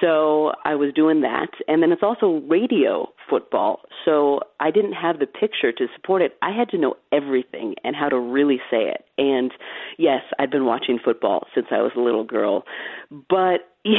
So 0.00 0.52
I 0.64 0.74
was 0.74 0.92
doing 0.94 1.22
that. 1.22 1.48
And 1.68 1.82
then 1.82 1.92
it's 1.92 2.02
also 2.02 2.42
radio 2.48 3.08
football. 3.28 3.80
So 4.04 4.40
I 4.60 4.70
didn't 4.70 4.92
have 4.92 5.18
the 5.18 5.26
picture 5.26 5.72
to 5.72 5.86
support 5.94 6.22
it. 6.22 6.32
I 6.42 6.50
had 6.52 6.68
to 6.70 6.78
know 6.78 6.94
everything 7.12 7.74
and 7.84 7.96
how 7.96 8.08
to 8.08 8.18
really 8.18 8.58
say 8.70 8.90
it. 8.90 9.04
And 9.18 9.52
yes, 9.98 10.22
I've 10.38 10.50
been 10.50 10.66
watching 10.66 10.98
football 11.02 11.46
since 11.54 11.66
I 11.70 11.82
was 11.82 11.92
a 11.96 12.00
little 12.00 12.24
girl. 12.24 12.64
But 13.10 13.60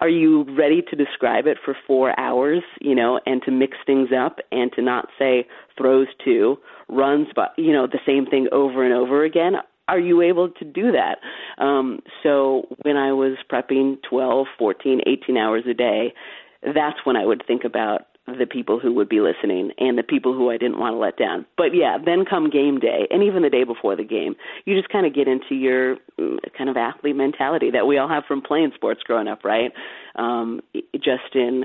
are 0.00 0.08
you 0.08 0.44
ready 0.56 0.82
to 0.90 0.96
describe 0.96 1.46
it 1.46 1.58
for 1.64 1.76
four 1.86 2.18
hours, 2.18 2.62
you 2.80 2.94
know, 2.94 3.20
and 3.26 3.42
to 3.42 3.50
mix 3.50 3.76
things 3.86 4.10
up 4.16 4.38
and 4.52 4.72
to 4.72 4.82
not 4.82 5.08
say 5.18 5.46
throws 5.76 6.08
to, 6.24 6.56
runs, 6.88 7.28
but, 7.34 7.50
you 7.56 7.72
know, 7.72 7.86
the 7.86 8.00
same 8.06 8.26
thing 8.26 8.48
over 8.52 8.84
and 8.84 8.92
over 8.94 9.24
again? 9.24 9.54
Are 9.88 9.98
you 9.98 10.22
able 10.22 10.50
to 10.50 10.64
do 10.64 10.92
that? 10.92 11.18
Um, 11.62 12.00
so 12.22 12.66
when 12.82 12.96
I 12.96 13.12
was 13.12 13.36
prepping 13.50 13.96
12, 14.08 14.46
14, 14.58 15.00
18 15.06 15.36
hours 15.36 15.64
a 15.68 15.74
day, 15.74 16.14
that's 16.62 16.98
when 17.04 17.16
I 17.16 17.26
would 17.26 17.42
think 17.46 17.64
about 17.64 18.06
the 18.26 18.46
people 18.46 18.80
who 18.80 18.92
would 18.94 19.08
be 19.08 19.20
listening 19.20 19.70
and 19.78 19.98
the 19.98 20.02
people 20.02 20.32
who 20.32 20.50
I 20.50 20.56
didn't 20.56 20.78
want 20.78 20.94
to 20.94 20.98
let 20.98 21.18
down. 21.18 21.44
But 21.58 21.74
yeah, 21.74 21.98
then 22.02 22.24
come 22.24 22.48
game 22.48 22.80
day 22.80 23.06
and 23.10 23.22
even 23.22 23.42
the 23.42 23.50
day 23.50 23.64
before 23.64 23.96
the 23.96 24.04
game, 24.04 24.34
you 24.64 24.74
just 24.74 24.88
kind 24.88 25.04
of 25.04 25.14
get 25.14 25.28
into 25.28 25.54
your 25.54 25.96
mm, 26.18 26.38
kind 26.56 26.70
of 26.70 26.76
athlete 26.78 27.16
mentality 27.16 27.70
that 27.70 27.86
we 27.86 27.98
all 27.98 28.08
have 28.08 28.24
from 28.26 28.40
playing 28.40 28.72
sports 28.74 29.02
growing 29.04 29.28
up, 29.28 29.44
right? 29.44 29.72
Um, 30.16 30.62
just 30.94 31.34
in 31.34 31.64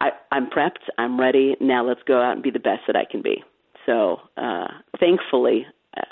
I, 0.00 0.10
I'm 0.32 0.48
prepped. 0.48 0.88
I'm 0.98 1.20
ready. 1.20 1.56
Now 1.60 1.86
let's 1.86 2.00
go 2.06 2.20
out 2.20 2.32
and 2.32 2.42
be 2.42 2.50
the 2.50 2.58
best 2.58 2.82
that 2.86 2.96
I 2.96 3.04
can 3.04 3.22
be. 3.22 3.44
So, 3.86 4.18
uh, 4.36 4.68
thankfully, 4.98 5.66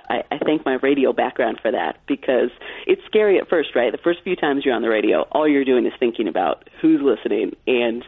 I, 0.09 0.23
I 0.31 0.39
thank 0.39 0.65
my 0.65 0.75
radio 0.83 1.13
background 1.13 1.59
for 1.61 1.71
that 1.71 1.99
because 2.07 2.51
it's 2.87 3.03
scary 3.07 3.39
at 3.39 3.49
first, 3.49 3.71
right? 3.75 3.93
The 3.93 3.99
first 3.99 4.21
few 4.25 4.37
times 4.37 4.65
you're 4.65 4.75
on 4.75 4.83
the 4.83 4.89
radio, 4.89 5.23
all 5.33 5.49
you're 5.49 5.65
doing 5.65 5.87
is 5.87 5.93
thinking 5.99 6.29
about 6.29 6.69
who's 6.81 7.01
listening 7.03 7.57
and 7.67 8.05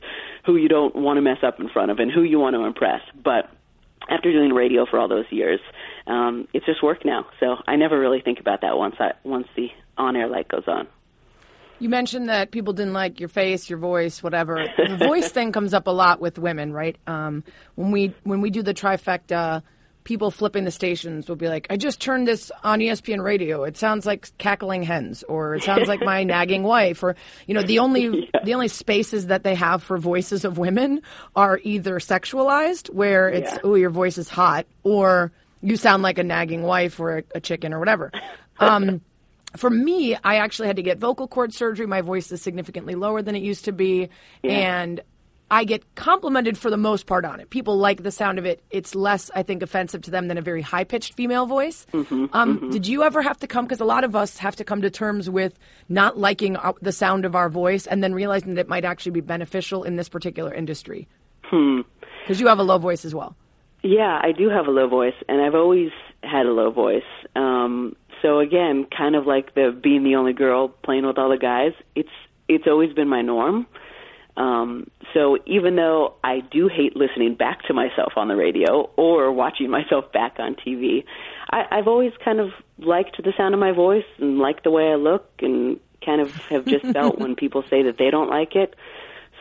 who 0.47 0.57
you 0.57 0.69
don't 0.69 0.97
want 0.97 1.19
to 1.19 1.23
mess 1.23 1.39
up 1.43 1.61
in 1.61 1.69
front 1.69 1.91
of 1.91 1.99
and 1.99 2.11
who 2.11 2.23
you 2.23 2.39
want 2.39 2.55
to 2.55 2.65
impress. 2.65 3.01
But 3.23 3.51
after 4.09 4.33
doing 4.33 4.53
radio 4.53 4.87
for 4.87 4.99
all 4.99 5.09
those 5.09 5.27
years, 5.31 5.61
um, 6.07 6.49
it's 6.53 6.67
just 6.67 6.83
work 6.83 7.05
now. 7.05 7.27
So 7.39 7.57
I 7.67 7.77
never 7.77 7.99
really 7.99 8.21
think 8.21 8.41
about 8.41 8.63
that 8.63 8.77
once 8.77 8.97
I 8.99 9.13
once 9.25 9.47
the 9.57 9.69
on 9.97 10.17
air 10.17 10.29
light 10.29 10.49
goes 10.49 10.65
on. 10.67 10.89
You 11.79 11.89
mentioned 11.89 12.29
that 12.29 12.51
people 12.51 12.75
didn't 12.75 12.93
like 12.93 13.21
your 13.21 13.31
face, 13.31 13.71
your 13.71 13.79
voice, 13.79 14.23
whatever. 14.23 14.67
The 14.77 14.99
voice 14.99 15.29
thing 15.33 15.51
comes 15.51 15.73
up 15.73 15.87
a 15.87 15.91
lot 15.91 16.21
with 16.21 16.39
women, 16.39 16.75
right? 16.75 16.97
Um, 17.07 17.43
when 17.75 17.91
we 17.91 18.15
when 18.25 18.41
we 18.41 18.51
do 18.51 18.63
the 18.63 18.75
trifecta, 18.75 19.63
people 20.05 20.31
flipping 20.31 20.65
the 20.65 20.71
stations 20.71 21.29
will 21.29 21.37
be 21.37 21.49
like, 21.49 21.67
"I 21.71 21.77
just 21.77 22.01
turned 22.01 22.27
this 22.27 22.51
on 22.65 22.81
ESPN 22.81 23.23
radio. 23.23 23.65
It 23.65 23.77
sounds 23.77 24.07
like 24.07 24.37
cackling 24.39 24.83
hens, 24.83 25.23
or 25.25 25.55
it 25.55 25.63
sounds 25.63 25.89
like 25.89 26.01
my 26.01 26.25
nagging 26.35 26.63
wife." 26.63 27.03
Or 27.03 27.17
you 27.47 27.55
know, 27.55 27.63
the 27.63 27.79
only 27.79 28.31
the 28.45 28.55
only 28.55 28.69
spaces 28.69 29.27
that 29.29 29.43
they 29.45 29.55
have 29.55 29.83
for 29.83 29.99
voices 29.99 30.45
of 30.45 30.59
women 30.59 31.03
are 31.37 31.61
either 31.63 31.99
sexualized, 31.99 32.93
where 32.93 33.29
it's 33.29 33.53
Yeah. 33.53 33.59
"Oh, 33.65 33.75
your 33.75 33.91
voice 33.91 34.19
is 34.19 34.29
hot," 34.29 34.67
or 34.83 35.33
you 35.63 35.77
sound 35.77 36.03
like 36.03 36.19
a 36.19 36.25
nagging 36.25 36.63
wife 36.63 36.99
or 36.99 37.19
a, 37.19 37.23
a 37.35 37.41
chicken 37.41 37.73
or 37.75 37.79
whatever. 37.79 38.11
Um, 38.59 39.01
for 39.57 39.69
me, 39.69 40.17
I 40.23 40.37
actually 40.37 40.69
had 40.69 40.77
to 40.77 40.83
get 40.83 40.99
vocal 40.99 41.27
cord 41.29 41.53
surgery. 41.53 41.87
My 41.87 42.01
voice 42.03 42.31
is 42.31 42.41
significantly 42.41 42.95
lower 42.95 43.21
than 43.21 43.35
it 43.35 43.43
used 43.43 43.65
to 43.67 43.73
be, 43.73 44.09
and 44.45 45.01
I 45.51 45.65
get 45.65 45.95
complimented 45.97 46.57
for 46.57 46.71
the 46.71 46.77
most 46.77 47.07
part 47.07 47.25
on 47.25 47.41
it. 47.41 47.51
People 47.51 47.77
like 47.77 48.03
the 48.03 48.13
sound 48.13 48.39
of 48.39 48.47
it. 48.47 48.63
It's 48.71 48.95
less, 48.95 49.31
I 49.35 49.43
think, 49.43 49.63
offensive 49.63 50.03
to 50.03 50.11
them 50.11 50.29
than 50.29 50.39
a 50.39 50.43
very 50.43 50.63
high 50.63 50.85
pitched 50.85 51.15
female 51.15 51.47
voice. 51.47 51.87
um, 52.33 52.71
Did 52.71 52.87
you 52.87 53.03
ever 53.03 53.21
have 53.21 53.39
to 53.41 53.47
come? 53.47 53.65
Because 53.65 53.81
a 53.81 53.85
lot 53.85 54.05
of 54.05 54.15
us 54.15 54.39
have 54.39 54.55
to 54.57 54.65
come 54.65 54.83
to 54.83 54.91
terms 54.91 55.29
with 55.29 55.59
not 55.89 56.17
liking 56.17 56.57
the 56.81 56.93
sound 56.93 57.25
of 57.25 57.35
our 57.35 57.49
voice 57.49 57.87
and 57.87 58.03
then 58.03 58.15
realizing 58.15 58.55
that 58.55 58.61
it 58.63 58.69
might 58.69 58.85
actually 58.85 59.13
be 59.13 59.21
beneficial 59.21 59.83
in 59.83 59.97
this 59.97 60.09
particular 60.09 60.55
industry. 60.55 61.09
Because 61.43 62.41
you 62.41 62.47
have 62.47 62.61
a 62.61 62.63
low 62.63 62.79
voice 62.79 63.05
as 63.05 63.15
well. 63.15 63.35
Yeah, 63.83 64.21
I 64.23 64.33
do 64.33 64.51
have 64.51 64.67
a 64.67 64.71
low 64.71 64.89
voice, 64.89 65.15
and 65.29 65.41
I've 65.41 65.55
always 65.55 65.91
had 66.23 66.47
a 66.47 66.53
low 66.53 66.71
voice. 66.71 67.03
Um, 67.35 67.97
so 68.23 68.39
again, 68.39 68.87
kind 68.97 69.17
of 69.17 69.27
like 69.27 69.55
the 69.55 69.77
being 69.83 70.05
the 70.05 70.17
only 70.17 70.35
girl 70.35 70.69
playing 70.69 71.07
with 71.07 71.19
all 71.19 71.31
the 71.31 71.39
guys. 71.39 71.73
It's 71.97 72.11
it's 72.47 72.67
always 72.67 72.93
been 72.93 73.09
my 73.09 73.23
norm. 73.23 73.67
Um, 74.37 74.91
so 75.13 75.39
even 75.47 75.77
though 75.77 76.15
I 76.23 76.41
do 76.41 76.69
hate 76.69 76.97
listening 76.97 77.35
back 77.35 77.63
to 77.65 77.75
myself 77.75 78.13
on 78.17 78.29
the 78.29 78.37
radio 78.37 78.91
or 78.97 79.33
watching 79.33 79.71
myself 79.79 80.11
back 80.13 80.37
on 80.39 80.55
TV, 80.55 81.05
I, 81.51 81.65
I've 81.71 81.89
always 81.89 82.13
kind 82.25 82.41
of 82.41 82.51
liked 82.79 83.23
the 83.23 83.33
sound 83.37 83.55
of 83.55 83.61
my 83.61 83.73
voice 83.73 84.05
and 84.19 84.39
liked 84.39 84.65
the 84.65 84.71
way 84.71 84.91
I 84.91 84.95
look, 84.95 85.29
and 85.41 85.81
kind 86.05 86.21
of 86.21 86.35
have 86.47 86.65
just 86.65 86.85
felt 86.93 87.19
when 87.19 87.37
people 87.37 87.63
say 87.69 87.83
that 87.83 87.99
they 87.99 88.11
don't 88.11 88.31
like 88.31 88.57
it. 88.57 88.75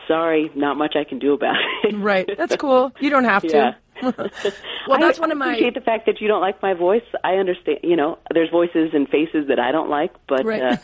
Sorry, 0.08 0.50
not 0.54 0.76
much 0.76 0.96
I 0.96 1.04
can 1.04 1.18
do 1.18 1.32
about 1.34 1.56
it. 1.84 1.94
Right. 1.96 2.28
That's 2.36 2.56
cool. 2.56 2.92
You 3.00 3.10
don't 3.10 3.24
have 3.24 3.42
to. 3.42 3.48
Yeah. 3.48 3.74
well, 4.88 4.98
that's 5.00 5.18
I 5.18 5.20
one 5.20 5.32
of 5.32 5.38
my. 5.38 5.46
appreciate 5.52 5.74
the 5.74 5.80
fact 5.80 6.06
that 6.06 6.20
you 6.20 6.28
don't 6.28 6.40
like 6.40 6.60
my 6.62 6.74
voice. 6.74 7.02
I 7.24 7.34
understand. 7.34 7.78
You 7.82 7.96
know, 7.96 8.18
there's 8.32 8.50
voices 8.50 8.90
and 8.92 9.08
faces 9.08 9.48
that 9.48 9.58
I 9.58 9.72
don't 9.72 9.90
like, 9.90 10.12
but 10.28 10.44
Right. 10.44 10.62
uh, 10.62 10.76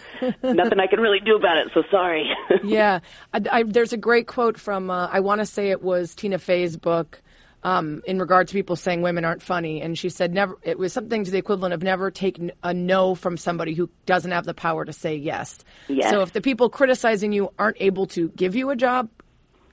nothing 0.43 0.81
I 0.81 0.87
can 0.87 1.01
really 1.01 1.21
do 1.25 1.37
about 1.37 1.59
it. 1.59 1.69
So 1.75 1.83
sorry. 1.91 2.29
yeah, 2.65 3.01
I, 3.33 3.41
I, 3.51 3.63
there's 3.63 3.93
a 3.93 3.97
great 3.97 4.27
quote 4.27 4.59
from 4.59 4.91
uh, 4.91 5.09
I 5.11 5.21
want 5.21 5.41
to 5.41 5.47
say 5.47 5.71
it 5.71 5.83
was 5.83 6.15
Tina 6.15 6.39
Fey's 6.39 6.77
book 6.77 7.23
um, 7.63 8.03
in 8.07 8.19
regard 8.21 8.47
to 8.49 8.53
people 8.55 8.77
saying 8.77 9.03
women 9.03 9.25
aren't 9.25 9.43
funny, 9.43 9.81
and 9.83 9.99
she 9.99 10.09
said 10.09 10.33
never. 10.33 10.57
It 10.63 10.79
was 10.79 10.93
something 10.93 11.25
to 11.25 11.31
the 11.31 11.39
equivalent 11.39 11.75
of 11.75 11.83
never 11.83 12.11
take 12.11 12.39
a 12.63 12.73
no 12.75 13.15
from 13.15 13.37
somebody 13.37 13.75
who 13.75 13.91
doesn't 14.05 14.31
have 14.31 14.45
the 14.45 14.55
power 14.55 14.85
to 14.85 14.93
say 14.93 15.17
yes. 15.17 15.65
Yes. 15.89 16.11
So 16.11 16.21
if 16.21 16.33
the 16.33 16.41
people 16.41 16.69
criticizing 16.71 17.33
you 17.33 17.53
aren't 17.59 17.79
able 17.81 18.07
to 18.09 18.29
give 18.31 18.55
you 18.55 18.71
a 18.71 18.77
job, 18.77 19.09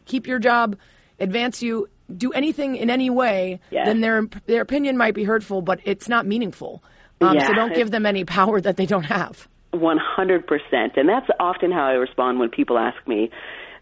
keep 0.06 0.26
your 0.28 0.40
job, 0.40 0.76
advance 1.20 1.62
you, 1.62 1.88
do 2.17 2.32
anything 2.32 2.76
in 2.76 2.89
any 2.89 3.10
way, 3.10 3.60
then 3.86 4.02
their 4.02 4.23
their 4.45 4.62
opinion 4.62 4.97
might 4.97 5.13
be 5.13 5.23
hurtful, 5.23 5.62
but 5.62 5.80
it's 5.84 6.08
not 6.08 6.26
meaningful. 6.26 6.84
Um, 7.21 7.39
So 7.39 7.54
don't 7.54 7.73
give 7.76 7.91
them 7.91 8.06
any 8.06 8.26
power 8.26 8.60
that 8.62 8.78
they 8.78 8.86
don't 8.86 9.04
have. 9.06 9.47
One 9.71 9.97
hundred 9.97 10.45
percent, 10.45 10.97
and 10.97 11.10
that's 11.10 11.28
often 11.39 11.71
how 11.71 11.86
I 11.86 11.93
respond 11.93 12.39
when 12.39 12.49
people 12.49 12.78
ask 12.78 13.08
me. 13.08 13.32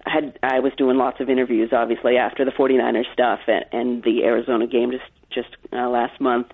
I 0.05 0.09
had 0.09 0.39
I 0.41 0.59
was 0.59 0.71
doing 0.77 0.97
lots 0.97 1.19
of 1.19 1.29
interviews, 1.29 1.71
obviously 1.73 2.17
after 2.17 2.45
the 2.45 2.51
49ers 2.51 3.11
stuff 3.13 3.39
and, 3.47 3.65
and 3.71 4.03
the 4.03 4.23
Arizona 4.23 4.67
game 4.67 4.91
just 4.91 5.03
just 5.31 5.49
uh, 5.73 5.89
last 5.89 6.19
month, 6.19 6.47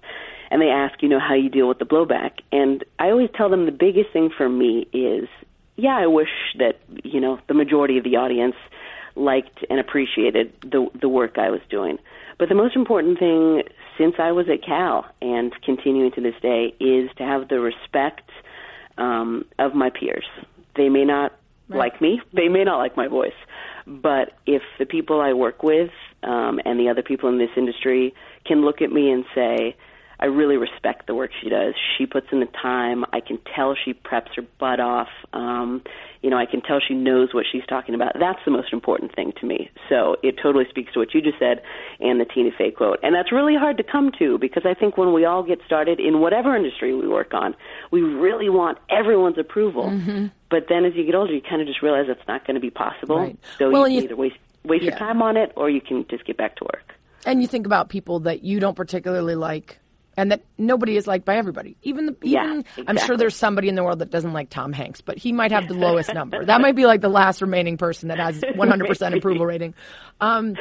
and 0.52 0.62
they 0.62 0.70
ask, 0.70 1.02
you 1.02 1.10
know, 1.10 1.20
how 1.20 1.36
you 1.36 1.50
deal 1.50 1.68
with 1.68 1.80
the 1.80 1.86
blowback, 1.86 2.40
and 2.52 2.84
I 3.00 3.10
always 3.10 3.30
tell 3.36 3.50
them 3.50 3.66
the 3.66 3.72
biggest 3.72 4.12
thing 4.12 4.32
for 4.36 4.48
me 4.50 4.88
is, 4.94 5.28
yeah, 5.76 5.96
I 5.98 6.08
wish 6.08 6.30
that 6.58 6.80
you 7.04 7.20
know 7.22 7.40
the 7.48 7.54
majority 7.54 7.98
of 7.98 8.04
the 8.04 8.16
audience 8.18 8.56
liked 9.18 9.66
and 9.70 9.80
appreciated 9.80 10.54
the 10.62 10.88
the 11.00 11.10
work 11.10 11.38
I 11.38 11.50
was 11.50 11.62
doing. 11.70 11.98
But 12.38 12.50
the 12.50 12.56
most 12.56 12.76
important 12.76 13.20
thing 13.20 13.64
since 13.98 14.16
I 14.20 14.32
was 14.32 14.48
at 14.50 14.64
Cal 14.64 15.06
and 15.22 15.52
continuing 15.64 16.12
to 16.12 16.22
this 16.22 16.36
day 16.42 16.76
is 16.80 17.10
to 17.18 17.24
have 17.24 17.50
the 17.50 17.60
respect 17.60 18.30
um, 18.98 19.46
of 19.58 19.74
my 19.74 19.90
peers. 19.90 20.26
They 20.76 20.90
may 20.90 21.04
not 21.04 21.34
like 21.70 22.00
me, 22.00 22.22
they 22.34 22.48
may 22.48 22.64
not 22.64 22.78
like 22.78 22.96
my 22.96 23.08
voice, 23.08 23.36
but 23.86 24.34
if 24.46 24.62
the 24.80 24.86
people 24.86 25.20
I 25.20 25.34
work 25.34 25.64
with 25.64 25.90
um, 26.24 26.62
and 26.64 26.80
the 26.80 26.90
other 26.90 27.02
people 27.02 27.28
in 27.30 27.40
this 27.40 27.50
industry 27.58 28.14
can 28.46 28.62
look 28.62 28.82
at 28.82 28.92
me 28.92 29.10
and 29.12 29.26
say, 29.36 29.76
I 30.20 30.26
really 30.26 30.58
respect 30.58 31.06
the 31.06 31.14
work 31.14 31.30
she 31.42 31.48
does. 31.50 31.76
She 31.98 32.08
puts 32.08 32.28
in 32.32 32.40
the 32.40 32.48
time. 32.48 33.06
I 33.14 33.20
can 33.20 33.38
tell 33.56 33.76
she 33.76 33.94
preps 33.94 34.34
her 34.36 34.42
butt 34.60 34.80
off. 34.80 35.10
Um, 35.34 35.84
you 36.24 36.32
know, 36.32 36.38
I 36.38 36.48
can 36.48 36.62
tell 36.62 36.80
she 36.86 36.96
knows 36.96 37.34
what 37.36 37.46
she's 37.52 37.62
talking 37.70 37.94
about. 37.94 38.14
That's 38.20 38.40
the 38.44 38.50
most 38.52 38.74
important 38.74 39.14
thing 39.16 39.32
to 39.40 39.46
me. 39.46 39.70
So 39.90 40.16
it 40.24 40.36
totally 40.42 40.66
speaks 40.70 40.92
to 40.94 41.00
what 41.00 41.14
you 41.14 41.22
just 41.22 41.38
said 41.38 41.62
and 42.00 42.20
the 42.20 42.26
Tina 42.26 42.50
Fey 42.58 42.72
quote. 42.72 43.00
And 43.04 43.14
that's 43.14 43.32
really 43.32 43.56
hard 43.56 43.78
to 43.78 43.84
come 43.84 44.12
to 44.18 44.40
because 44.40 44.64
I 44.66 44.74
think 44.74 44.98
when 44.98 45.14
we 45.14 45.24
all 45.26 45.44
get 45.44 45.60
started 45.66 46.00
in 46.00 46.20
whatever 46.20 46.56
industry 46.56 46.96
we 46.96 47.08
work 47.08 47.36
on, 47.36 47.56
we 47.92 48.02
really 48.02 48.50
want 48.50 48.80
everyone's 48.90 49.38
approval. 49.38 49.86
Mm-hmm. 49.92 50.28
But 50.50 50.66
then 50.68 50.84
as 50.86 50.96
you 50.96 51.06
get 51.06 51.14
older, 51.14 51.34
you 51.34 51.42
kind 51.48 51.62
of 51.62 51.68
just 51.68 51.84
realize 51.84 52.06
that's 52.08 52.28
not 52.28 52.46
going 52.48 52.56
to 52.56 52.62
be 52.62 52.72
possible. 52.72 53.18
Right. 53.20 53.38
So 53.60 53.70
Well, 53.70 53.88
you 53.88 53.98
can 54.02 54.04
you- 54.04 54.04
either 54.10 54.16
waste 54.16 54.38
waste 54.64 54.84
Yeah. 54.84 54.90
your 54.90 55.00
time 55.00 55.22
on 55.22 55.38
it 55.38 55.54
or 55.56 55.70
you 55.70 55.80
can 55.80 56.06
just 56.10 56.26
get 56.26 56.36
back 56.38 56.56
to 56.58 56.64
work. 56.66 56.94
and 57.26 57.42
you 57.42 57.48
think 57.48 57.66
about 57.66 57.88
people 57.90 58.20
that 58.22 58.44
you 58.44 58.60
don't 58.60 58.76
particularly 58.76 59.36
like 59.36 59.80
and 60.18 60.32
that 60.32 60.44
nobody 60.58 60.98
is 60.98 61.08
liked 61.08 61.24
by 61.24 61.38
everybody. 61.38 61.78
Even 61.84 62.08
the, 62.08 62.18
Yeah, 62.24 62.62
even 62.78 62.88
i'm 62.88 62.98
sure 62.98 63.16
there's 63.16 63.36
somebody 63.36 63.70
in 63.70 63.76
the 63.76 63.84
world 63.84 64.00
that 64.00 64.10
doesn't 64.10 64.34
like 64.34 64.50
tom 64.50 64.74
hanks 64.74 65.00
but 65.00 65.18
he 65.18 65.32
might 65.32 65.52
have 65.52 65.68
the 65.68 65.74
lowest 65.88 66.14
number. 66.14 66.44
That 66.44 66.60
might 66.60 66.76
be 66.76 66.86
like 66.86 67.02
the 67.02 67.10
last 67.10 67.42
remaining 67.42 67.78
person 67.78 68.10
that 68.10 68.18
has 68.20 68.42
100% 68.42 69.18
approval 69.18 69.46
rating. 69.46 69.76
Um, 70.20 70.56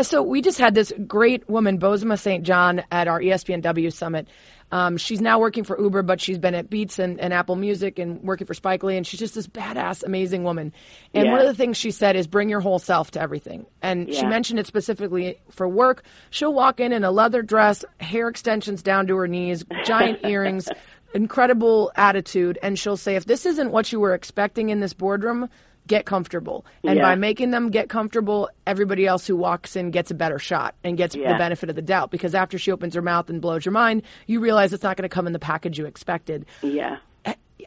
so 0.00 0.22
we 0.22 0.40
just 0.40 0.58
had 0.58 0.74
this 0.74 0.92
great 1.06 1.48
woman 1.48 1.78
Bozoma 1.78 2.18
Saint 2.18 2.44
John 2.44 2.82
at 2.90 3.06
our 3.06 3.20
espnw 3.20 3.92
summit 3.92 4.26
um, 4.72 4.96
she's 4.96 5.20
now 5.20 5.38
working 5.38 5.64
for 5.64 5.78
Uber, 5.78 6.02
but 6.02 6.18
she's 6.18 6.38
been 6.38 6.54
at 6.54 6.70
Beats 6.70 6.98
and, 6.98 7.20
and 7.20 7.34
Apple 7.34 7.56
Music 7.56 7.98
and 7.98 8.22
working 8.22 8.46
for 8.46 8.54
Spike 8.54 8.82
Lee, 8.82 8.96
and 8.96 9.06
she's 9.06 9.20
just 9.20 9.34
this 9.34 9.46
badass, 9.46 10.02
amazing 10.02 10.44
woman. 10.44 10.72
And 11.12 11.30
one 11.30 11.40
of 11.40 11.46
the 11.46 11.54
things 11.54 11.76
she 11.76 11.90
said 11.90 12.16
is 12.16 12.26
bring 12.26 12.48
your 12.48 12.60
whole 12.60 12.78
self 12.78 13.10
to 13.12 13.20
everything. 13.20 13.66
And 13.82 14.12
she 14.12 14.24
mentioned 14.24 14.58
it 14.58 14.66
specifically 14.66 15.38
for 15.50 15.68
work. 15.68 16.04
She'll 16.30 16.54
walk 16.54 16.80
in 16.80 16.92
in 16.92 17.04
a 17.04 17.10
leather 17.10 17.42
dress, 17.42 17.84
hair 18.00 18.28
extensions 18.28 18.82
down 18.82 19.06
to 19.08 19.16
her 19.16 19.28
knees, 19.28 19.62
giant 19.84 20.20
earrings, 20.24 20.70
incredible 21.12 21.92
attitude, 21.94 22.58
and 22.62 22.78
she'll 22.78 22.96
say, 22.96 23.14
if 23.14 23.26
this 23.26 23.44
isn't 23.44 23.72
what 23.72 23.92
you 23.92 24.00
were 24.00 24.14
expecting 24.14 24.70
in 24.70 24.80
this 24.80 24.94
boardroom, 24.94 25.50
get 25.86 26.06
comfortable. 26.06 26.64
And 26.84 26.96
Yeah. 26.96 27.02
by 27.02 27.14
making 27.16 27.50
them 27.50 27.70
get 27.70 27.88
comfortable, 27.88 28.48
everybody 28.66 29.06
else 29.06 29.26
who 29.26 29.36
walks 29.36 29.74
in 29.76 29.90
gets 29.90 30.10
a 30.10 30.14
better 30.14 30.38
shot 30.38 30.74
and 30.84 30.96
gets 30.96 31.14
the 31.14 31.22
benefit 31.38 31.68
of 31.70 31.76
the 31.76 31.82
doubt. 31.82 32.10
Because 32.10 32.34
after 32.34 32.58
she 32.58 32.70
opens 32.70 32.94
her 32.94 33.02
mouth 33.02 33.28
and 33.28 33.40
blows 33.40 33.64
your 33.64 33.72
mind, 33.72 34.02
you 34.26 34.40
realize 34.40 34.72
it's 34.72 34.82
not 34.84 34.96
going 34.96 35.08
to 35.08 35.12
come 35.14 35.26
in 35.26 35.32
the 35.32 35.38
package 35.38 35.78
you 35.78 35.86
expected. 35.86 36.46
Yeah. 36.62 36.98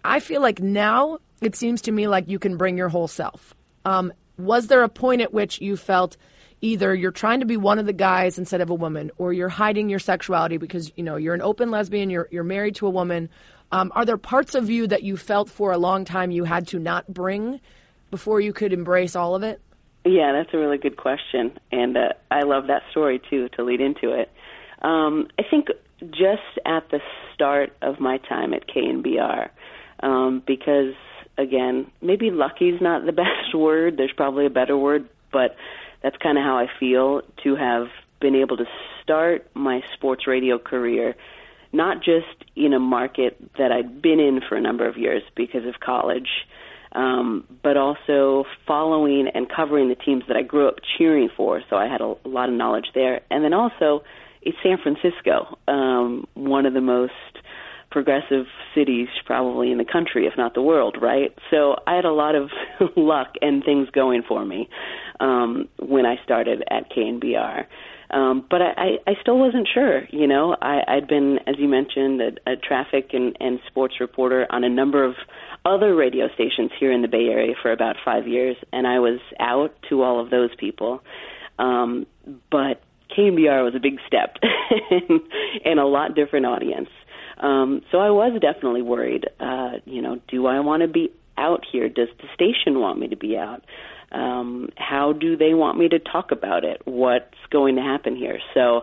I 0.04 0.20
feel 0.20 0.42
like 0.42 0.62
now 0.62 1.18
it 1.42 1.56
seems 1.56 1.82
to 1.84 1.92
me 1.92 2.08
like 2.08 2.30
you 2.30 2.38
can 2.40 2.58
bring 2.58 2.78
your 2.78 2.90
whole 2.90 3.08
self. 3.08 3.54
Um, 3.86 4.14
was 4.38 4.68
there 4.68 4.84
a 4.84 4.90
point 4.90 5.22
at 5.22 5.34
which 5.34 5.62
you 5.62 5.78
felt 5.78 6.18
either 6.62 6.94
you're 6.96 7.12
trying 7.12 7.40
to 7.42 7.46
be 7.46 7.58
one 7.58 7.80
of 7.80 7.86
the 7.86 7.94
guys 7.94 8.38
instead 8.38 8.62
of 8.62 8.70
a 8.70 8.74
woman, 8.76 9.12
or 9.18 9.34
you're 9.34 9.50
hiding 9.50 9.90
your 9.90 10.00
sexuality 10.00 10.58
because 10.58 10.92
you 10.96 11.04
know 11.04 11.16
you're 11.16 11.34
an 11.34 11.42
open 11.42 11.72
lesbian, 11.72 12.10
you're 12.10 12.28
you're 12.32 12.44
married 12.44 12.76
to 12.76 12.88
a 12.88 12.90
woman? 12.90 13.30
Um, 13.72 13.92
are 13.96 14.06
there 14.06 14.18
parts 14.18 14.54
of 14.56 14.70
you 14.70 14.88
that 14.88 15.04
you 15.04 15.18
felt 15.18 15.50
for 15.50 15.72
a 15.72 15.78
long 15.78 16.06
time 16.06 16.30
you 16.32 16.44
had 16.44 16.68
to 16.70 16.80
not 16.80 17.12
bring 17.12 17.60
before 18.12 18.40
you 18.40 18.54
could 18.54 18.74
embrace 18.74 19.16
all 19.16 19.36
of 19.36 19.44
it? 19.44 19.62
Yeah, 20.06 20.34
that's 20.34 20.54
a 20.54 20.58
really 20.58 20.78
good 20.78 20.98
question, 20.98 21.58
and 21.72 21.98
uh, 21.98 22.10
I 22.30 22.44
love 22.44 22.68
that 22.68 22.84
story 22.92 23.20
too 23.30 23.50
to 23.50 23.64
lead 23.64 23.82
into 23.82 24.12
it. 24.12 24.32
Um, 24.82 25.30
I 25.40 25.44
think 25.50 25.68
just 26.12 26.60
at 26.66 26.90
the 26.92 27.00
start 27.34 27.76
of 27.82 28.00
my 28.00 28.18
time 28.18 28.54
at 28.54 28.68
KNBR, 28.68 29.50
um, 30.02 30.44
because 30.46 30.94
again, 31.38 31.92
maybe 32.02 32.30
lucky's 32.30 32.80
not 32.82 33.06
the 33.06 33.12
best 33.24 33.56
word. 33.56 33.98
There's 33.98 34.14
probably 34.16 34.46
a 34.46 34.52
better 34.52 34.78
word, 34.78 35.10
but 35.32 35.56
that's 36.04 36.18
kind 36.18 36.38
of 36.38 36.44
how 36.44 36.58
I 36.58 36.68
feel 36.80 37.22
to 37.44 37.56
have 37.56 37.88
been 38.22 38.36
able 38.36 38.58
to 38.58 38.66
start 39.02 39.50
my 39.56 39.82
sports 39.96 40.28
radio 40.28 40.60
career 40.60 41.16
not 41.76 41.98
just 41.98 42.50
in 42.56 42.74
a 42.74 42.80
market 42.80 43.38
that 43.58 43.72
I'd 43.72 44.02
been 44.02 44.20
in 44.20 44.40
for 44.48 44.56
a 44.56 44.62
number 44.62 44.88
of 44.88 44.98
years 44.98 45.22
because 45.36 45.66
of 45.66 45.80
college, 45.80 46.30
um, 46.96 47.44
but 47.62 47.76
also 47.78 48.46
following 48.66 49.28
and 49.34 49.48
covering 49.54 49.90
the 49.90 49.96
teams 49.96 50.24
that 50.28 50.38
I 50.38 50.42
grew 50.42 50.68
up 50.68 50.76
cheering 50.98 51.30
for. 51.36 51.62
So 51.70 51.76
I 51.76 51.88
had 51.88 52.02
a, 52.02 52.16
a 52.24 52.30
lot 52.30 52.50
of 52.50 52.56
knowledge 52.56 52.86
there. 52.96 53.22
And 53.30 53.44
then 53.44 53.54
also, 53.54 54.04
it's 54.42 54.58
San 54.64 54.78
Francisco, 54.82 55.58
um, 55.68 56.26
one 56.36 56.66
of 56.66 56.74
the 56.74 56.82
most 56.82 57.12
progressive 57.92 58.46
cities 58.74 59.08
probably 59.26 59.72
in 59.72 59.78
the 59.78 59.86
country, 59.86 60.26
if 60.26 60.34
not 60.38 60.54
the 60.54 60.62
world, 60.62 60.98
right? 61.02 61.34
So 61.52 61.76
I 61.86 61.96
had 61.96 62.06
a 62.06 62.12
lot 62.12 62.36
of 62.36 62.50
luck 62.96 63.34
and 63.42 63.64
things 63.64 63.90
going 63.90 64.24
for 64.28 64.46
me 64.46 64.70
um, 65.20 65.68
when 65.80 66.06
I 66.06 66.16
started 66.24 66.64
at 66.70 66.92
KNBR. 66.92 67.66
Um, 68.12 68.46
but 68.50 68.62
I, 68.62 68.74
I, 68.78 69.12
I 69.12 69.14
still 69.22 69.40
wasn't 69.40 69.68
sure. 69.74 70.04
You 70.12 70.28
know, 70.28 70.56
I, 70.62 70.82
I'd 70.88 71.08
been, 71.08 71.40
as 71.48 71.56
you 71.58 71.68
mentioned, 71.68 72.22
a, 72.22 72.52
a 72.52 72.56
traffic 72.56 73.10
and, 73.14 73.36
and 73.40 73.60
sports 73.68 73.96
reporter 74.00 74.46
on 74.50 74.64
a 74.64 74.70
number 74.70 75.04
of 75.04 75.16
other 75.66 75.96
radio 75.96 76.28
stations 76.34 76.72
here 76.80 76.92
in 76.92 77.02
the 77.02 77.08
Bay 77.08 77.28
Area 77.28 77.56
for 77.62 77.72
about 77.72 77.96
five 78.06 78.28
years, 78.28 78.56
and 78.72 78.86
I 78.86 79.00
was 79.00 79.20
out 79.40 79.74
to 79.90 80.04
all 80.04 80.20
of 80.20 80.30
those 80.30 80.52
people. 80.58 81.02
Um, 81.58 82.06
but 82.52 82.82
KNBR 83.18 83.64
was 83.64 83.76
a 83.76 83.80
big 83.80 84.00
step 84.08 84.38
and 85.66 85.80
a 85.80 85.86
lot 85.86 86.16
different 86.16 86.46
audience. 86.46 86.90
Um, 87.38 87.82
so 87.92 88.00
I 88.00 88.12
was 88.12 88.40
definitely 88.42 88.82
worried. 88.82 89.26
Uh, 89.40 89.80
you 89.86 90.02
know, 90.02 90.22
do 90.28 90.46
I 90.48 90.60
want 90.60 90.82
to 90.82 90.88
be 90.88 91.12
out 91.38 91.64
here? 91.70 91.90
Does 91.90 92.10
the 92.20 92.28
station 92.34 92.80
want 92.80 93.00
me 93.00 93.08
to 93.10 93.18
be 93.18 93.38
out? 93.38 93.64
Um, 94.12 94.70
how 94.78 95.14
do 95.14 95.36
they 95.36 95.54
want 95.54 95.78
me 95.78 95.90
to 95.90 96.00
talk 96.00 96.32
about 96.32 96.64
it? 96.64 96.82
What's 96.86 97.36
going 97.52 97.76
to 97.76 97.82
happen 97.82 98.16
here? 98.16 98.40
So 98.54 98.82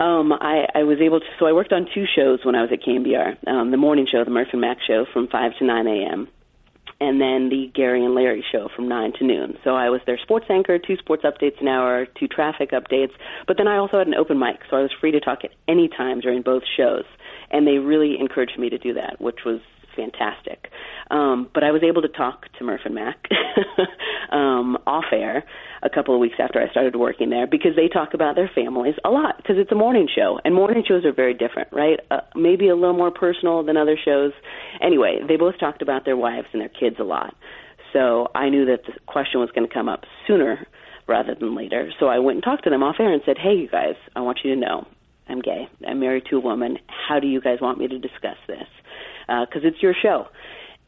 um, 0.00 0.32
I, 0.32 0.66
I 0.74 0.82
was 0.84 0.98
able 1.00 1.20
to. 1.20 1.26
So 1.38 1.46
I 1.46 1.52
worked 1.52 1.72
on 1.72 1.86
two 1.94 2.06
shows 2.06 2.40
when 2.42 2.54
I 2.54 2.62
was 2.62 2.70
at 2.72 2.82
KNBR. 2.82 3.46
Um, 3.46 3.70
the 3.70 3.76
morning 3.76 4.06
show, 4.10 4.24
the 4.24 4.30
Murph 4.30 4.48
and 4.52 4.60
Mac 4.60 4.78
show, 4.86 5.04
from 5.12 5.28
five 5.28 5.52
to 5.58 5.64
nine 5.64 5.86
a.m. 5.86 6.28
And 7.02 7.20
then 7.20 7.48
the 7.48 7.70
Gary 7.74 8.04
and 8.04 8.14
Larry 8.14 8.44
show 8.52 8.68
from 8.76 8.86
9 8.86 9.14
to 9.20 9.24
noon. 9.24 9.56
So 9.64 9.74
I 9.74 9.88
was 9.88 10.02
their 10.04 10.18
sports 10.18 10.44
anchor, 10.50 10.78
two 10.78 10.98
sports 10.98 11.24
updates 11.24 11.58
an 11.58 11.66
hour, 11.66 12.04
two 12.04 12.28
traffic 12.28 12.72
updates. 12.72 13.12
But 13.46 13.56
then 13.56 13.66
I 13.66 13.78
also 13.78 13.96
had 13.96 14.06
an 14.06 14.14
open 14.14 14.38
mic, 14.38 14.60
so 14.68 14.76
I 14.76 14.82
was 14.82 14.90
free 15.00 15.10
to 15.12 15.20
talk 15.20 15.42
at 15.42 15.52
any 15.66 15.88
time 15.88 16.20
during 16.20 16.42
both 16.42 16.62
shows. 16.76 17.04
And 17.50 17.66
they 17.66 17.78
really 17.78 18.20
encouraged 18.20 18.58
me 18.58 18.68
to 18.68 18.76
do 18.76 18.92
that, 18.94 19.18
which 19.18 19.46
was 19.46 19.60
fantastic. 20.00 20.68
Um, 21.10 21.48
but 21.52 21.64
I 21.64 21.72
was 21.72 21.82
able 21.82 22.02
to 22.02 22.08
talk 22.08 22.46
to 22.58 22.64
Murph 22.64 22.82
and 22.84 22.94
Mac 22.94 23.26
um, 24.32 24.78
off 24.86 25.06
air 25.12 25.44
a 25.82 25.90
couple 25.90 26.14
of 26.14 26.20
weeks 26.20 26.36
after 26.38 26.60
I 26.60 26.70
started 26.70 26.96
working 26.96 27.30
there 27.30 27.46
because 27.46 27.72
they 27.76 27.88
talk 27.88 28.14
about 28.14 28.36
their 28.36 28.50
families 28.54 28.94
a 29.04 29.10
lot 29.10 29.36
because 29.36 29.56
it's 29.58 29.72
a 29.72 29.74
morning 29.74 30.08
show 30.14 30.38
and 30.44 30.54
morning 30.54 30.84
shows 30.86 31.04
are 31.04 31.12
very 31.12 31.34
different, 31.34 31.68
right? 31.72 32.00
Uh, 32.10 32.20
maybe 32.34 32.68
a 32.68 32.74
little 32.74 32.96
more 32.96 33.10
personal 33.10 33.62
than 33.64 33.76
other 33.76 33.96
shows. 34.02 34.32
Anyway, 34.80 35.20
they 35.26 35.36
both 35.36 35.58
talked 35.58 35.82
about 35.82 36.04
their 36.04 36.16
wives 36.16 36.46
and 36.52 36.60
their 36.62 36.68
kids 36.68 36.96
a 37.00 37.04
lot. 37.04 37.34
So 37.92 38.28
I 38.34 38.48
knew 38.48 38.66
that 38.66 38.84
the 38.86 38.92
question 39.06 39.40
was 39.40 39.50
going 39.54 39.66
to 39.66 39.74
come 39.74 39.88
up 39.88 40.04
sooner 40.26 40.66
rather 41.08 41.34
than 41.34 41.56
later. 41.56 41.90
So 41.98 42.06
I 42.06 42.20
went 42.20 42.36
and 42.36 42.44
talked 42.44 42.64
to 42.64 42.70
them 42.70 42.82
off 42.82 42.96
air 43.00 43.12
and 43.12 43.22
said, 43.26 43.36
"Hey, 43.36 43.54
you 43.54 43.68
guys, 43.68 43.96
I 44.14 44.20
want 44.20 44.38
you 44.44 44.54
to 44.54 44.60
know 44.60 44.86
I'm 45.28 45.40
gay. 45.40 45.68
I'm 45.86 45.98
married 45.98 46.26
to 46.30 46.36
a 46.36 46.40
woman. 46.40 46.78
How 46.86 47.18
do 47.18 47.26
you 47.26 47.40
guys 47.40 47.60
want 47.60 47.78
me 47.78 47.88
to 47.88 47.98
discuss 47.98 48.36
this?" 48.46 48.68
Because 49.30 49.64
uh, 49.64 49.68
it's 49.68 49.82
your 49.82 49.94
show 49.94 50.26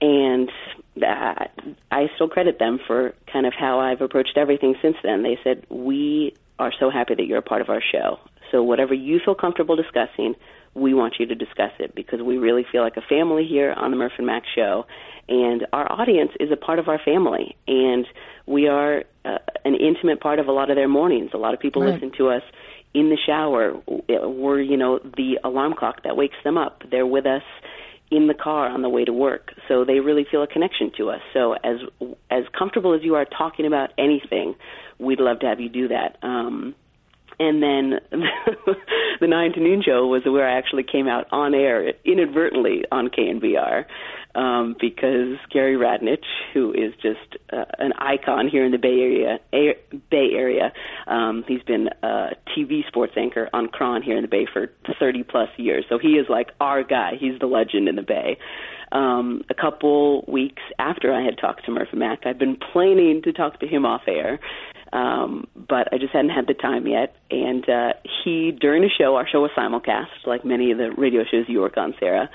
and 0.03 0.51
uh, 0.97 1.45
I 1.90 2.09
still 2.16 2.28
credit 2.28 2.59
them 2.59 2.80
for 2.86 3.14
kind 3.32 3.47
of 3.47 3.55
how 3.57 3.78
I've 3.78 4.01
approached 4.01 4.36
everything 4.36 4.74
since 4.82 4.97
then. 5.03 5.22
They 5.22 5.38
said, 5.45 5.64
We 5.70 6.34
are 6.59 6.72
so 6.78 6.90
happy 6.90 7.14
that 7.14 7.24
you're 7.24 7.38
a 7.38 7.43
part 7.43 7.62
of 7.62 7.70
our 7.70 7.80
show. 7.80 8.18
So, 8.51 8.64
whatever 8.64 8.93
you 8.93 9.20
feel 9.24 9.36
comfortable 9.36 9.76
discussing, 9.76 10.34
we 10.74 10.93
want 10.93 11.14
you 11.20 11.26
to 11.26 11.34
discuss 11.36 11.70
it 11.78 11.95
because 11.95 12.20
we 12.20 12.36
really 12.36 12.66
feel 12.70 12.82
like 12.82 12.97
a 12.97 13.03
family 13.03 13.47
here 13.47 13.72
on 13.72 13.93
the 13.93 13.97
Murph 13.97 14.12
and 14.18 14.26
Mac 14.26 14.43
show. 14.55 14.86
And 15.28 15.66
our 15.72 15.90
audience 15.90 16.32
is 16.40 16.51
a 16.51 16.57
part 16.57 16.80
of 16.80 16.88
our 16.88 16.99
family. 16.99 17.57
And 17.68 18.05
we 18.47 18.66
are 18.66 19.05
uh, 19.24 19.38
an 19.64 19.76
intimate 19.76 20.20
part 20.20 20.40
of 20.40 20.49
a 20.49 20.53
lot 20.53 20.68
of 20.68 20.76
their 20.76 20.88
mornings. 20.88 21.30
A 21.32 21.38
lot 21.38 21.55
of 21.55 21.61
people 21.61 21.82
right. 21.82 21.95
listen 21.95 22.11
to 22.18 22.28
us 22.30 22.43
in 22.93 23.09
the 23.09 23.18
shower. 23.24 23.80
We're, 23.86 24.61
you 24.61 24.76
know, 24.76 24.99
the 24.99 25.38
alarm 25.45 25.74
clock 25.78 26.03
that 26.03 26.16
wakes 26.16 26.36
them 26.43 26.59
up. 26.59 26.82
They're 26.90 27.07
with 27.07 27.24
us 27.26 27.43
in 28.12 28.26
the 28.26 28.34
car 28.34 28.68
on 28.68 28.82
the 28.82 28.90
way 28.90 29.04
to 29.04 29.12
work. 29.12 29.54
So 29.68 29.84
they 29.84 30.00
really 30.00 30.26
feel 30.30 30.42
a 30.42 30.46
connection 30.46 30.92
to 30.98 31.08
us. 31.08 31.20
So 31.32 31.54
as 31.54 31.78
as 32.30 32.44
comfortable 32.56 32.94
as 32.94 33.00
you 33.02 33.14
are 33.14 33.24
talking 33.24 33.66
about 33.66 33.90
anything, 33.98 34.54
we'd 34.98 35.18
love 35.18 35.40
to 35.40 35.46
have 35.46 35.60
you 35.60 35.70
do 35.70 35.88
that. 35.88 36.18
Um, 36.22 36.74
and 37.39 37.62
then 37.62 38.01
the 39.20 39.26
nine 39.26 39.53
to 39.53 39.61
noon 39.61 39.83
show 39.83 40.07
was 40.07 40.22
where 40.24 40.49
I 40.49 40.57
actually 40.57 40.85
came 40.85 41.09
out 41.09 41.26
on 41.33 41.55
air 41.55 41.93
inadvertently 42.05 42.85
on 42.91 43.09
KNBR 43.09 43.85
um, 44.35 44.76
because 44.80 45.37
Gary 45.51 45.76
Radnich, 45.76 46.24
who 46.53 46.72
is 46.72 46.93
just 47.03 47.37
uh, 47.53 47.64
an 47.78 47.93
icon 47.99 48.49
here 48.49 48.64
in 48.64 48.72
the 48.72 48.78
Bay 48.78 49.01
Area, 49.01 49.39
Bay 50.11 50.30
Area, 50.35 50.72
um, 51.07 51.45
he's 51.47 51.62
been 51.62 51.89
a 52.03 52.30
TV 52.57 52.87
sports 52.87 53.12
anchor 53.16 53.49
on 53.53 53.68
KRON 53.68 54.03
here 54.03 54.16
in 54.16 54.22
the 54.22 54.28
Bay 54.28 54.47
for 54.51 54.70
30 54.99 55.22
plus 55.24 55.49
years. 55.57 55.85
So 55.89 55.99
he 55.99 56.12
is 56.12 56.26
like 56.28 56.51
our 56.61 56.83
guy. 56.83 57.12
He's 57.18 57.39
the 57.41 57.47
legend 57.47 57.89
in 57.89 57.97
the 57.97 58.03
Bay. 58.03 58.39
Um, 58.93 59.43
a 59.49 59.55
couple 59.55 60.22
weeks 60.28 60.62
after 60.78 61.14
I 61.14 61.22
had 61.24 61.39
talked 61.39 61.64
to 61.64 61.70
Murphy 61.70 61.97
Mac, 61.97 62.26
I'd 62.26 62.39
been 62.39 62.59
planning 62.72 63.22
to 63.22 63.33
talk 63.33 63.59
to 63.61 63.66
him 63.66 63.87
off 63.87 64.03
air 64.07 64.39
um, 64.93 65.47
but 65.57 65.93
I 65.93 65.99
just 65.99 66.12
hadn't 66.12 66.30
had 66.30 66.47
the 66.47 66.55
time 66.55 66.86
yet. 66.86 67.16
And 67.30 67.68
uh, 67.68 67.93
he, 68.24 68.53
during 68.53 68.82
the 68.82 68.90
show, 68.90 69.16
our 69.16 69.26
show 69.26 69.40
was 69.40 69.51
simulcast, 69.57 70.26
like 70.26 70.45
many 70.45 70.70
of 70.70 70.78
the 70.78 70.90
radio 70.90 71.22
shows 71.24 71.47
you 71.49 71.61
work 71.61 71.76
on, 71.76 71.95
Sarah. 71.99 72.30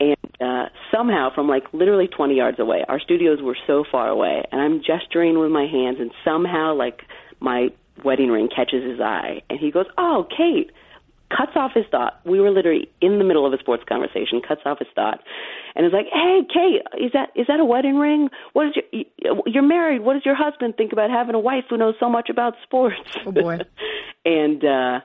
And 0.00 0.16
uh, 0.40 0.66
somehow, 0.92 1.32
from 1.34 1.48
like 1.48 1.64
literally 1.72 2.08
20 2.08 2.34
yards 2.34 2.58
away, 2.58 2.84
our 2.88 3.00
studios 3.00 3.40
were 3.40 3.56
so 3.66 3.84
far 3.90 4.08
away, 4.08 4.42
and 4.50 4.60
I'm 4.60 4.82
gesturing 4.82 5.38
with 5.38 5.50
my 5.50 5.66
hands, 5.66 5.98
and 6.00 6.10
somehow, 6.24 6.74
like, 6.74 7.02
my 7.40 7.68
wedding 8.04 8.28
ring 8.28 8.48
catches 8.54 8.82
his 8.82 9.00
eye, 9.00 9.42
and 9.48 9.58
he 9.58 9.70
goes, 9.70 9.86
"Oh, 9.96 10.26
Kate." 10.36 10.70
Cuts 11.36 11.52
off 11.56 11.72
his 11.74 11.84
thought. 11.90 12.20
We 12.24 12.40
were 12.40 12.50
literally 12.50 12.88
in 13.00 13.18
the 13.18 13.24
middle 13.24 13.46
of 13.46 13.52
a 13.52 13.58
sports 13.58 13.82
conversation. 13.88 14.40
Cuts 14.46 14.60
off 14.64 14.78
his 14.78 14.88
thought, 14.94 15.20
and 15.74 15.84
is 15.86 15.92
like, 15.92 16.06
"Hey, 16.12 16.42
Kate, 16.52 16.82
is 17.02 17.12
that 17.12 17.30
is 17.34 17.46
that 17.48 17.60
a 17.60 17.64
wedding 17.64 17.96
ring? 17.96 18.28
What 18.52 18.68
is 18.68 18.74
your 19.20 19.42
you're 19.46 19.62
married? 19.62 20.02
What 20.02 20.14
does 20.14 20.24
your 20.24 20.36
husband 20.36 20.76
think 20.76 20.92
about 20.92 21.10
having 21.10 21.34
a 21.34 21.40
wife 21.40 21.64
who 21.68 21.76
knows 21.76 21.94
so 21.98 22.08
much 22.08 22.28
about 22.28 22.54
sports?" 22.62 23.18
Oh 23.26 23.32
boy! 23.32 23.58
and 24.24 24.64
uh, 24.64 25.00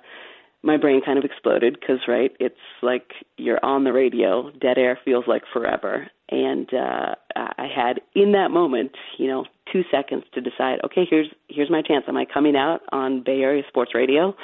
my 0.62 0.78
brain 0.78 1.02
kind 1.04 1.18
of 1.18 1.26
exploded 1.26 1.78
because 1.80 2.00
right, 2.08 2.32
it's 2.40 2.56
like 2.82 3.12
you're 3.38 3.64
on 3.64 3.84
the 3.84 3.94
radio. 3.94 4.52
Dead 4.52 4.78
air 4.78 5.00
feels 5.04 5.26
like 5.28 5.44
forever, 5.52 6.10
and 6.30 6.72
uh, 6.74 7.16
I 7.36 7.68
had 7.74 8.02
in 8.14 8.34
that 8.34 8.52
moment, 8.52 8.92
you 9.18 9.28
know, 9.28 9.46
two 9.72 9.84
seconds 9.92 10.24
to 10.34 10.42
decide. 10.42 10.80
Okay, 10.86 11.06
here's 11.10 11.28
here's 11.48 11.72
my 11.72 11.82
chance. 11.82 12.06
Am 12.08 12.18
I 12.18 12.26
coming 12.26 12.56
out 12.56 12.82
on 12.92 13.24
Bay 13.24 13.42
Area 13.42 13.64
Sports 13.68 13.92
Radio, 13.96 14.36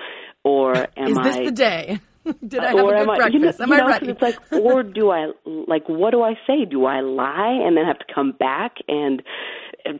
or 0.46 0.76
am 0.98 1.08
is 1.08 1.18
this 1.18 1.38
I? 1.38 1.46
the 1.46 1.52
day? 1.52 2.00
Did 2.48 2.60
uh, 2.60 2.64
I 2.64 2.68
have 2.68 2.76
or 2.78 2.94
a 2.94 2.98
good 3.00 3.10
am 3.10 3.16
breakfast? 3.18 3.60
I, 3.60 3.64
am 3.64 3.70
you 3.70 3.76
I 3.76 3.78
know, 3.80 3.88
ready? 3.88 4.10
It's 4.10 4.22
like, 4.22 4.38
or 4.52 4.84
do 4.84 5.12
I 5.12 5.32
like? 5.46 5.90
What 5.90 6.12
do 6.12 6.24
I 6.24 6.36
say? 6.48 6.66
Do 6.70 6.86
I 6.86 7.02
lie 7.02 7.60
and 7.66 7.76
then 7.76 7.86
have 7.86 8.00
to 8.00 8.14
come 8.14 8.32
back? 8.32 8.76
And 8.88 9.22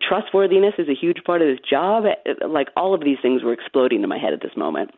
trustworthiness 0.08 0.74
is 0.78 0.88
a 0.88 0.96
huge 1.00 1.18
part 1.26 1.42
of 1.42 1.48
this 1.48 1.60
job. 1.70 2.06
Uh, 2.06 2.48
like 2.48 2.70
all 2.78 2.94
of 2.94 3.02
these 3.02 3.18
things 3.22 3.44
were 3.44 3.54
exploding 3.54 4.02
in 4.02 4.10
my 4.10 4.18
head 4.18 4.34
at 4.34 4.42
this 4.42 4.56
moment. 4.56 4.92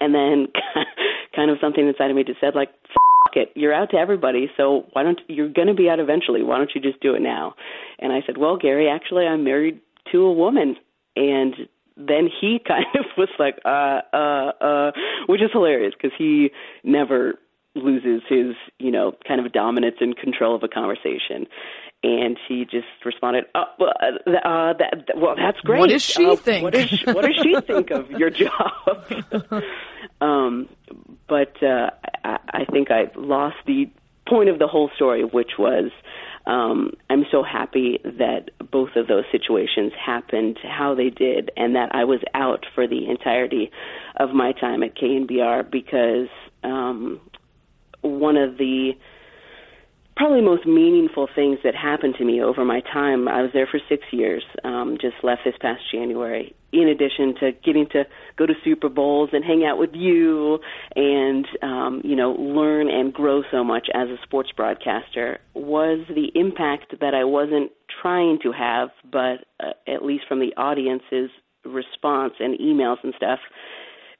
And 0.00 0.14
then, 0.14 0.48
kind 1.36 1.50
of 1.50 1.58
something 1.60 1.86
inside 1.86 2.10
of 2.10 2.16
me 2.16 2.24
just 2.24 2.40
said, 2.40 2.54
like, 2.54 2.70
"Fuck 2.88 3.36
it, 3.36 3.52
you're 3.54 3.72
out 3.72 3.90
to 3.90 3.96
everybody. 3.96 4.50
So 4.56 4.86
why 4.92 5.02
don't 5.02 5.20
you're 5.28 5.52
going 5.52 5.68
to 5.68 5.74
be 5.74 5.88
out 5.88 6.00
eventually? 6.00 6.42
Why 6.42 6.58
don't 6.58 6.70
you 6.74 6.80
just 6.80 7.00
do 7.00 7.14
it 7.14 7.22
now?" 7.22 7.54
And 7.98 8.12
I 8.12 8.20
said, 8.26 8.38
"Well, 8.38 8.56
Gary, 8.56 8.88
actually, 8.88 9.26
I'm 9.26 9.44
married 9.44 9.80
to 10.12 10.22
a 10.22 10.32
woman, 10.32 10.76
and 11.14 11.54
then 11.96 12.28
he 12.40 12.60
kind 12.66 12.86
of 12.94 13.04
was 13.16 13.28
like, 13.38 13.58
uh, 13.64 14.00
uh, 14.12 14.52
uh, 14.60 14.92
which 15.26 15.42
is 15.42 15.50
hilarious 15.52 15.94
because 15.94 16.16
he 16.16 16.50
never 16.84 17.34
loses 17.74 18.22
his, 18.28 18.54
you 18.78 18.90
know, 18.90 19.14
kind 19.26 19.44
of 19.44 19.52
dominance 19.52 19.96
and 20.00 20.16
control 20.16 20.54
of 20.54 20.62
a 20.62 20.68
conversation. 20.68 21.46
And 22.02 22.38
he 22.48 22.64
just 22.64 22.86
responded, 23.04 23.46
"Oh, 23.54 23.64
well, 23.78 23.92
uh, 24.00 24.30
uh, 24.30 24.72
that, 24.74 25.16
well, 25.16 25.34
that's 25.34 25.58
great. 25.60 25.80
What 25.80 25.90
does 25.90 26.02
she 26.02 26.26
uh, 26.26 26.36
think? 26.36 26.62
What 26.62 26.74
does 26.74 27.02
what 27.06 27.24
does 27.24 27.36
she 27.42 27.58
think 27.66 27.90
of 27.90 28.10
your 28.10 28.30
job?" 28.30 29.12
um, 30.20 30.68
but 31.26 31.60
uh, 31.62 31.90
I, 32.22 32.38
I 32.48 32.64
think 32.70 32.90
I 32.90 33.10
lost 33.16 33.56
the 33.66 33.90
point 34.28 34.50
of 34.50 34.58
the 34.58 34.66
whole 34.66 34.90
story, 34.94 35.24
which 35.24 35.52
was 35.58 35.90
um, 36.46 36.92
I'm 37.10 37.24
so 37.30 37.42
happy 37.42 37.98
that 38.04 38.50
both 38.70 38.90
of 38.96 39.08
those 39.08 39.24
situations 39.32 39.92
happened 39.98 40.58
how 40.62 40.94
they 40.94 41.10
did, 41.10 41.50
and 41.56 41.74
that 41.74 41.94
I 41.94 42.04
was 42.04 42.20
out 42.34 42.64
for 42.74 42.86
the 42.86 43.08
entirety 43.08 43.70
of 44.16 44.30
my 44.30 44.52
time 44.52 44.82
at 44.82 44.96
KNBR 44.96 45.70
because 45.70 46.28
um, 46.62 47.20
one 48.02 48.36
of 48.36 48.58
the 48.58 48.92
probably 50.16 50.40
most 50.40 50.66
meaningful 50.66 51.28
things 51.34 51.58
that 51.62 51.74
happened 51.74 52.14
to 52.18 52.24
me 52.24 52.42
over 52.42 52.64
my 52.64 52.80
time. 52.80 53.28
I 53.28 53.42
was 53.42 53.50
there 53.52 53.68
for 53.70 53.78
six 53.86 54.02
years, 54.12 54.42
um, 54.64 54.96
just 54.98 55.16
left 55.22 55.42
this 55.44 55.54
past 55.60 55.82
January. 55.92 56.54
In 56.72 56.88
addition 56.88 57.34
to 57.40 57.52
getting 57.64 57.86
to 57.92 58.04
go 58.38 58.46
to 58.46 58.54
Super 58.64 58.88
Bowls 58.88 59.30
and 59.32 59.44
hang 59.44 59.64
out 59.64 59.78
with 59.78 59.90
you 59.92 60.58
and, 60.94 61.46
um, 61.62 62.00
you 62.02 62.16
know, 62.16 62.32
learn 62.32 62.88
and 62.88 63.12
grow 63.12 63.42
so 63.50 63.62
much 63.62 63.88
as 63.94 64.08
a 64.08 64.16
sports 64.22 64.50
broadcaster 64.56 65.38
was 65.54 66.06
the 66.08 66.30
impact 66.34 66.94
that 67.00 67.14
I 67.14 67.24
wasn't 67.24 67.70
trying 68.00 68.38
to 68.42 68.52
have, 68.52 68.88
but 69.10 69.44
uh, 69.60 69.72
at 69.86 70.02
least 70.02 70.24
from 70.28 70.40
the 70.40 70.54
audience's 70.56 71.30
response 71.64 72.34
and 72.40 72.58
emails 72.58 72.98
and 73.02 73.12
stuff, 73.16 73.40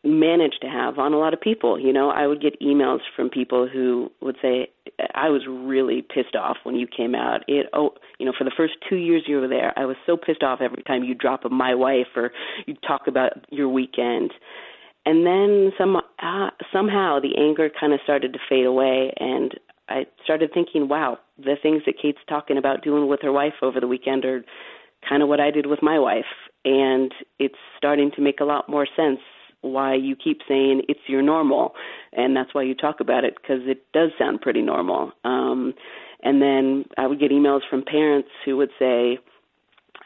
managed 0.06 0.60
to 0.62 0.68
have 0.68 0.98
on 0.98 1.12
a 1.12 1.18
lot 1.18 1.34
of 1.34 1.40
people. 1.40 1.78
You 1.78 1.92
know, 1.92 2.10
I 2.10 2.26
would 2.26 2.40
get 2.40 2.60
emails 2.60 3.00
from 3.14 3.28
people 3.28 3.68
who 3.68 4.10
would 4.20 4.36
say, 4.40 4.68
"I 5.14 5.28
was 5.28 5.46
really 5.46 6.02
pissed 6.02 6.36
off 6.36 6.58
when 6.64 6.76
you 6.76 6.86
came 6.86 7.14
out. 7.14 7.44
It 7.48 7.68
oh, 7.72 7.94
you 8.18 8.26
know, 8.26 8.32
for 8.36 8.44
the 8.44 8.52
first 8.56 8.74
two 8.88 8.96
years 8.96 9.24
you 9.26 9.40
were 9.40 9.48
there, 9.48 9.72
I 9.76 9.84
was 9.84 9.96
so 10.06 10.16
pissed 10.16 10.42
off 10.42 10.60
every 10.60 10.82
time 10.82 11.04
you 11.04 11.14
drop 11.14 11.44
a 11.44 11.48
my 11.48 11.74
wife 11.74 12.16
or 12.16 12.32
you 12.66 12.74
talk 12.86 13.06
about 13.06 13.32
your 13.50 13.68
weekend." 13.68 14.32
And 15.04 15.24
then 15.24 15.72
some 15.78 15.96
uh, 15.96 16.50
somehow 16.72 17.20
the 17.20 17.36
anger 17.38 17.70
kind 17.70 17.92
of 17.92 18.00
started 18.02 18.32
to 18.32 18.38
fade 18.48 18.66
away, 18.66 19.12
and 19.18 19.58
I 19.88 20.06
started 20.24 20.52
thinking, 20.52 20.88
"Wow, 20.88 21.18
the 21.38 21.56
things 21.62 21.82
that 21.86 21.98
Kate's 22.00 22.18
talking 22.28 22.58
about 22.58 22.82
doing 22.82 23.08
with 23.08 23.22
her 23.22 23.32
wife 23.32 23.54
over 23.62 23.80
the 23.80 23.88
weekend 23.88 24.24
are." 24.24 24.44
kind 25.06 25.22
of 25.22 25.28
what 25.28 25.38
I 25.38 25.52
did 25.52 25.66
with 25.66 25.82
my 25.82 26.00
wife 26.00 26.24
and 26.64 27.14
it's 27.38 27.58
starting 27.76 28.10
to 28.16 28.20
make 28.20 28.40
a 28.40 28.44
lot 28.44 28.68
more 28.68 28.86
sense 28.96 29.20
why 29.66 29.94
you 29.94 30.16
keep 30.16 30.40
saying 30.48 30.82
it's 30.88 31.00
your 31.06 31.22
normal, 31.22 31.74
and 32.12 32.36
that's 32.36 32.54
why 32.54 32.62
you 32.62 32.74
talk 32.74 33.00
about 33.00 33.24
it 33.24 33.34
because 33.40 33.60
it 33.66 33.84
does 33.92 34.10
sound 34.18 34.40
pretty 34.40 34.62
normal. 34.62 35.12
Um, 35.24 35.74
and 36.22 36.40
then 36.40 36.84
I 36.96 37.06
would 37.06 37.20
get 37.20 37.30
emails 37.30 37.60
from 37.68 37.84
parents 37.84 38.28
who 38.44 38.56
would 38.56 38.70
say, 38.78 39.18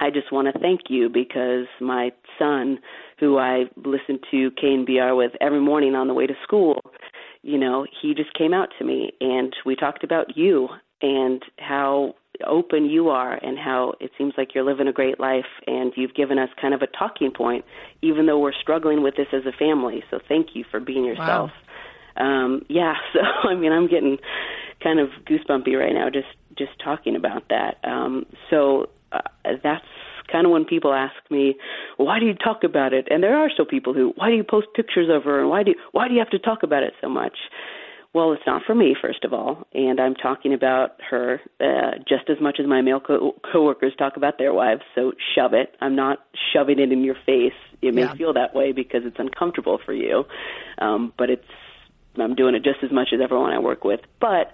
I 0.01 0.11
just 0.11 0.33
want 0.33 0.53
to 0.53 0.59
thank 0.59 0.83
you 0.89 1.09
because 1.09 1.67
my 1.81 2.11
son, 2.39 2.79
who 3.19 3.39
I 3.39 3.65
listen 3.77 4.19
to 4.31 4.51
KNBR 4.53 5.17
with 5.17 5.33
every 5.41 5.61
morning 5.61 5.95
on 5.95 6.09
the 6.09 6.15
way 6.15 6.27
to 6.27 6.35
school, 6.43 6.81
you 7.43 7.59
know, 7.59 7.87
he 8.01 8.15
just 8.15 8.33
came 8.35 8.55
out 8.55 8.69
to 8.79 8.85
me 8.85 9.13
and 9.21 9.55
we 9.67 9.77
talked 9.77 10.05
about 10.05 10.37
you 10.37 10.69
and 11.03 11.43
how 11.59 12.15
open 12.47 12.87
you 12.87 13.09
are 13.09 13.35
and 13.35 13.59
how 13.59 13.95
it 14.01 14.11
seems 14.17 14.35
like 14.37 14.55
you're 14.55 14.65
living 14.65 14.89
a 14.89 14.93
great 14.93 15.21
life 15.21 15.45
and 15.67 15.93
you've 15.97 16.15
given 16.15 16.39
us 16.39 16.49
kind 16.61 16.75
of 16.75 16.83
a 16.83 16.87
talking 16.87 17.31
point 17.31 17.65
even 18.03 18.27
though 18.27 18.39
we're 18.39 18.53
struggling 18.53 19.03
with 19.03 19.17
this 19.17 19.27
as 19.33 19.43
a 19.47 19.53
family. 19.53 20.03
So 20.11 20.21
thank 20.27 20.49
you 20.55 20.65
for 20.71 20.81
being 20.81 21.05
yourself. 21.05 21.51
Wow. 22.19 22.45
um 22.45 22.65
yeah 22.69 22.95
so 23.13 23.21
i 23.49 23.55
mean 23.55 23.73
i'm 23.73 23.89
getting 23.89 24.19
kind 24.83 24.99
of 24.99 25.09
goosebumpy 25.27 25.79
right 25.79 25.93
now 25.93 26.09
just 26.11 26.29
just 26.57 26.73
talking 26.83 27.17
about 27.17 27.45
that. 27.49 27.77
Um 27.85 28.27
so 28.49 28.89
uh, 29.13 29.21
that's 29.63 29.85
kind 30.31 30.47
of 30.47 30.53
when 30.53 30.65
people 30.65 30.93
ask 30.93 31.17
me 31.31 31.57
why 31.97 32.19
do 32.19 32.27
you 32.27 32.35
talk 32.35 32.65
about 32.65 32.93
it? 32.93 33.09
And 33.11 33.23
there 33.23 33.37
are 33.37 33.51
still 33.51 33.67
people 33.67 33.95
who 33.95 34.13
why 34.17 34.31
do 34.31 34.37
you 34.37 34.45
post 34.45 34.69
pictures 34.75 35.09
of 35.11 35.25
her 35.25 35.41
and 35.41 35.51
why 35.51 35.63
do 35.63 35.73
you, 35.73 35.77
why 35.93 36.09
do 36.09 36.15
you 36.15 36.21
have 36.21 36.31
to 36.31 36.39
talk 36.39 36.63
about 36.63 36.83
it 36.83 36.95
so 37.01 37.09
much 37.09 37.37
well, 38.13 38.33
it's 38.33 38.43
not 38.47 38.63
for 38.67 38.75
me, 38.75 38.97
first 39.01 39.25
of 39.25 39.33
all, 39.33 39.67
and 39.73 40.01
I'm 40.01 40.15
talking 40.15 40.53
about 40.53 41.01
her 41.11 41.41
uh, 41.61 41.99
just 42.09 42.29
as 42.29 42.41
much 42.41 42.59
as 42.59 42.67
my 42.67 42.83
male 42.83 42.99
co- 42.99 43.37
coworkers 43.53 43.93
talk 43.97 44.17
about 44.17 44.37
their 44.37 44.53
wives. 44.53 44.83
So 44.97 45.13
shove 45.35 45.55
it. 45.55 45.77
I'm 45.81 45.95
not 45.95 46.19
shoving 46.53 46.81
it 46.81 46.91
in 46.91 47.05
your 47.05 47.15
face. 47.25 47.53
It 47.83 47.95
may 47.95 48.03
yeah. 48.03 48.15
feel 48.15 48.33
that 48.35 48.55
way 48.55 48.73
because 48.73 49.03
it's 49.05 49.19
uncomfortable 49.19 49.79
for 49.85 49.93
you, 49.93 50.25
um, 50.79 51.13
but 51.17 51.31
it's 51.31 51.45
I'm 52.19 52.35
doing 52.35 52.57
it 52.57 52.65
just 52.65 52.83
as 52.83 52.91
much 52.91 53.11
as 53.15 53.21
everyone 53.23 53.53
I 53.53 53.61
work 53.61 53.85
with. 53.85 54.01
But 54.21 54.53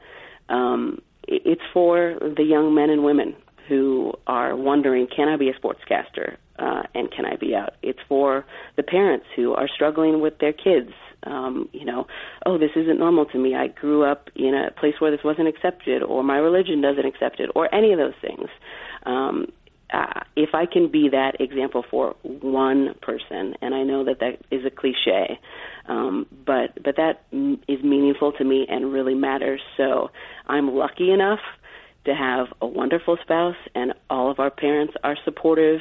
um, 0.52 1.00
it's 1.26 1.62
for 1.72 2.18
the 2.20 2.44
young 2.44 2.74
men 2.74 2.90
and 2.90 3.04
women 3.04 3.34
who 3.68 4.12
are 4.26 4.54
wondering, 4.54 5.08
can 5.14 5.28
I 5.28 5.36
be 5.36 5.48
a 5.48 5.54
sportscaster? 5.54 6.36
Uh, 6.58 6.82
and 6.94 7.10
can 7.10 7.26
I 7.26 7.36
be 7.36 7.54
out? 7.54 7.74
It's 7.82 7.98
for 8.08 8.46
the 8.76 8.82
parents 8.82 9.26
who 9.34 9.52
are 9.54 9.68
struggling 9.68 10.20
with 10.20 10.38
their 10.38 10.52
kids 10.52 10.90
um, 11.26 11.68
you 11.72 11.84
know, 11.84 12.06
oh, 12.44 12.58
this 12.58 12.70
isn't 12.76 12.98
normal 12.98 13.26
to 13.26 13.38
me. 13.38 13.54
I 13.54 13.68
grew 13.68 14.04
up 14.04 14.30
in 14.34 14.54
a 14.54 14.70
place 14.78 14.94
where 14.98 15.10
this 15.10 15.24
wasn't 15.24 15.48
accepted, 15.48 16.02
or 16.02 16.22
my 16.22 16.36
religion 16.38 16.80
doesn't 16.80 17.04
accept 17.04 17.40
it, 17.40 17.50
or 17.54 17.72
any 17.74 17.92
of 17.92 17.98
those 17.98 18.14
things. 18.20 18.48
Um, 19.04 19.46
uh, 19.92 20.20
if 20.34 20.50
I 20.54 20.66
can 20.66 20.90
be 20.90 21.08
that 21.10 21.40
example 21.40 21.84
for 21.88 22.16
one 22.22 22.94
person, 23.02 23.54
and 23.62 23.74
I 23.74 23.82
know 23.84 24.04
that 24.04 24.18
that 24.20 24.38
is 24.50 24.64
a 24.64 24.70
cliche, 24.70 25.38
um, 25.88 26.26
but 26.44 26.82
but 26.82 26.96
that 26.96 27.22
m- 27.32 27.60
is 27.68 27.82
meaningful 27.84 28.32
to 28.32 28.44
me 28.44 28.66
and 28.68 28.92
really 28.92 29.14
matters. 29.14 29.60
So 29.76 30.10
I'm 30.48 30.74
lucky 30.74 31.12
enough 31.12 31.38
to 32.04 32.14
have 32.14 32.46
a 32.60 32.66
wonderful 32.66 33.16
spouse, 33.22 33.56
and 33.74 33.94
all 34.10 34.30
of 34.30 34.40
our 34.40 34.50
parents 34.50 34.94
are 35.04 35.16
supportive, 35.24 35.80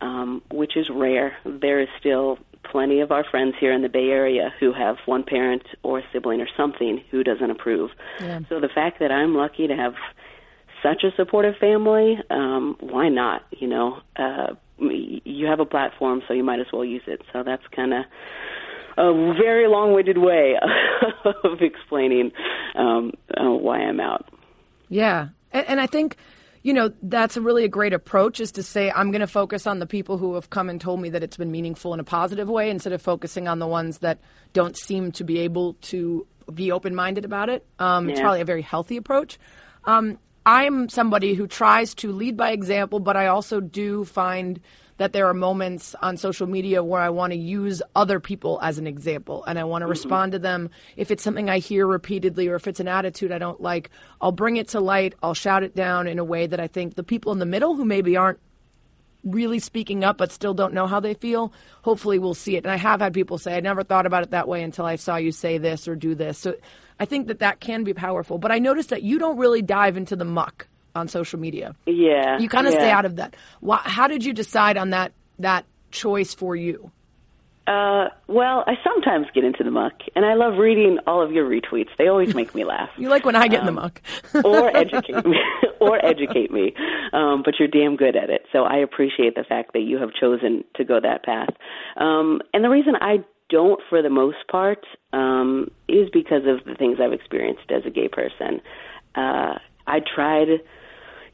um, 0.00 0.42
which 0.50 0.76
is 0.76 0.88
rare. 0.90 1.36
There 1.44 1.80
is 1.80 1.88
still 2.00 2.38
plenty 2.70 3.00
of 3.00 3.10
our 3.10 3.24
friends 3.24 3.54
here 3.58 3.72
in 3.72 3.82
the 3.82 3.88
Bay 3.88 4.08
Area 4.08 4.52
who 4.60 4.72
have 4.72 4.96
one 5.06 5.22
parent 5.22 5.62
or 5.82 6.02
sibling 6.12 6.40
or 6.40 6.48
something 6.56 7.02
who 7.10 7.22
doesn't 7.24 7.50
approve. 7.50 7.90
Yeah. 8.20 8.40
So 8.48 8.60
the 8.60 8.68
fact 8.68 8.98
that 9.00 9.10
I'm 9.10 9.34
lucky 9.34 9.66
to 9.66 9.76
have 9.76 9.94
such 10.82 11.04
a 11.04 11.14
supportive 11.16 11.54
family, 11.60 12.18
um, 12.30 12.76
why 12.80 13.08
not? 13.08 13.42
You 13.50 13.68
know, 13.68 14.00
uh, 14.16 14.54
you 14.78 15.46
have 15.46 15.60
a 15.60 15.66
platform, 15.66 16.22
so 16.26 16.34
you 16.34 16.42
might 16.42 16.60
as 16.60 16.66
well 16.72 16.84
use 16.84 17.02
it. 17.06 17.22
So 17.32 17.42
that's 17.42 17.62
kind 17.74 17.92
of 17.94 18.04
a 18.96 19.34
very 19.34 19.68
long-winded 19.68 20.18
way 20.18 20.54
of 21.24 21.60
explaining 21.60 22.32
um, 22.74 23.12
uh, 23.36 23.50
why 23.50 23.78
I'm 23.78 24.00
out. 24.00 24.28
Yeah, 24.88 25.28
and, 25.52 25.66
and 25.68 25.80
I 25.80 25.86
think 25.86 26.16
you 26.62 26.72
know, 26.72 26.92
that's 27.02 27.36
a 27.36 27.40
really 27.40 27.64
a 27.64 27.68
great 27.68 27.92
approach 27.92 28.40
is 28.40 28.52
to 28.52 28.62
say, 28.62 28.90
I'm 28.90 29.10
going 29.10 29.20
to 29.20 29.26
focus 29.26 29.66
on 29.66 29.80
the 29.80 29.86
people 29.86 30.18
who 30.18 30.34
have 30.34 30.50
come 30.50 30.68
and 30.68 30.80
told 30.80 31.00
me 31.00 31.10
that 31.10 31.22
it's 31.22 31.36
been 31.36 31.50
meaningful 31.50 31.92
in 31.92 32.00
a 32.00 32.04
positive 32.04 32.48
way 32.48 32.70
instead 32.70 32.92
of 32.92 33.02
focusing 33.02 33.48
on 33.48 33.58
the 33.58 33.66
ones 33.66 33.98
that 33.98 34.18
don't 34.52 34.76
seem 34.76 35.10
to 35.12 35.24
be 35.24 35.40
able 35.40 35.74
to 35.74 36.26
be 36.54 36.70
open 36.70 36.94
minded 36.94 37.24
about 37.24 37.48
it. 37.48 37.66
Um, 37.78 38.06
yeah. 38.06 38.12
It's 38.12 38.20
probably 38.20 38.40
a 38.40 38.44
very 38.44 38.62
healthy 38.62 38.96
approach. 38.96 39.38
Um, 39.84 40.18
I'm 40.46 40.88
somebody 40.88 41.34
who 41.34 41.46
tries 41.46 41.94
to 41.96 42.12
lead 42.12 42.36
by 42.36 42.50
example, 42.50 43.00
but 43.00 43.16
I 43.16 43.26
also 43.26 43.60
do 43.60 44.04
find 44.04 44.60
that 44.98 45.12
there 45.12 45.26
are 45.26 45.34
moments 45.34 45.94
on 46.02 46.16
social 46.16 46.46
media 46.46 46.82
where 46.84 47.00
I 47.00 47.10
want 47.10 47.32
to 47.32 47.38
use 47.38 47.82
other 47.96 48.20
people 48.20 48.60
as 48.62 48.78
an 48.78 48.86
example 48.86 49.44
and 49.44 49.58
I 49.58 49.64
want 49.64 49.82
to 49.82 49.86
mm-hmm. 49.86 49.90
respond 49.90 50.32
to 50.32 50.38
them. 50.38 50.70
If 50.96 51.10
it's 51.10 51.22
something 51.22 51.48
I 51.48 51.58
hear 51.58 51.86
repeatedly 51.86 52.48
or 52.48 52.54
if 52.56 52.66
it's 52.66 52.80
an 52.80 52.88
attitude 52.88 53.32
I 53.32 53.38
don't 53.38 53.60
like, 53.60 53.90
I'll 54.20 54.32
bring 54.32 54.56
it 54.56 54.68
to 54.68 54.80
light. 54.80 55.14
I'll 55.22 55.34
shout 55.34 55.62
it 55.62 55.74
down 55.74 56.06
in 56.06 56.18
a 56.18 56.24
way 56.24 56.46
that 56.46 56.60
I 56.60 56.66
think 56.66 56.94
the 56.94 57.02
people 57.02 57.32
in 57.32 57.38
the 57.38 57.46
middle 57.46 57.74
who 57.74 57.84
maybe 57.84 58.16
aren't 58.16 58.38
really 59.24 59.58
speaking 59.58 60.04
up 60.04 60.18
but 60.18 60.32
still 60.32 60.54
don't 60.54 60.74
know 60.74 60.86
how 60.86 61.00
they 61.00 61.14
feel, 61.14 61.52
hopefully 61.82 62.18
we'll 62.18 62.34
see 62.34 62.56
it. 62.56 62.64
And 62.64 62.72
I 62.72 62.76
have 62.76 63.00
had 63.00 63.14
people 63.14 63.38
say, 63.38 63.56
I 63.56 63.60
never 63.60 63.84
thought 63.84 64.06
about 64.06 64.22
it 64.22 64.30
that 64.30 64.48
way 64.48 64.62
until 64.62 64.84
I 64.84 64.96
saw 64.96 65.16
you 65.16 65.32
say 65.32 65.58
this 65.58 65.86
or 65.86 65.94
do 65.94 66.14
this. 66.14 66.38
So 66.38 66.54
I 66.98 67.04
think 67.04 67.28
that 67.28 67.38
that 67.40 67.60
can 67.60 67.84
be 67.84 67.94
powerful. 67.94 68.38
But 68.38 68.52
I 68.52 68.58
noticed 68.58 68.90
that 68.90 69.02
you 69.02 69.18
don't 69.18 69.38
really 69.38 69.62
dive 69.62 69.96
into 69.96 70.16
the 70.16 70.24
muck 70.24 70.66
on 70.94 71.08
social 71.08 71.38
media. 71.38 71.74
Yeah. 71.86 72.38
You 72.38 72.48
kind 72.48 72.66
of 72.66 72.74
yeah. 72.74 72.80
stay 72.80 72.90
out 72.90 73.04
of 73.04 73.16
that. 73.16 73.36
Why, 73.60 73.80
how 73.84 74.06
did 74.06 74.24
you 74.24 74.32
decide 74.32 74.76
on 74.76 74.90
that 74.90 75.12
that 75.38 75.64
choice 75.90 76.34
for 76.34 76.56
you? 76.56 76.90
Uh, 77.66 78.08
well, 78.26 78.64
I 78.66 78.74
sometimes 78.82 79.28
get 79.32 79.44
into 79.44 79.62
the 79.62 79.70
muck, 79.70 79.92
and 80.16 80.24
I 80.24 80.34
love 80.34 80.58
reading 80.58 80.98
all 81.06 81.22
of 81.22 81.30
your 81.30 81.48
retweets. 81.48 81.90
They 81.96 82.08
always 82.08 82.34
make 82.34 82.56
me 82.56 82.64
laugh. 82.64 82.88
you 82.98 83.08
like 83.08 83.24
when 83.24 83.36
I 83.36 83.46
get 83.46 83.60
um, 83.60 83.68
in 83.68 83.74
the 83.74 83.80
um, 83.80 83.84
muck, 83.84 84.02
or 84.44 84.76
educate 84.76 85.24
me, 85.24 85.38
or 85.80 86.04
educate 86.04 86.50
me. 86.50 86.74
Um, 87.12 87.42
but 87.44 87.54
you're 87.60 87.68
damn 87.68 87.94
good 87.94 88.16
at 88.16 88.30
it, 88.30 88.46
so 88.52 88.64
I 88.64 88.78
appreciate 88.78 89.36
the 89.36 89.44
fact 89.44 89.74
that 89.74 89.82
you 89.82 89.98
have 89.98 90.12
chosen 90.12 90.64
to 90.74 90.84
go 90.84 90.98
that 91.00 91.22
path. 91.22 91.50
Um, 91.96 92.40
and 92.52 92.64
the 92.64 92.68
reason 92.68 92.94
I 93.00 93.18
don't, 93.48 93.80
for 93.88 94.02
the 94.02 94.10
most 94.10 94.38
part, 94.50 94.84
um, 95.12 95.70
is 95.86 96.10
because 96.12 96.42
of 96.46 96.64
the 96.64 96.74
things 96.74 96.98
I've 97.00 97.12
experienced 97.12 97.70
as 97.70 97.84
a 97.86 97.90
gay 97.90 98.08
person. 98.08 98.60
Uh, 99.14 99.58
I 99.86 100.00
tried 100.00 100.48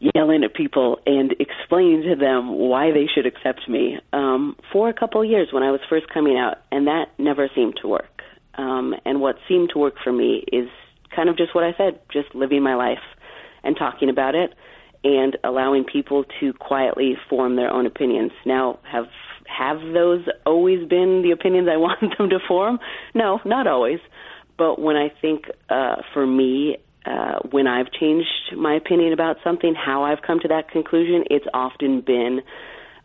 yelling 0.01 0.45
at 0.45 0.55
people 0.55 0.99
and 1.07 1.35
explaining 1.41 2.03
to 2.03 2.17
them 2.17 2.57
why 2.57 2.93
they 2.93 3.07
should 3.13 3.27
accept 3.27 3.69
me 3.69 3.99
um, 4.13 4.57
for 4.73 4.89
a 4.89 4.95
couple 4.95 5.23
of 5.23 5.29
years 5.29 5.49
when 5.53 5.63
I 5.63 5.71
was 5.71 5.81
first 5.89 6.07
coming 6.13 6.39
out, 6.39 6.59
and 6.71 6.87
that 6.87 7.07
never 7.19 7.49
seemed 7.55 7.79
to 7.83 7.89
work. 7.89 8.23
Um, 8.55 8.95
and 9.05 9.21
what 9.21 9.37
seemed 9.49 9.71
to 9.73 9.79
work 9.79 9.95
for 10.03 10.13
me 10.13 10.45
is 10.53 10.69
kind 11.15 11.29
of 11.29 11.37
just 11.37 11.55
what 11.55 11.65
I 11.65 11.75
said, 11.77 12.01
just 12.13 12.35
living 12.35 12.63
my 12.63 12.75
life 12.75 12.99
and 13.63 13.77
talking 13.77 14.09
about 14.09 14.35
it 14.35 14.55
and 15.05 15.37
allowing 15.45 15.85
people 15.85 16.25
to 16.41 16.53
quietly 16.55 17.17
form 17.29 17.57
their 17.57 17.71
own 17.71 17.87
opinions. 17.87 18.33
Now, 18.45 18.79
have 18.91 19.07
have 19.47 19.81
those 19.95 20.27
always 20.45 20.87
been 20.89 21.23
the 21.23 21.31
opinions 21.31 21.69
I 21.73 21.77
want 21.79 22.17
them 22.19 22.31
to 22.31 22.39
form? 22.47 22.79
No, 23.15 23.41
not 23.45 23.67
always. 23.67 24.01
But 24.57 24.81
when 24.81 24.97
I 24.97 25.09
think 25.21 25.45
uh, 25.71 25.97
for 26.13 26.27
me 26.27 26.79
uh, 27.09 27.39
when 27.51 27.67
I've 27.67 27.91
changed 27.93 28.55
my 28.57 28.75
opinion 28.75 29.13
about 29.13 29.37
something, 29.43 29.75
how 29.75 30.05
I've 30.05 30.23
come 30.23 30.41
to 30.41 30.49
that 30.49 30.71
conclusion, 30.71 31.25
it's 31.31 31.47
often 31.55 32.03
been 32.03 32.41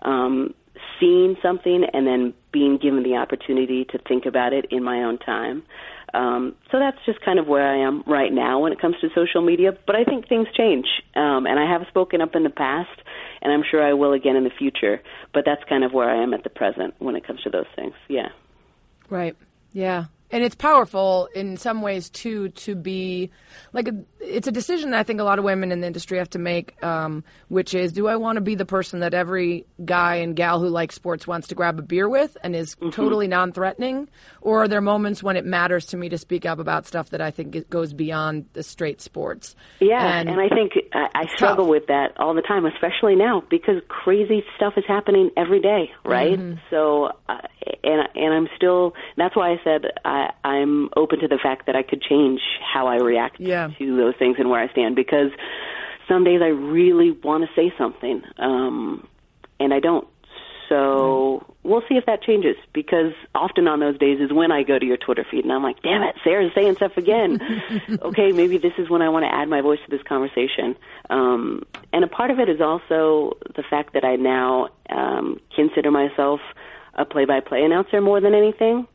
um, 0.02 0.54
seeing 1.00 1.36
something 1.42 1.86
and 1.94 2.06
then 2.06 2.34
being 2.52 2.78
given 2.78 3.04
the 3.04 3.16
opportunity 3.16 3.86
to 3.86 3.98
think 4.00 4.26
about 4.26 4.54
it 4.54 4.66
in 4.72 4.84
my 4.84 5.04
own 5.04 5.18
time. 5.20 5.64
Um, 6.14 6.56
so 6.72 6.80
that's 6.80 6.98
just 7.06 7.22
kind 7.22 7.40
of 7.40 7.48
where 7.48 7.68
I 7.68 7.88
am 7.88 8.04
right 8.06 8.32
now 8.32 8.60
when 8.60 8.72
it 8.72 8.80
comes 8.80 8.96
to 9.02 9.10
social 9.16 9.42
media. 9.42 9.72
But 9.88 9.96
I 9.96 10.04
think 10.04 10.28
things 10.28 10.48
change, 10.56 10.86
um, 11.16 11.48
and 11.48 11.60
I 11.60 11.72
have 11.72 11.88
spoken 11.88 12.22
up 12.22 12.36
in 12.36 12.44
the 12.44 12.52
past, 12.52 13.02
and 13.42 13.52
I'm 13.52 13.64
sure 13.70 13.84
I 13.84 13.94
will 13.94 14.14
again 14.14 14.36
in 14.36 14.44
the 14.44 14.52
future. 14.52 15.02
But 15.34 15.44
that's 15.46 15.64
kind 15.68 15.84
of 15.84 15.92
where 15.92 16.10
I 16.10 16.22
am 16.22 16.34
at 16.34 16.44
the 16.44 16.50
present 16.50 16.94
when 17.00 17.16
it 17.16 17.26
comes 17.26 17.42
to 17.44 17.50
those 17.50 17.66
things. 17.76 17.94
Yeah. 18.10 18.30
Right. 19.10 19.36
Yeah. 19.72 20.06
And 20.34 20.44
it's 20.44 20.56
powerful 20.56 21.30
in 21.34 21.56
some 21.56 21.82
ways 21.82 22.10
too 22.10 22.50
to 22.50 22.76
be 22.76 23.32
like 23.72 23.88
a, 23.88 23.94
it's 24.20 24.48
a 24.48 24.52
decision 24.52 24.92
that 24.92 25.00
I 25.00 25.04
think 25.04 25.22
a 25.22 25.24
lot 25.24 25.40
of 25.40 25.46
women 25.46 25.72
in 25.72 25.80
the 25.80 25.88
industry 25.88 26.18
have 26.18 26.30
to 26.32 26.40
make, 26.40 26.84
um, 26.84 27.24
which 27.48 27.74
is 27.74 27.94
do 27.94 28.08
I 28.08 28.18
want 28.18 28.36
to 28.36 28.42
be 28.42 28.56
the 28.56 28.66
person 28.66 29.00
that 29.00 29.14
every 29.14 29.66
guy 29.86 30.16
and 30.16 30.36
gal 30.36 30.60
who 30.60 30.68
likes 30.68 30.96
sports 30.96 31.26
wants 31.26 31.48
to 31.48 31.56
grab 31.56 31.80
a 31.80 31.82
beer 31.82 32.10
with 32.10 32.36
and 32.44 32.56
is 32.56 32.76
Mm-hmm. 32.84 32.90
totally 32.90 33.28
non-threatening, 33.28 34.10
or 34.42 34.64
are 34.64 34.68
there 34.68 34.82
moments 34.82 35.22
when 35.24 35.38
it 35.38 35.46
matters 35.46 35.86
to 35.88 35.98
me 35.98 36.10
to 36.10 36.18
speak 36.18 36.46
up 36.46 36.60
about 36.60 36.86
stuff 36.86 37.12
that 37.12 37.22
I 37.22 37.32
think 37.32 37.70
goes 37.70 37.94
beyond 37.94 38.48
the 38.54 38.64
straight 38.64 39.00
sports? 39.00 39.56
Yeah, 39.80 40.04
and, 40.04 40.28
and, 40.28 40.40
I 40.42 40.50
think 40.50 40.74
I, 40.92 41.08
I 41.14 41.28
struggle 41.28 41.66
tough. 41.66 41.72
with 41.72 41.88
that 41.88 42.18
all 42.18 42.34
the 42.34 42.42
time, 42.42 42.66
especially 42.66 43.16
now 43.16 43.44
because 43.50 43.82
crazy 43.88 44.44
stuff 44.56 44.74
is 44.76 44.84
happening 44.88 45.30
every 45.38 45.62
day, 45.62 45.92
right? 46.04 46.38
Mm-hmm. 46.38 46.60
So, 46.70 47.12
uh, 47.30 47.38
and 47.84 48.10
and 48.16 48.34
I'm 48.34 48.50
still. 48.56 48.94
That's 49.18 49.36
why 49.36 49.52
I 49.52 49.58
said 49.64 49.86
I, 50.04 50.23
I'm 50.44 50.90
open 50.96 51.20
to 51.20 51.28
the 51.28 51.40
fact 51.42 51.66
that 51.68 51.76
I 51.76 51.84
could 51.84 52.02
change 52.02 52.42
how 52.62 52.88
I 52.88 52.96
react 52.98 53.40
Yeah. 53.40 53.70
to 53.78 53.98
those 53.98 54.16
things 54.18 54.38
and 54.40 54.50
where 54.50 54.62
I 54.62 54.70
stand 54.70 54.96
because 54.96 55.32
some 56.08 56.24
days 56.24 56.42
I 56.42 56.48
really 56.48 57.12
want 57.12 57.44
to 57.48 57.50
say 57.56 57.74
something, 57.78 58.22
um, 58.38 59.08
and 59.60 59.74
I 59.74 59.80
don't. 59.80 60.08
So 60.70 61.46
we'll 61.64 61.84
see 61.88 61.96
if 61.96 62.06
that 62.06 62.24
changes 62.24 62.56
because 62.74 63.14
often 63.36 63.68
on 63.68 63.80
those 63.80 63.98
days 64.00 64.20
is 64.20 64.32
when 64.34 64.52
I 64.52 64.64
go 64.64 64.80
to 64.80 64.86
your 64.86 64.98
Twitter 64.98 65.26
feed 65.30 65.44
and 65.44 65.52
I'm 65.54 65.62
like, 65.62 65.82
damn 65.84 66.02
it, 66.02 66.16
Sarah's 66.24 66.52
saying 66.56 66.76
stuff 66.78 66.94
again. 66.98 67.40
okay, 68.02 68.32
maybe 68.32 68.58
this 68.58 68.72
is 68.78 68.90
when 68.90 69.02
I 69.02 69.10
want 69.10 69.24
to 69.24 69.32
add 69.34 69.48
my 69.50 69.62
voice 69.62 69.80
to 69.86 69.96
this 69.96 70.02
conversation. 70.08 70.76
Um, 71.10 71.64
and 71.92 72.04
a 72.04 72.08
part 72.08 72.32
of 72.32 72.40
it 72.40 72.50
is 72.50 72.60
also 72.60 73.38
the 73.56 73.64
fact 73.70 73.94
that 73.94 74.04
I 74.04 74.16
now 74.16 74.70
um, 74.90 75.40
consider 75.56 75.92
myself 75.92 76.40
a 76.96 77.06
play-by-play 77.06 77.64
announcer 77.64 78.02
more 78.02 78.22
than 78.22 78.34
anything. 78.34 78.88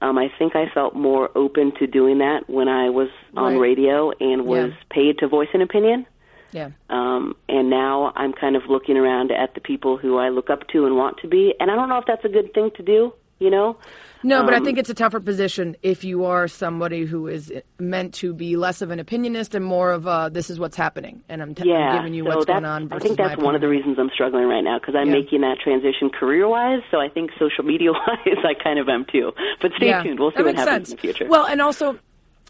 Um, 0.00 0.16
I 0.18 0.28
think 0.38 0.54
I 0.54 0.68
felt 0.68 0.94
more 0.94 1.30
open 1.34 1.72
to 1.78 1.86
doing 1.86 2.18
that 2.18 2.48
when 2.48 2.68
I 2.68 2.88
was 2.90 3.08
on 3.36 3.54
Right. 3.54 3.60
radio 3.60 4.12
and 4.20 4.46
was 4.46 4.70
Yeah. 4.70 4.76
paid 4.90 5.18
to 5.18 5.28
voice 5.28 5.48
an 5.54 5.60
opinion. 5.62 6.06
yeah. 6.52 6.70
Um, 6.88 7.36
and 7.48 7.68
now 7.68 8.10
I'm 8.16 8.32
kind 8.32 8.56
of 8.56 8.62
looking 8.70 8.96
around 8.96 9.30
at 9.32 9.52
the 9.54 9.60
people 9.60 9.98
who 9.98 10.16
I 10.16 10.30
look 10.30 10.48
up 10.48 10.66
to 10.68 10.86
and 10.86 10.96
want 10.96 11.18
to 11.18 11.26
be. 11.28 11.54
And 11.60 11.70
I 11.70 11.74
don't 11.76 11.90
know 11.90 11.98
if 11.98 12.06
that's 12.06 12.24
a 12.24 12.28
good 12.30 12.54
thing 12.54 12.70
to 12.76 12.82
do, 12.82 13.12
you 13.38 13.50
know? 13.50 13.76
No, 14.24 14.42
but 14.42 14.52
I 14.52 14.56
Um, 14.56 14.64
think 14.64 14.78
it's 14.78 14.90
a 14.90 14.94
tougher 14.94 15.20
position 15.20 15.76
if 15.82 16.02
you 16.02 16.24
are 16.24 16.48
somebody 16.48 17.04
who 17.04 17.28
is 17.28 17.52
meant 17.78 18.14
to 18.14 18.34
be 18.34 18.56
less 18.56 18.82
of 18.82 18.90
an 18.90 18.98
opinionist 18.98 19.54
and 19.54 19.64
more 19.64 19.92
of 19.92 20.06
a 20.06 20.28
this 20.32 20.50
is 20.50 20.58
what's 20.58 20.76
happening, 20.76 21.22
and 21.28 21.40
I'm, 21.40 21.54
t- 21.54 21.72
I'm 21.72 21.96
giving 21.98 22.14
you 22.14 22.24
so 22.24 22.30
what's 22.30 22.46
going 22.46 22.64
on. 22.64 22.92
I 22.92 22.98
think 22.98 23.16
that's 23.16 23.40
one 23.40 23.54
of 23.54 23.60
the 23.60 23.68
reasons 23.68 23.96
I'm 23.96 24.10
struggling 24.12 24.46
right 24.48 24.64
now 24.64 24.80
because 24.80 24.96
I'm 24.96 25.06
Yeah. 25.06 25.12
making 25.20 25.42
that 25.42 25.58
transition 25.62 26.10
career-wise. 26.10 26.82
So 26.90 26.98
I 26.98 27.08
think 27.08 27.30
social 27.38 27.62
media-wise, 27.64 27.98
I 28.44 28.54
kind 28.54 28.80
of 28.80 28.88
am 28.88 29.04
too. 29.04 29.32
But 29.62 29.70
stay 29.76 29.86
Yeah, 29.86 30.02
tuned. 30.02 30.18
We'll 30.18 30.32
see 30.32 30.42
what 30.42 30.56
happens 30.56 30.88
sense. 30.88 30.90
in 30.90 30.96
the 30.96 31.00
future. 31.00 31.26
Well, 31.28 31.46
and 31.46 31.60
also, 31.62 31.96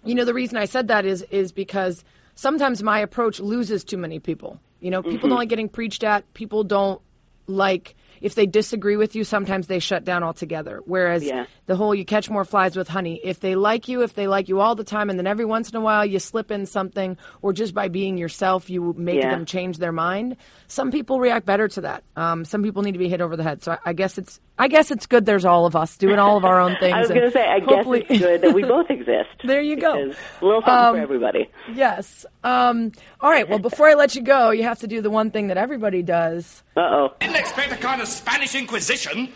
you 0.05 0.15
know, 0.15 0.25
the 0.25 0.35
reason 0.35 0.57
I 0.57 0.65
said 0.65 0.89
that 0.89 1.05
is 1.05 1.21
is 1.31 1.53
because 1.53 2.03
sometimes 2.35 2.83
my 2.83 2.99
approach 3.01 3.41
loses 3.41 3.85
too 3.85 3.99
many 3.99 4.19
people. 4.19 4.59
You 4.81 4.91
know, 4.91 5.03
Mm-hmm. 5.03 5.11
people 5.11 5.29
don't 5.29 5.39
like 5.39 5.51
getting 5.51 5.69
preached 5.69 6.03
at. 6.03 6.33
People 6.33 6.65
don't 6.65 7.03
like 7.47 7.95
if 8.21 8.35
they 8.35 8.47
disagree 8.47 8.97
with 8.97 9.15
you. 9.15 9.25
Sometimes 9.25 9.67
they 9.67 9.79
shut 9.79 10.05
down 10.05 10.23
altogether. 10.23 10.81
Whereas 10.85 11.25
Yeah. 11.25 11.47
the 11.67 11.77
whole 11.77 11.95
you 11.95 12.05
catch 12.05 12.29
more 12.31 12.45
flies 12.45 12.77
with 12.77 12.89
honey. 12.89 13.21
If 13.23 13.41
they 13.41 13.55
like 13.55 13.89
you, 13.89 14.03
if 14.03 14.15
they 14.15 14.27
like 14.29 14.49
you 14.49 14.61
all 14.61 14.75
the 14.75 14.85
time, 14.85 15.11
and 15.11 15.19
then 15.19 15.27
every 15.27 15.45
once 15.45 15.71
in 15.71 15.77
a 15.77 15.81
while 15.81 16.05
you 16.05 16.19
slip 16.19 16.51
in 16.51 16.67
something, 16.67 17.17
or 17.43 17.53
just 17.53 17.75
by 17.75 17.89
being 17.89 18.19
yourself, 18.19 18.69
you 18.71 18.95
make 18.97 19.17
Yeah. 19.17 19.31
them 19.31 19.45
change 19.45 19.79
their 19.79 19.93
mind. 19.93 20.37
Some 20.67 20.91
people 20.91 21.21
react 21.21 21.47
better 21.47 21.69
to 21.69 21.81
that. 21.83 22.05
Um, 22.17 22.45
some 22.45 22.63
people 22.63 22.83
need 22.83 22.93
to 22.93 22.99
be 22.99 23.09
hit 23.09 23.21
over 23.21 23.37
the 23.37 23.43
head. 23.43 23.63
So 23.63 23.73
I, 23.73 23.79
I 23.87 23.93
guess 23.93 24.19
it's 24.19 24.41
I 24.61 24.67
guess 24.69 24.91
it's 24.91 25.07
good. 25.07 25.25
There's 25.25 25.45
all 25.45 25.67
of 25.67 25.77
us 25.77 25.97
doing 25.97 26.19
all 26.19 26.37
of 26.37 26.45
our 26.45 26.61
own 26.61 26.77
things. 26.81 26.93
I 26.97 27.01
was 27.01 27.09
going 27.09 27.21
to 27.23 27.31
say, 27.31 27.47
I 27.47 27.61
hopefully- 27.61 28.01
guess 28.01 28.11
it's 28.11 28.19
good 28.21 28.41
that 28.43 28.55
we 28.55 28.63
both 28.75 28.91
exist. 28.91 29.29
There 29.45 29.61
you 29.61 29.77
go. 29.77 29.95
A 29.95 30.45
little 30.45 30.61
something 30.63 30.75
Um, 30.75 30.95
for 30.97 31.01
everybody. 31.01 31.49
Yes. 31.73 32.27
Um, 32.43 32.93
all 33.21 33.31
right. 33.31 33.49
Well, 33.49 33.61
before 33.61 33.89
I 33.89 33.95
let 33.95 34.15
you 34.17 34.23
go, 34.23 34.51
you 34.51 34.65
have 34.65 34.81
to 34.81 34.87
do 34.89 35.01
the 35.01 35.11
one 35.11 35.31
thing 35.31 35.47
that 35.49 35.57
everybody 35.57 36.03
does. 36.03 36.63
Uh-oh. 36.77 37.15
Didn't 37.21 37.37
expect 37.37 37.73
a 37.73 37.77
kind 37.77 38.03
of 38.03 38.09
Spanish 38.09 38.55
Inquisition. 38.55 39.29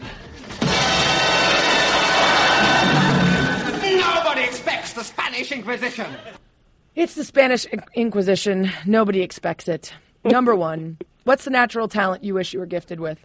Nobody 3.83 4.43
expects 4.43 4.93
the 4.95 5.05
Spanish 5.05 5.53
Inquisition. 5.53 6.07
It's 6.95 7.15
the 7.15 7.25
Spanish 7.25 7.67
Inquisition. 7.95 8.71
Nobody 8.87 9.21
expects 9.23 9.69
it. 9.69 9.93
Number 10.25 10.55
one. 10.57 10.99
What's 11.25 11.45
the 11.45 11.51
natural 11.51 11.89
talent 11.89 12.25
you 12.25 12.35
wish 12.35 12.53
you 12.53 12.61
were 12.61 12.67
gifted 12.67 12.99
with? 13.01 13.19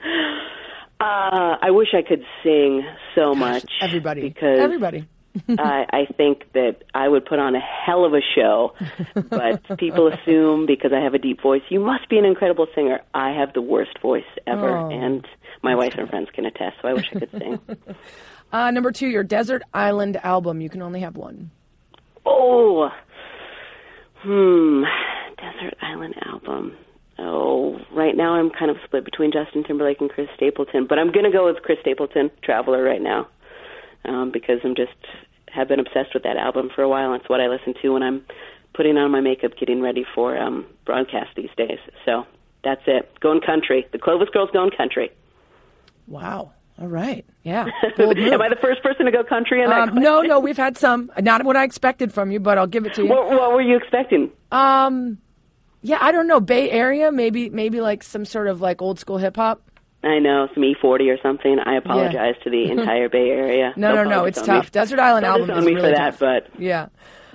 Uh, 1.06 1.56
I 1.62 1.70
wish 1.70 1.88
I 1.94 2.02
could 2.02 2.24
sing 2.42 2.82
so 3.14 3.34
much. 3.34 3.64
Everybody. 3.80 4.22
Because 4.22 4.58
Everybody. 4.58 5.06
I, 5.50 5.84
I 5.92 6.06
think 6.16 6.50
that 6.54 6.82
I 6.94 7.06
would 7.08 7.26
put 7.26 7.38
on 7.38 7.54
a 7.54 7.60
hell 7.60 8.04
of 8.06 8.14
a 8.14 8.20
show, 8.34 8.72
but 9.14 9.62
people 9.78 10.08
assume 10.12 10.64
because 10.66 10.92
I 10.94 11.00
have 11.00 11.12
a 11.14 11.18
deep 11.18 11.42
voice, 11.42 11.60
you 11.68 11.78
must 11.78 12.08
be 12.08 12.16
an 12.18 12.24
incredible 12.24 12.66
singer. 12.74 13.00
I 13.14 13.32
have 13.32 13.52
the 13.52 13.60
worst 13.60 13.98
voice 14.00 14.24
ever, 14.46 14.76
Oh, 14.78 14.90
and 14.90 15.26
my 15.62 15.74
wife 15.74 15.92
and 15.98 16.08
friends 16.08 16.28
can 16.34 16.46
attest. 16.46 16.76
So 16.80 16.88
I 16.88 16.94
wish 16.94 17.06
I 17.14 17.18
could 17.20 17.30
sing. 17.30 17.60
Uh, 18.52 18.70
number 18.70 18.92
two, 18.92 19.08
your 19.08 19.24
Desert 19.24 19.60
Island 19.74 20.16
album. 20.22 20.60
You 20.60 20.70
can 20.70 20.80
only 20.80 21.00
have 21.00 21.16
one. 21.16 21.50
oh, 22.24 22.88
hmm, 24.22 24.84
Desert 25.36 25.74
Island 25.82 26.14
album. 26.24 26.76
Oh, 27.18 27.78
right 27.92 28.16
now 28.16 28.34
I'm 28.34 28.50
kind 28.50 28.70
of 28.70 28.76
split 28.84 29.04
between 29.04 29.32
Justin 29.32 29.64
Timberlake 29.64 30.00
and 30.00 30.10
Chris 30.10 30.28
Stapleton, 30.36 30.86
but 30.86 30.98
I'm 30.98 31.12
gonna 31.12 31.32
go 31.32 31.46
with 31.46 31.62
Chris 31.62 31.78
Stapleton, 31.80 32.30
Traveler, 32.42 32.82
right 32.82 33.00
now, 33.00 33.28
um, 34.04 34.30
because 34.32 34.60
I'm 34.64 34.74
just 34.74 34.92
have 35.50 35.68
been 35.68 35.80
obsessed 35.80 36.12
with 36.12 36.24
that 36.24 36.36
album 36.36 36.70
for 36.74 36.82
a 36.82 36.88
while. 36.88 37.14
It's 37.14 37.28
what 37.28 37.40
I 37.40 37.48
listen 37.48 37.74
to 37.82 37.90
when 37.90 38.02
I'm 38.02 38.24
putting 38.74 38.98
on 38.98 39.10
my 39.10 39.20
makeup, 39.20 39.52
getting 39.58 39.80
ready 39.80 40.04
for 40.14 40.36
um, 40.36 40.66
broadcast 40.84 41.30
these 41.34 41.48
days. 41.56 41.78
So 42.04 42.26
that's 42.62 42.82
it. 42.86 43.18
Going 43.20 43.40
country. 43.40 43.86
The 43.92 43.98
Clovis 43.98 44.28
Girls 44.30 44.50
going 44.52 44.70
country. 44.76 45.10
Wow. 46.06 46.52
All 46.78 46.88
right. 46.88 47.24
Yeah. 47.42 47.64
Am 47.98 48.42
I 48.42 48.50
the 48.50 48.58
first 48.60 48.82
person 48.82 49.06
to 49.06 49.12
go 49.12 49.24
country 49.24 49.62
in 49.62 49.70
that? 49.70 49.88
um, 49.88 49.94
no, 49.94 50.20
no, 50.20 50.40
we've 50.40 50.58
had 50.58 50.76
some. 50.76 51.10
Not 51.18 51.44
what 51.44 51.56
I 51.56 51.64
expected 51.64 52.12
from 52.12 52.30
you, 52.30 52.38
but 52.38 52.58
I'll 52.58 52.66
give 52.66 52.84
it 52.84 52.94
to 52.94 53.04
you. 53.04 53.08
What, 53.08 53.30
what 53.30 53.52
were 53.52 53.62
you 53.62 53.76
expecting? 53.76 54.30
Um, 54.52 55.16
yeah, 55.86 55.98
I 56.00 56.10
don't 56.12 56.26
know. 56.26 56.40
Bay 56.40 56.70
Area, 56.70 57.12
maybe, 57.12 57.48
maybe 57.50 57.80
like 57.80 58.02
some 58.02 58.24
sort 58.24 58.48
of 58.48 58.60
like 58.60 58.82
old 58.82 58.98
school 58.98 59.18
hip 59.18 59.36
hop. 59.36 59.62
I 60.02 60.18
know 60.18 60.48
some 60.54 60.62
E-40 60.64 61.12
or 61.14 61.18
something. 61.22 61.58
I 61.64 61.76
apologize 61.76 62.34
to 62.44 62.50
the 62.50 62.70
entire 62.70 63.08
Bay 63.08 63.30
Area. 63.42 63.72
No, 63.76 63.90
no, 63.90 63.96
Don't 64.04 64.08
no, 64.10 64.24
it's 64.24 64.38
disown 64.38 64.56
me. 64.56 64.62
tough. 64.62 64.70
Desert 64.72 64.98
Island 65.00 65.24
Don't 65.24 65.40
album 65.50 65.58
is 65.58 65.64
really 65.64 65.80
for 65.80 65.88
that, 65.90 66.10
tough. 66.10 66.18
but 66.18 66.60
Yeah. 66.60 66.88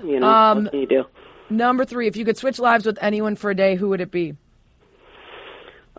you 0.03 0.19
know 0.19 0.27
Um, 0.27 0.63
what 0.65 0.71
can 0.71 0.79
you 0.81 0.87
do? 0.87 1.03
Number 1.49 1.83
three, 1.85 2.07
if 2.07 2.15
you 2.15 2.23
could 2.25 2.37
switch 2.37 2.59
lives 2.59 2.85
with 2.85 2.97
anyone 3.01 3.35
for 3.35 3.49
a 3.51 3.55
day, 3.55 3.75
who 3.75 3.89
would 3.89 3.99
it 4.01 4.11
be? 4.11 4.35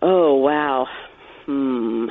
Oh 0.01 0.35
wow. 0.35 0.87
Hmm. 1.45 2.07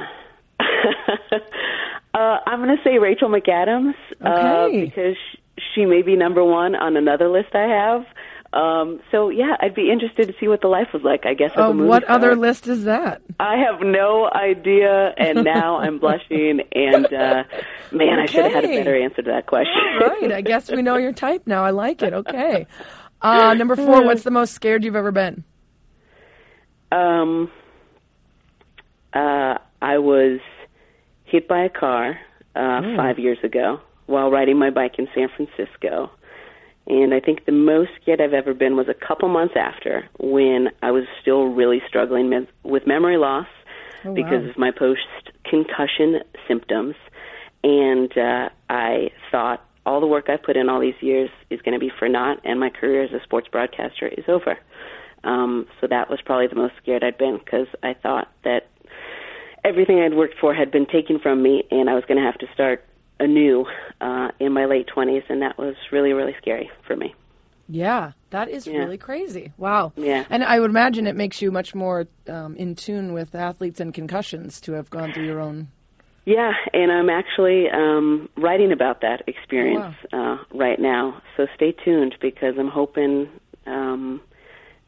uh, 0.60 2.38
I'm 2.46 2.62
going 2.62 2.76
to 2.76 2.82
say 2.84 2.98
Rachel 2.98 3.28
McAdams 3.28 3.94
uh, 4.20 4.68
because 4.68 5.16
sh- 5.16 5.60
she 5.74 5.86
may 5.86 6.02
be 6.02 6.16
number 6.16 6.44
one 6.44 6.74
on 6.74 6.96
another 6.96 7.28
list 7.28 7.54
I 7.54 7.62
have. 7.66 8.04
Um, 8.52 9.00
so 9.10 9.30
yeah, 9.30 9.56
I'd 9.60 9.74
be 9.74 9.90
interested 9.90 10.28
to 10.28 10.34
see 10.38 10.46
what 10.46 10.60
the 10.60 10.68
life 10.68 10.88
was 10.92 11.02
like. 11.02 11.24
I 11.24 11.34
guess. 11.34 11.52
Movie 11.56 11.84
what 11.84 12.04
star. 12.04 12.16
other 12.16 12.36
list 12.36 12.68
is 12.68 12.84
that? 12.84 13.22
I 13.40 13.56
have 13.56 13.80
no 13.80 14.28
idea, 14.30 15.14
and 15.16 15.42
now 15.42 15.76
I'm 15.80 15.98
blushing. 15.98 16.60
And 16.72 17.06
uh, 17.06 17.44
man, 17.90 18.18
I 18.18 18.26
should 18.26 18.44
have 18.44 18.52
had 18.52 18.64
a 18.64 18.68
better 18.68 19.02
answer 19.02 19.22
to 19.22 19.30
that 19.30 19.46
question. 19.46 19.72
Right. 20.00 20.32
I 20.32 20.42
guess 20.42 20.70
we 20.70 20.82
know 20.82 20.96
your 20.96 21.12
type 21.12 21.46
now. 21.46 21.64
I 21.64 21.70
like 21.70 22.02
it. 22.02 22.12
Okay. 22.12 22.66
Uh, 23.22 23.54
number 23.54 23.76
four, 23.76 24.04
what's 24.04 24.24
the 24.24 24.30
most 24.30 24.52
scared 24.52 24.84
you've 24.84 24.96
ever 24.96 25.12
been? 25.12 25.44
Um, 26.90 27.50
uh, 29.14 29.58
I 29.80 29.98
was 29.98 30.40
hit 31.24 31.48
by 31.48 31.64
a 31.64 31.70
car 31.70 32.18
uh, 32.54 32.80
five 32.96 33.18
years 33.18 33.38
ago 33.42 33.80
while 34.06 34.30
riding 34.30 34.58
my 34.58 34.70
bike 34.70 34.96
in 34.98 35.08
San 35.14 35.28
Francisco. 35.34 36.10
And 36.86 37.14
I 37.14 37.20
think 37.20 37.44
the 37.44 37.52
most 37.52 37.90
scared 38.00 38.20
I've 38.20 38.32
ever 38.32 38.54
been 38.54 38.76
was 38.76 38.88
a 38.88 38.94
couple 38.94 39.28
months 39.28 39.54
after 39.56 40.08
when 40.18 40.68
I 40.82 40.90
was 40.90 41.04
still 41.20 41.44
really 41.44 41.80
struggling 41.86 42.46
with 42.64 42.86
memory 42.86 43.18
loss 43.18 43.46
because 44.14 44.48
of 44.48 44.58
my 44.58 44.72
post 44.72 45.30
concussion 45.44 46.20
symptoms. 46.48 46.96
And 47.62 48.10
uh, 48.18 48.48
I 48.68 49.10
thought 49.30 49.64
all 49.86 50.00
the 50.00 50.06
work 50.06 50.28
I've 50.28 50.42
put 50.42 50.56
in 50.56 50.68
all 50.68 50.80
these 50.80 51.00
years 51.00 51.30
is 51.50 51.60
going 51.62 51.74
to 51.74 51.78
be 51.78 51.90
for 51.96 52.08
naught, 52.08 52.40
and 52.44 52.58
my 52.58 52.70
career 52.70 53.04
as 53.04 53.12
a 53.12 53.22
sports 53.22 53.48
broadcaster 53.50 54.08
is 54.08 54.24
over. 54.28 54.58
Um, 55.24 55.66
so 55.80 55.86
that 55.86 56.10
was 56.10 56.20
probably 56.24 56.48
the 56.48 56.56
most 56.56 56.74
scared 56.82 57.04
I'd 57.04 57.18
been 57.18 57.38
because 57.38 57.68
I 57.82 57.94
thought 57.94 58.28
that 58.44 58.68
everything 59.64 60.00
I'd 60.00 60.14
worked 60.14 60.34
for 60.40 60.54
had 60.54 60.70
been 60.70 60.86
taken 60.86 61.18
from 61.20 61.42
me, 61.42 61.64
and 61.70 61.88
I 61.88 61.94
was 61.94 62.04
going 62.06 62.18
to 62.18 62.24
have 62.24 62.38
to 62.38 62.46
start 62.52 62.84
anew 63.22 63.64
uh, 64.00 64.30
in 64.40 64.52
my 64.52 64.64
late 64.66 64.88
20s, 64.94 65.22
and 65.28 65.42
that 65.42 65.56
was 65.58 65.74
really, 65.90 66.12
really 66.12 66.34
scary 66.40 66.70
for 66.86 66.96
me. 66.96 67.14
Yeah, 67.68 68.12
that 68.30 68.48
is 68.48 68.66
Yeah. 68.66 68.78
really 68.80 68.98
crazy. 68.98 69.52
Wow. 69.56 69.92
Yeah. 69.96 70.24
And 70.28 70.42
I 70.44 70.58
would 70.60 70.70
imagine 70.70 71.06
it 71.06 71.16
makes 71.16 71.40
you 71.40 71.50
much 71.50 71.74
more 71.74 72.06
um, 72.28 72.56
in 72.56 72.74
tune 72.74 73.12
with 73.12 73.34
athletes 73.34 73.80
and 73.80 73.94
concussions 73.94 74.60
to 74.62 74.72
have 74.72 74.90
gone 74.90 75.12
through 75.12 75.24
your 75.26 75.40
own. 75.40 75.68
Yeah, 76.24 76.52
and 76.72 76.92
I'm 76.92 77.10
actually 77.10 77.68
um, 77.70 78.28
writing 78.36 78.70
about 78.72 79.00
that 79.00 79.22
experience 79.26 79.96
uh, 80.12 80.36
right 80.54 80.78
now. 80.78 81.20
So 81.36 81.46
stay 81.56 81.72
tuned 81.84 82.14
because 82.20 82.54
I'm 82.58 82.68
hoping 82.68 83.28
um, 83.66 84.20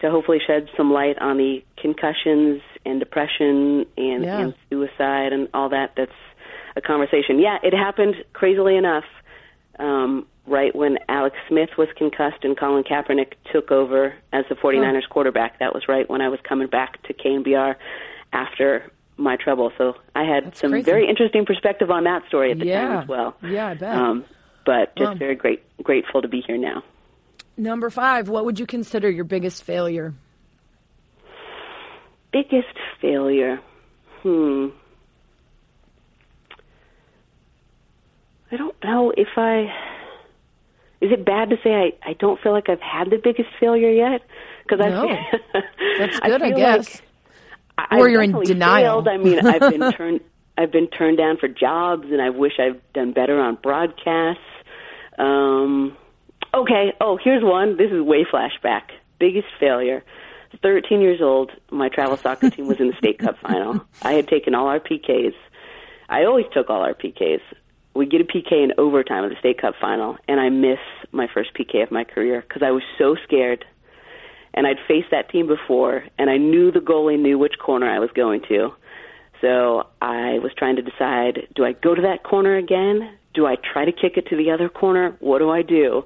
to 0.00 0.10
hopefully 0.10 0.38
shed 0.46 0.68
some 0.76 0.92
light 0.92 1.18
on 1.20 1.38
the 1.38 1.64
concussions 1.80 2.60
and 2.86 3.00
depression 3.00 3.86
and, 3.96 4.24
Yeah. 4.24 4.40
and 4.40 4.54
suicide 4.70 5.32
and 5.32 5.48
all 5.54 5.70
that. 5.70 5.92
That's 5.96 6.12
a 6.76 6.80
conversation. 6.80 7.38
Yeah, 7.38 7.58
it 7.62 7.72
happened 7.72 8.16
crazily 8.32 8.76
enough 8.76 9.04
um, 9.78 10.26
right 10.46 10.74
when 10.74 10.98
Alex 11.08 11.36
Smith 11.48 11.70
was 11.78 11.88
concussed 11.96 12.44
and 12.44 12.58
Colin 12.58 12.84
Kaepernick 12.84 13.34
took 13.52 13.70
over 13.70 14.14
as 14.32 14.44
the 14.48 14.54
49ers 14.54 15.08
quarterback. 15.08 15.58
That 15.60 15.74
was 15.74 15.84
right 15.88 16.08
when 16.08 16.20
I 16.20 16.28
was 16.28 16.38
coming 16.48 16.68
back 16.68 17.02
to 17.04 17.14
KNBR 17.14 17.76
after 18.32 18.90
my 19.16 19.36
trouble. 19.36 19.70
So 19.78 19.94
I 20.14 20.24
had 20.24 20.46
That's 20.46 20.60
some 20.60 20.70
crazy. 20.72 20.84
very 20.84 21.08
interesting 21.08 21.46
perspective 21.46 21.90
on 21.90 22.04
that 22.04 22.26
story 22.28 22.50
at 22.50 22.58
the 22.58 22.66
Yeah. 22.66 22.88
time 22.88 23.02
as 23.02 23.08
well. 23.08 23.36
Yeah, 23.42 23.68
I 23.68 23.74
bet. 23.74 23.94
Um, 23.96 24.24
but 24.66 24.94
just 24.96 25.12
Wow. 25.12 25.14
very 25.18 25.34
great, 25.36 25.62
grateful 25.82 26.22
to 26.22 26.28
be 26.28 26.40
here 26.40 26.56
now. 26.58 26.82
Number 27.56 27.88
five, 27.90 28.28
what 28.28 28.44
would 28.44 28.58
you 28.58 28.66
consider 28.66 29.08
your 29.08 29.24
biggest 29.24 29.62
failure? 29.62 30.14
Biggest 32.32 32.76
failure. 33.00 33.60
Hmm. 34.22 34.68
I 38.54 38.56
don't 38.56 38.76
know 38.84 39.12
if 39.16 39.28
I. 39.36 39.62
Is 41.00 41.10
it 41.10 41.24
bad 41.24 41.50
to 41.50 41.56
say 41.62 41.70
I, 41.74 42.10
I 42.10 42.12
don't 42.14 42.40
feel 42.40 42.52
like 42.52 42.68
I've 42.68 42.80
had 42.80 43.10
the 43.10 43.18
biggest 43.22 43.48
failure 43.58 43.90
yet? 43.90 44.22
Because 44.62 44.78
No. 44.78 45.08
I 45.54 45.98
That's 45.98 46.20
good, 46.20 46.42
I, 46.42 46.48
feel 46.48 46.56
guess. 46.56 47.02
Like 47.76 47.88
Or 47.98 48.06
I've 48.06 48.12
you're 48.12 48.22
in 48.22 48.40
denial. 48.42 49.02
Failed. 49.02 49.08
I 49.08 49.16
mean, 49.16 49.44
I've 49.44 49.60
been 49.60 49.92
turned 49.96 50.20
I've 50.56 50.70
been 50.70 50.86
turned 50.86 51.18
down 51.18 51.38
for 51.38 51.48
jobs, 51.48 52.04
and 52.04 52.22
I 52.22 52.30
wish 52.30 52.52
I've 52.60 52.80
done 52.92 53.12
better 53.12 53.40
on 53.40 53.56
broadcasts. 53.60 54.40
Um, 55.18 55.96
okay. 56.54 56.92
Oh, 57.00 57.18
here's 57.22 57.42
one. 57.42 57.76
This 57.76 57.90
is 57.90 58.00
way 58.00 58.24
flashback. 58.24 58.82
Biggest 59.18 59.48
failure. 59.58 60.04
13 60.62 61.00
years 61.00 61.20
old, 61.20 61.50
my 61.72 61.88
travel 61.88 62.16
soccer 62.16 62.50
team 62.50 62.68
was 62.68 62.78
in 62.78 62.86
the 62.86 62.96
state 62.96 63.18
cup 63.18 63.36
final. 63.40 63.84
I 64.02 64.12
had 64.12 64.28
taken 64.28 64.54
all 64.54 64.68
our 64.68 64.78
PKs. 64.78 65.34
I 66.08 66.24
always 66.24 66.46
took 66.52 66.70
all 66.70 66.82
our 66.82 66.94
PKs. 66.94 67.40
We 67.94 68.06
get 68.06 68.20
a 68.20 68.24
PK 68.24 68.52
in 68.64 68.72
overtime 68.76 69.24
of 69.24 69.30
the 69.30 69.36
state 69.38 69.60
cup 69.60 69.74
final, 69.80 70.16
and 70.26 70.40
I 70.40 70.48
miss 70.48 70.78
my 71.12 71.28
first 71.32 71.50
PK 71.54 71.82
of 71.82 71.90
my 71.90 72.04
career 72.04 72.44
because 72.46 72.62
I 72.62 72.70
was 72.70 72.82
so 72.98 73.16
scared. 73.24 73.64
And 74.56 74.66
I'd 74.68 74.76
faced 74.86 75.08
that 75.10 75.30
team 75.30 75.48
before, 75.48 76.04
and 76.16 76.30
I 76.30 76.36
knew 76.36 76.70
the 76.70 76.78
goalie 76.78 77.18
knew 77.18 77.38
which 77.38 77.54
corner 77.58 77.88
I 77.90 77.98
was 77.98 78.10
going 78.14 78.42
to. 78.48 78.72
So 79.40 79.86
I 80.00 80.38
was 80.38 80.52
trying 80.56 80.76
to 80.76 80.82
decide 80.82 81.48
do 81.54 81.64
I 81.64 81.72
go 81.72 81.94
to 81.94 82.02
that 82.02 82.22
corner 82.22 82.56
again? 82.56 83.16
Do 83.34 83.46
I 83.46 83.56
try 83.56 83.84
to 83.84 83.92
kick 83.92 84.16
it 84.16 84.26
to 84.28 84.36
the 84.36 84.50
other 84.52 84.68
corner? 84.68 85.16
What 85.18 85.38
do 85.40 85.50
I 85.50 85.62
do? 85.62 86.04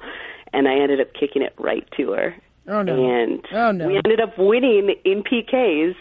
And 0.53 0.67
I 0.67 0.75
ended 0.79 1.01
up 1.01 1.13
kicking 1.13 1.43
it 1.43 1.55
right 1.59 1.87
to 1.99 2.13
her. 2.13 2.35
Oh, 2.69 2.83
no. 2.83 2.93
And 2.95 3.45
Oh, 3.53 3.71
no. 3.71 3.87
we 3.87 3.97
ended 3.97 4.21
up 4.21 4.39
winning 4.39 4.95
in 5.05 5.23
PKs, 5.23 5.95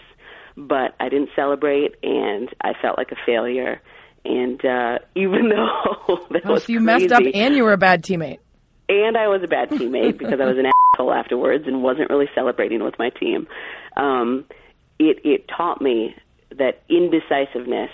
but 0.55 0.95
I 0.99 1.09
didn't 1.09 1.29
celebrate, 1.35 1.95
and 2.01 2.49
I 2.61 2.73
felt 2.81 2.97
like 2.97 3.11
a 3.11 3.17
failure. 3.25 3.81
And 4.27 4.63
uh, 4.65 4.99
even 5.15 5.49
though 5.55 6.19
that 6.31 6.41
Oh, 6.45 6.53
was 6.53 6.63
so 6.65 6.73
you 6.73 6.79
messed 6.81 7.11
up 7.11 7.23
and 7.33 7.55
you 7.55 7.63
were 7.63 7.73
a 7.73 7.77
bad 7.77 8.03
teammate. 8.03 8.39
and 8.89 9.15
I 9.17 9.27
was 9.27 9.41
a 9.43 9.47
bad 9.47 9.69
teammate 9.69 10.17
because 10.19 10.39
I 10.41 10.45
was 10.45 10.57
an 10.57 10.65
asshole 10.93 11.13
afterwards 11.13 11.63
and 11.67 11.81
wasn't 11.81 12.09
really 12.09 12.29
celebrating 12.35 12.83
with 12.83 12.95
my 12.99 13.09
team. 13.09 13.47
Um, 13.95 14.45
it 14.99 15.19
it 15.23 15.45
taught 15.55 15.81
me 15.81 16.15
that 16.57 16.81
indecisiveness 16.89 17.91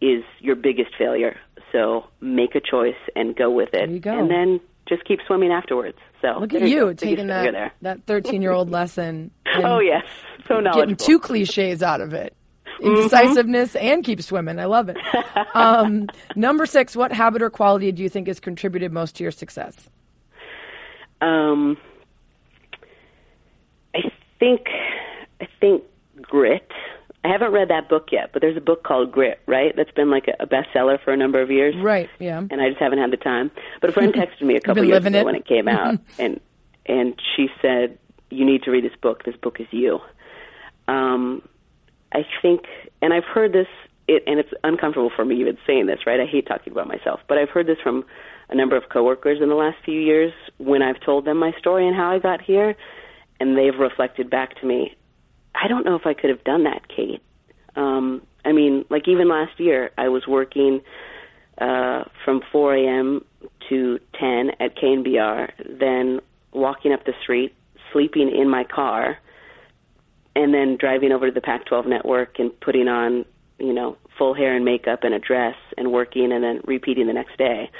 is 0.00 0.22
your 0.40 0.56
biggest 0.56 0.90
failure. 0.98 1.36
So 1.72 2.04
make 2.20 2.54
a 2.54 2.60
choice 2.60 2.94
and 3.16 3.34
go 3.34 3.50
with 3.50 3.70
it, 3.74 3.86
There 3.86 3.88
you 3.88 4.00
go. 4.00 4.18
and 4.18 4.30
then 4.30 4.60
just 4.88 5.04
keep 5.04 5.18
swimming 5.26 5.50
afterwards. 5.50 5.98
So 6.22 6.38
Look 6.40 6.54
at 6.54 6.62
you 6.62 6.88
you 6.88 6.94
taking 6.94 7.26
that 7.28 7.72
that 7.82 8.04
13 8.06 8.42
year 8.42 8.52
old 8.52 8.70
lesson. 8.78 9.30
Oh 9.56 9.80
yes, 9.80 10.04
so 10.48 10.54
knowledgeable. 10.60 10.80
Getting 10.80 10.96
two 10.96 11.18
cliches 11.18 11.82
out 11.82 12.00
of 12.00 12.12
it. 12.12 12.34
Mm-hmm. 12.80 12.86
Indecisiveness 12.86 13.76
and 13.76 14.04
keep 14.04 14.22
swimming. 14.22 14.58
I 14.58 14.64
love 14.66 14.88
it. 14.88 14.96
Um, 15.54 16.08
number 16.34 16.66
six, 16.66 16.96
what 16.96 17.12
habit 17.12 17.40
or 17.40 17.48
quality 17.50 17.92
do 17.92 18.02
you 18.02 18.08
think 18.08 18.26
has 18.26 18.40
contributed 18.40 18.92
most 18.92 19.14
to 19.16 19.22
your 19.22 19.30
success? 19.30 19.88
Um, 21.20 21.76
I 23.94 24.00
think 24.40 24.62
I 25.40 25.46
think 25.60 25.84
grit. 26.20 26.68
I 27.24 27.28
haven't 27.28 27.52
read 27.52 27.68
that 27.68 27.88
book 27.88 28.08
yet, 28.12 28.30
but 28.32 28.42
there's 28.42 28.56
a 28.56 28.60
book 28.60 28.82
called 28.82 29.10
Grit, 29.12 29.40
right? 29.46 29.74
That's 29.74 29.90
been 29.92 30.10
like 30.10 30.26
a, 30.38 30.46
bestseller 30.46 31.02
for 31.02 31.12
a 31.12 31.16
number 31.16 31.40
of 31.40 31.50
years, 31.50 31.74
Right, 31.80 32.10
yeah. 32.18 32.38
and 32.38 32.60
I 32.60 32.68
just 32.68 32.80
haven't 32.80 32.98
had 32.98 33.10
the 33.12 33.16
time. 33.16 33.50
But 33.80 33.90
a 33.90 33.92
friend 33.94 34.12
texted 34.14 34.42
me 34.42 34.56
a 34.56 34.60
couple 34.60 34.84
years 34.84 35.04
ago 35.06 35.20
it? 35.20 35.24
when 35.24 35.34
it 35.36 35.46
came 35.46 35.66
out, 35.68 35.98
and 36.18 36.40
and 36.86 37.14
she 37.34 37.48
said, 37.62 37.98
"You 38.30 38.44
need 38.44 38.64
to 38.64 38.70
read 38.70 38.84
this 38.84 38.96
book. 39.00 39.24
This 39.24 39.36
book 39.36 39.58
is 39.60 39.66
you." 39.70 40.00
Um, 40.88 41.42
I 42.14 42.24
think, 42.40 42.62
and 43.02 43.12
I've 43.12 43.24
heard 43.24 43.52
this, 43.52 43.66
it, 44.06 44.22
and 44.26 44.38
it's 44.38 44.50
uncomfortable 44.62 45.10
for 45.14 45.24
me 45.24 45.40
even 45.40 45.58
saying 45.66 45.86
this, 45.86 46.00
right? 46.06 46.20
I 46.20 46.26
hate 46.26 46.46
talking 46.46 46.72
about 46.72 46.86
myself, 46.86 47.20
but 47.28 47.38
I've 47.38 47.50
heard 47.50 47.66
this 47.66 47.78
from 47.82 48.04
a 48.48 48.54
number 48.54 48.76
of 48.76 48.84
coworkers 48.90 49.40
in 49.42 49.48
the 49.48 49.54
last 49.54 49.76
few 49.84 50.00
years 50.00 50.32
when 50.58 50.82
I've 50.82 51.00
told 51.00 51.24
them 51.24 51.38
my 51.38 51.52
story 51.58 51.86
and 51.86 51.96
how 51.96 52.10
I 52.10 52.18
got 52.18 52.40
here, 52.40 52.76
and 53.40 53.58
they've 53.58 53.78
reflected 53.78 54.30
back 54.30 54.60
to 54.60 54.66
me. 54.66 54.96
I 55.54 55.68
don't 55.68 55.84
know 55.84 55.96
if 55.96 56.06
I 56.06 56.14
could 56.14 56.30
have 56.30 56.44
done 56.44 56.64
that, 56.64 56.88
Kate. 56.88 57.22
Um, 57.76 58.22
I 58.44 58.52
mean, 58.52 58.84
like 58.90 59.08
even 59.08 59.28
last 59.28 59.58
year, 59.58 59.90
I 59.96 60.08
was 60.08 60.26
working 60.26 60.80
uh, 61.58 62.04
from 62.24 62.42
4 62.52 62.76
a.m. 62.76 63.24
to 63.68 63.98
10 64.20 64.50
at 64.60 64.76
KNBR, 64.76 65.78
then 65.80 66.20
walking 66.52 66.92
up 66.92 67.04
the 67.04 67.14
street, 67.22 67.54
sleeping 67.92 68.30
in 68.30 68.48
my 68.48 68.64
car, 68.64 69.18
and 70.36 70.52
then 70.52 70.76
driving 70.78 71.12
over 71.12 71.26
to 71.26 71.32
the 71.32 71.40
Pac-12 71.40 71.86
network 71.86 72.38
and 72.38 72.58
putting 72.60 72.88
on, 72.88 73.24
you 73.58 73.72
know, 73.72 73.96
full 74.18 74.34
hair 74.34 74.54
and 74.54 74.64
makeup 74.64 75.00
and 75.02 75.14
a 75.14 75.18
dress 75.18 75.56
and 75.76 75.92
working 75.92 76.32
and 76.32 76.42
then 76.42 76.60
repeating 76.64 77.06
the 77.06 77.12
next 77.12 77.36
day. 77.38 77.70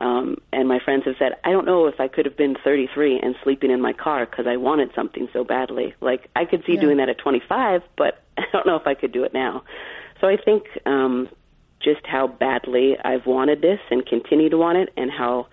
Um, 0.00 0.36
and 0.52 0.68
my 0.68 0.78
friends 0.84 1.04
have 1.06 1.14
said, 1.18 1.32
I 1.44 1.50
don't 1.50 1.64
know 1.64 1.86
if 1.86 1.98
I 2.00 2.08
could 2.08 2.26
have 2.26 2.36
been 2.36 2.54
33 2.62 3.18
and 3.18 3.34
sleeping 3.42 3.70
in 3.70 3.80
my 3.80 3.92
car 3.92 4.26
because 4.26 4.46
I 4.46 4.56
wanted 4.56 4.90
something 4.94 5.28
so 5.32 5.42
badly. 5.42 5.94
Like 6.00 6.28
I 6.36 6.44
could 6.44 6.64
see 6.66 6.74
Yeah. 6.74 6.80
doing 6.80 6.98
that 6.98 7.08
at 7.08 7.18
25, 7.18 7.82
but 7.96 8.22
I 8.38 8.44
don't 8.52 8.66
know 8.66 8.76
if 8.76 8.86
I 8.86 8.94
could 8.94 9.12
do 9.12 9.24
it 9.24 9.32
now. 9.32 9.64
So 10.20 10.28
I 10.28 10.36
think 10.36 10.64
um, 10.84 11.28
just 11.82 12.04
how 12.04 12.26
badly 12.26 12.96
I've 13.02 13.26
wanted 13.26 13.62
this 13.62 13.80
and 13.90 14.04
continue 14.04 14.48
to 14.50 14.56
want 14.58 14.78
it, 14.78 14.90
and 14.96 15.10
how 15.10 15.46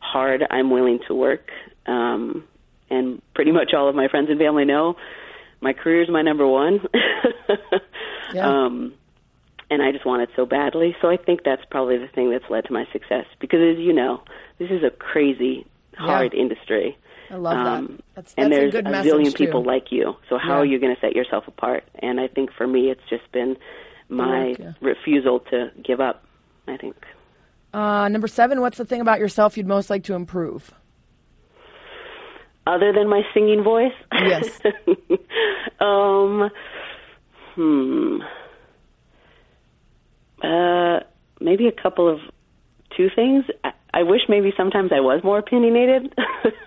hard 0.00 0.44
I'm 0.50 0.70
willing 0.70 0.98
to 1.08 1.14
work. 1.14 1.50
Um, 1.86 2.44
and 2.90 3.22
pretty 3.34 3.52
much 3.52 3.72
all 3.74 3.88
of 3.88 3.94
my 3.94 4.08
friends 4.08 4.28
and 4.30 4.38
family 4.38 4.64
know 4.64 4.96
my 5.62 5.72
career 5.72 6.02
is 6.02 6.08
my 6.10 6.22
number 6.22 6.46
one. 6.46 6.80
Yeah. 8.34 8.46
um, 8.48 8.94
and 9.68 9.82
I 9.82 9.92
just 9.92 10.06
want 10.06 10.22
it 10.22 10.30
so 10.36 10.46
badly. 10.46 10.96
So 11.02 11.10
I 11.10 11.18
think 11.18 11.40
that's 11.44 11.60
probably 11.70 11.98
the 11.98 12.08
thing 12.08 12.30
that's 12.30 12.48
led 12.48 12.64
to 12.64 12.72
my 12.72 12.86
success. 12.92 13.26
Because 13.40 13.60
as 13.60 13.78
you 13.78 13.92
know, 13.92 14.22
this 14.58 14.70
is 14.70 14.82
a 14.82 14.90
crazy, 14.90 15.66
hard 15.98 16.32
industry. 16.32 16.96
I 17.30 17.34
love 17.36 17.56
that. 17.58 17.66
Um, 17.66 18.00
That's, 18.14 18.32
that's 18.32 18.34
and 18.38 18.52
a 18.52 18.56
there's 18.56 18.72
good 18.72 18.86
a 18.86 18.90
message, 18.90 19.12
zillion 19.12 19.34
too. 19.34 19.46
people 19.46 19.64
like 19.64 19.92
you. 19.92 20.14
So 20.30 20.38
how 20.38 20.54
Yeah. 20.54 20.60
are 20.60 20.64
you 20.64 20.78
going 20.78 20.94
to 20.94 21.00
set 21.02 21.14
yourself 21.14 21.46
apart? 21.46 21.84
And 21.96 22.20
I 22.20 22.28
think 22.28 22.50
for 22.56 22.66
me, 22.66 22.90
it's 22.90 23.02
just 23.10 23.30
been 23.32 23.56
my 24.08 24.54
refusal 24.80 25.40
to 25.50 25.70
give 25.82 26.00
up. 26.00 26.24
I 26.68 26.76
think. 26.78 26.96
Uh, 27.74 28.08
number 28.08 28.28
seven, 28.28 28.60
what's 28.62 28.78
the 28.78 28.84
thing 28.86 29.00
about 29.02 29.18
yourself 29.18 29.56
you'd 29.58 29.66
most 29.66 29.90
like 29.90 30.04
to 30.04 30.14
improve? 30.14 30.72
Other 32.66 32.92
than 32.92 33.08
my 33.08 33.22
singing 33.34 33.64
voice, 33.64 33.92
Yes. 34.12 34.60
um, 35.80 36.50
hmm. 37.54 38.18
Uh, 40.42 41.00
maybe 41.40 41.66
a 41.66 41.72
couple 41.72 42.08
of 42.08 42.20
two 42.96 43.08
things. 43.14 43.44
I, 43.64 43.72
I 43.94 44.02
wish 44.04 44.22
maybe 44.28 44.52
sometimes 44.56 44.90
I 44.92 45.00
was 45.00 45.22
more 45.22 45.38
opinionated, 45.38 46.14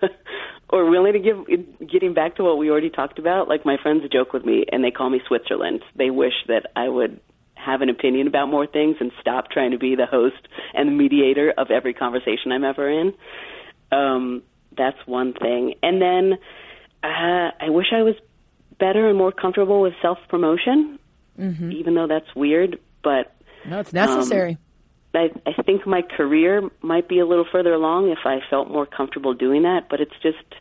or 0.70 0.89
willing 0.89 1.14
to 1.14 1.20
give. 1.20 1.89
Getting 1.89 2.14
back 2.14 2.36
to 2.38 2.43
what 2.43 2.58
we 2.58 2.70
already 2.70 2.89
talked 2.89 3.20
about, 3.20 3.48
like 3.48 3.66
my 3.66 3.78
friends 3.82 4.04
joke 4.12 4.34
with 4.34 4.46
me, 4.46 4.66
and 4.72 4.84
they 4.84 4.91
call 4.91 5.10
me 5.10 5.22
Switzerland. 5.28 5.82
They 5.96 6.10
wish 6.10 6.34
that 6.48 6.72
I 6.76 6.89
would 6.89 7.20
have 7.56 7.82
an 7.82 7.89
opinion 7.89 8.28
about 8.28 8.48
more 8.48 8.68
things 8.68 8.98
and 9.00 9.12
stop 9.20 9.50
trying 9.50 9.72
to 9.72 9.78
be 9.78 9.96
the 9.96 10.06
host 10.06 10.48
and 10.74 10.89
the 10.89 10.91
mediator 10.91 11.54
of 11.58 11.72
every 11.72 11.93
conversation 11.93 12.52
I'm 12.52 12.64
ever 12.64 12.89
in. 12.89 13.14
Um, 13.91 14.43
that's 14.78 14.97
one 15.05 15.34
thing. 15.34 15.76
And 15.84 16.01
then 16.01 16.34
uh, 17.03 17.51
I 17.59 17.69
wish 17.69 17.88
I 17.93 18.01
was 18.01 18.15
better 18.80 19.07
and 19.07 19.17
more 19.17 19.32
comfortable 19.32 19.82
with 19.82 19.93
self 20.01 20.17
promotion. 20.30 20.99
Mm-hmm. 21.39 21.71
even 21.73 21.95
though 21.95 22.07
that's 22.07 22.34
weird. 22.34 22.80
But 23.03 23.36
No, 23.65 23.80
it's 23.80 23.91
necessary. 23.91 24.57
I, 25.13 25.30
I 25.45 25.61
think 25.63 25.86
my 25.86 26.01
career 26.01 26.69
might 26.82 27.09
be 27.09 27.19
a 27.19 27.26
little 27.26 27.45
further 27.51 27.73
along 27.73 28.09
if 28.09 28.19
I 28.26 28.39
felt 28.49 28.69
more 28.69 28.86
comfortable 28.86 29.34
doing 29.34 29.63
that. 29.63 29.88
But 29.89 29.99
it's 29.99 30.15
just 30.23 30.55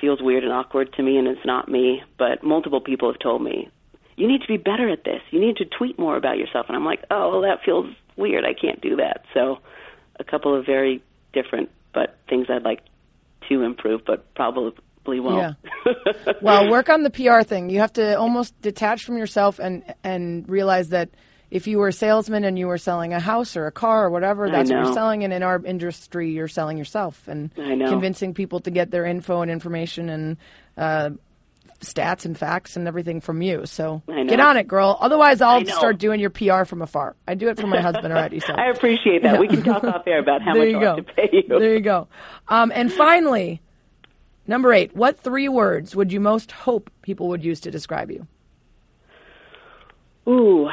feels 0.00 0.22
weird 0.22 0.44
and 0.44 0.52
awkward 0.52 0.92
to 0.94 1.02
me, 1.02 1.18
and 1.18 1.28
it's 1.28 1.44
not 1.44 1.68
me. 1.68 2.02
But 2.18 2.42
multiple 2.42 2.80
people 2.80 3.10
have 3.12 3.18
told 3.18 3.42
me 3.42 3.68
you 4.16 4.26
need 4.26 4.40
to 4.40 4.48
be 4.48 4.56
better 4.56 4.88
at 4.88 5.04
this. 5.04 5.20
You 5.30 5.40
need 5.40 5.56
to 5.58 5.64
tweet 5.64 5.98
more 5.98 6.16
about 6.16 6.38
yourself, 6.38 6.66
and 6.68 6.76
I'm 6.76 6.84
like, 6.84 7.04
oh, 7.10 7.30
well, 7.30 7.42
that 7.42 7.58
feels 7.64 7.86
weird. 8.16 8.44
I 8.44 8.54
can't 8.54 8.80
do 8.80 8.96
that. 8.96 9.24
So, 9.34 9.58
a 10.18 10.24
couple 10.24 10.58
of 10.58 10.66
very 10.66 11.02
different 11.32 11.70
but 11.94 12.18
things 12.28 12.46
I'd 12.48 12.64
like 12.64 12.80
to 13.48 13.62
improve, 13.62 14.02
but 14.06 14.34
probably 14.34 14.72
won't. 15.20 15.56
well, 16.42 16.70
work 16.70 16.88
on 16.88 17.02
the 17.02 17.10
PR 17.10 17.42
thing. 17.42 17.70
You 17.70 17.80
have 17.80 17.92
to 17.94 18.18
almost 18.18 18.60
detach 18.60 19.04
from 19.04 19.16
yourself 19.16 19.58
and 19.58 19.82
and 20.04 20.48
realize 20.48 20.90
that 20.90 21.10
if 21.50 21.66
you 21.66 21.78
were 21.78 21.88
a 21.88 21.92
salesman 21.92 22.44
and 22.44 22.58
you 22.58 22.66
were 22.66 22.78
selling 22.78 23.14
a 23.14 23.20
house 23.20 23.56
or 23.56 23.66
a 23.66 23.72
car 23.72 24.04
or 24.04 24.10
whatever, 24.10 24.50
that's 24.50 24.70
what 24.70 24.84
you're 24.84 24.92
selling. 24.92 25.24
And 25.24 25.32
in 25.32 25.42
our 25.42 25.64
industry, 25.64 26.30
you're 26.30 26.48
selling 26.48 26.76
yourself 26.76 27.26
and 27.26 27.54
convincing 27.54 28.34
people 28.34 28.60
to 28.60 28.70
get 28.70 28.90
their 28.90 29.06
info 29.06 29.40
and 29.40 29.50
information 29.50 30.10
and 30.10 30.36
uh, 30.76 31.10
stats 31.80 32.24
and 32.24 32.36
facts 32.36 32.76
and 32.76 32.88
everything 32.88 33.20
from 33.20 33.40
you. 33.42 33.64
So 33.66 34.02
get 34.06 34.40
on 34.40 34.56
it, 34.56 34.66
girl. 34.66 34.96
Otherwise, 35.00 35.40
I'll 35.40 35.64
start 35.66 35.98
doing 35.98 36.20
your 36.20 36.30
PR 36.30 36.64
from 36.64 36.82
afar. 36.82 37.14
I 37.26 37.34
do 37.34 37.48
it 37.48 37.58
for 37.60 37.66
my 37.66 37.80
husband 37.80 38.12
already. 38.12 38.40
So 38.40 38.52
I 38.56 38.70
appreciate 38.70 39.22
that. 39.22 39.38
We 39.38 39.48
can 39.48 39.62
talk 39.62 39.84
off 39.84 40.06
air 40.06 40.18
about 40.18 40.42
how 40.42 40.54
there 40.54 40.64
much 40.64 40.70
you 40.72 40.78
I 40.78 40.80
go. 40.80 40.96
to 40.96 41.02
pay 41.02 41.28
you. 41.32 41.44
There 41.48 41.74
you 41.74 41.80
go. 41.80 42.08
Um, 42.48 42.72
and 42.74 42.92
finally, 42.92 43.60
number 44.46 44.72
eight. 44.72 44.94
What 44.96 45.20
three 45.20 45.48
words 45.48 45.94
would 45.94 46.12
you 46.12 46.20
most 46.20 46.50
hope 46.52 46.90
people 47.02 47.28
would 47.28 47.44
use 47.44 47.60
to 47.60 47.70
describe 47.70 48.10
you? 48.10 48.26
Ooh, 50.26 50.68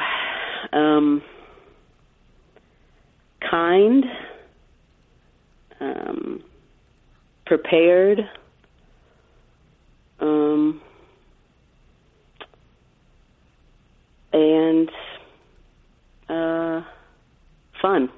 um, 0.72 1.22
kind, 3.40 4.04
um, 5.80 6.42
prepared, 7.46 8.28
um, 10.20 10.80
and 14.32 14.90
uh, 16.28 16.82
fun. 17.80 18.10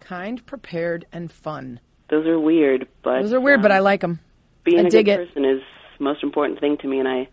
Kind, 0.00 0.44
prepared, 0.46 1.06
and 1.12 1.30
fun. 1.30 1.80
Those 2.10 2.26
are 2.26 2.40
weird, 2.40 2.88
but 3.02 3.22
Those 3.22 3.32
are 3.32 3.40
weird, 3.40 3.60
but 3.60 3.70
I 3.72 3.80
like 3.80 4.00
them. 4.00 4.20
being 4.64 4.80
I 4.86 4.88
a 4.88 4.90
good 4.90 5.08
it. 5.08 5.28
person 5.28 5.44
is 5.44 5.60
the 5.98 6.04
most 6.04 6.22
important 6.22 6.60
thing 6.60 6.78
to 6.78 6.88
me, 6.88 6.98
and 6.98 7.08
I, 7.08 7.28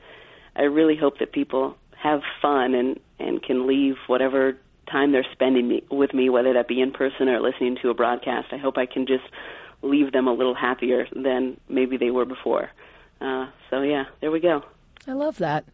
I 0.56 0.64
really 0.64 0.98
hope 0.98 1.20
that 1.20 1.32
people 1.32 1.78
have 1.98 2.22
fun 2.42 2.74
and 2.76 3.00
and 3.18 3.42
can 3.42 3.66
leave 3.66 3.96
whatever 4.08 4.58
time 4.92 5.14
they're 5.14 5.26
spending 5.32 5.70
me, 5.70 5.84
with 5.90 6.14
me, 6.14 6.30
whether 6.30 6.54
that 6.54 6.68
be 6.68 6.82
in 6.82 6.92
person 6.92 7.30
or 7.30 7.40
listening 7.40 7.78
to 7.82 7.90
a 7.90 7.94
broadcast. 7.94 8.48
I 8.52 8.58
hope 8.58 8.78
I 8.78 8.86
can 8.86 9.08
just 9.08 9.24
leave 9.82 10.12
them 10.12 10.28
a 10.28 10.34
little 10.34 10.54
happier 10.54 11.08
than 11.16 11.58
maybe 11.70 11.96
they 11.96 12.12
were 12.12 12.26
before. 12.26 12.70
Uh, 13.22 13.48
so 13.70 13.82
yeah, 13.82 14.04
there 14.20 14.32
we 14.32 14.42
go. 14.42 14.64
I 15.08 15.14
love 15.14 15.38
that. 15.38 15.66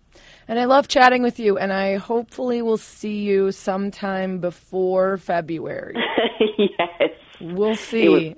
And 0.47 0.59
I 0.59 0.65
love 0.65 0.87
chatting 0.87 1.23
with 1.23 1.39
you, 1.39 1.57
and 1.57 1.71
I 1.71 1.95
hopefully 1.95 2.61
will 2.61 2.77
see 2.77 3.19
you 3.19 3.51
sometime 3.51 4.39
before 4.39 5.17
February. 5.17 5.95
yes, 6.57 7.11
We'll 7.39 7.67
it 7.67 7.69
was 7.69 7.79
see. 7.79 8.35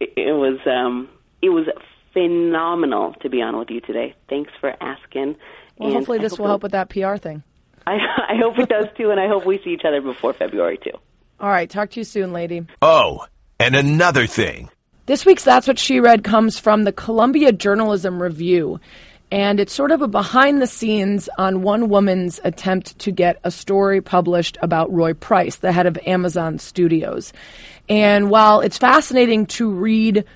it, 0.00 0.12
it 0.16 0.32
was 0.32 0.58
um, 0.66 1.08
it 1.40 1.50
was 1.50 1.66
phenomenal 2.12 3.14
to 3.22 3.30
be 3.30 3.40
on 3.40 3.56
with 3.58 3.70
you 3.70 3.80
today. 3.80 4.14
Thanks 4.28 4.52
for 4.60 4.74
asking. 4.82 5.36
Well, 5.78 5.88
and 5.88 5.96
hopefully 5.96 6.18
this 6.18 6.32
hope 6.32 6.40
will 6.40 6.46
help 6.48 6.62
with 6.62 6.72
that 6.72 6.88
PR 6.90 7.16
thing. 7.16 7.42
I, 7.86 7.94
I 8.28 8.36
hope 8.36 8.58
it 8.58 8.68
does 8.68 8.86
too, 8.96 9.10
and 9.10 9.18
I 9.20 9.28
hope 9.28 9.46
we 9.46 9.58
see 9.62 9.70
each 9.70 9.84
other 9.86 10.00
before 10.00 10.32
February 10.32 10.78
too. 10.82 10.96
All 11.40 11.48
right, 11.48 11.68
talk 11.68 11.90
to 11.90 12.00
you 12.00 12.04
soon, 12.04 12.32
lady. 12.32 12.66
Oh, 12.82 13.26
and 13.58 13.74
another 13.74 14.26
thing. 14.26 14.68
This 15.06 15.26
week's 15.26 15.42
That's 15.42 15.66
What 15.66 15.80
She 15.80 15.98
Read 15.98 16.22
comes 16.22 16.60
from 16.60 16.84
the 16.84 16.92
Columbia 16.92 17.50
Journalism 17.50 18.22
Review. 18.22 18.78
And 19.32 19.58
it's 19.60 19.72
sort 19.72 19.92
of 19.92 20.02
a 20.02 20.08
behind 20.08 20.60
the 20.60 20.66
scenes 20.66 21.26
on 21.38 21.62
one 21.62 21.88
woman's 21.88 22.38
attempt 22.44 22.98
to 22.98 23.10
get 23.10 23.40
a 23.44 23.50
story 23.50 24.02
published 24.02 24.58
about 24.60 24.92
Roy 24.92 25.14
Price, 25.14 25.56
the 25.56 25.72
head 25.72 25.86
of 25.86 25.98
Amazon 26.06 26.58
Studios. 26.58 27.32
And 27.88 28.28
while 28.28 28.60
it's 28.60 28.76
fascinating 28.76 29.46
to 29.46 29.70
read 29.70 30.26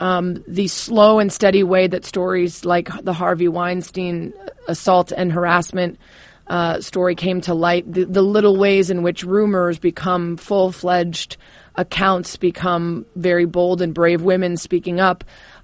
um, 0.00 0.42
the 0.48 0.66
slow 0.68 1.18
and 1.18 1.30
steady 1.30 1.62
way 1.62 1.86
that 1.88 2.06
stories 2.06 2.64
like 2.64 2.88
the 3.04 3.12
Harvey 3.12 3.48
Weinstein 3.48 4.32
assault 4.66 5.12
and 5.12 5.30
harassment 5.30 5.98
uh, 6.46 6.80
story 6.80 7.14
came 7.14 7.42
to 7.42 7.52
light, 7.52 7.92
the, 7.92 8.04
the 8.04 8.22
little 8.22 8.56
ways 8.56 8.88
in 8.88 9.02
which 9.02 9.24
rumors 9.24 9.78
become 9.78 10.38
full 10.38 10.72
fledged 10.72 11.36
accounts, 11.74 12.36
become 12.36 13.04
very 13.14 13.44
bold 13.44 13.82
and 13.82 13.92
brave 13.92 14.22
women 14.22 14.56
speaking 14.56 15.00
up, 15.00 15.22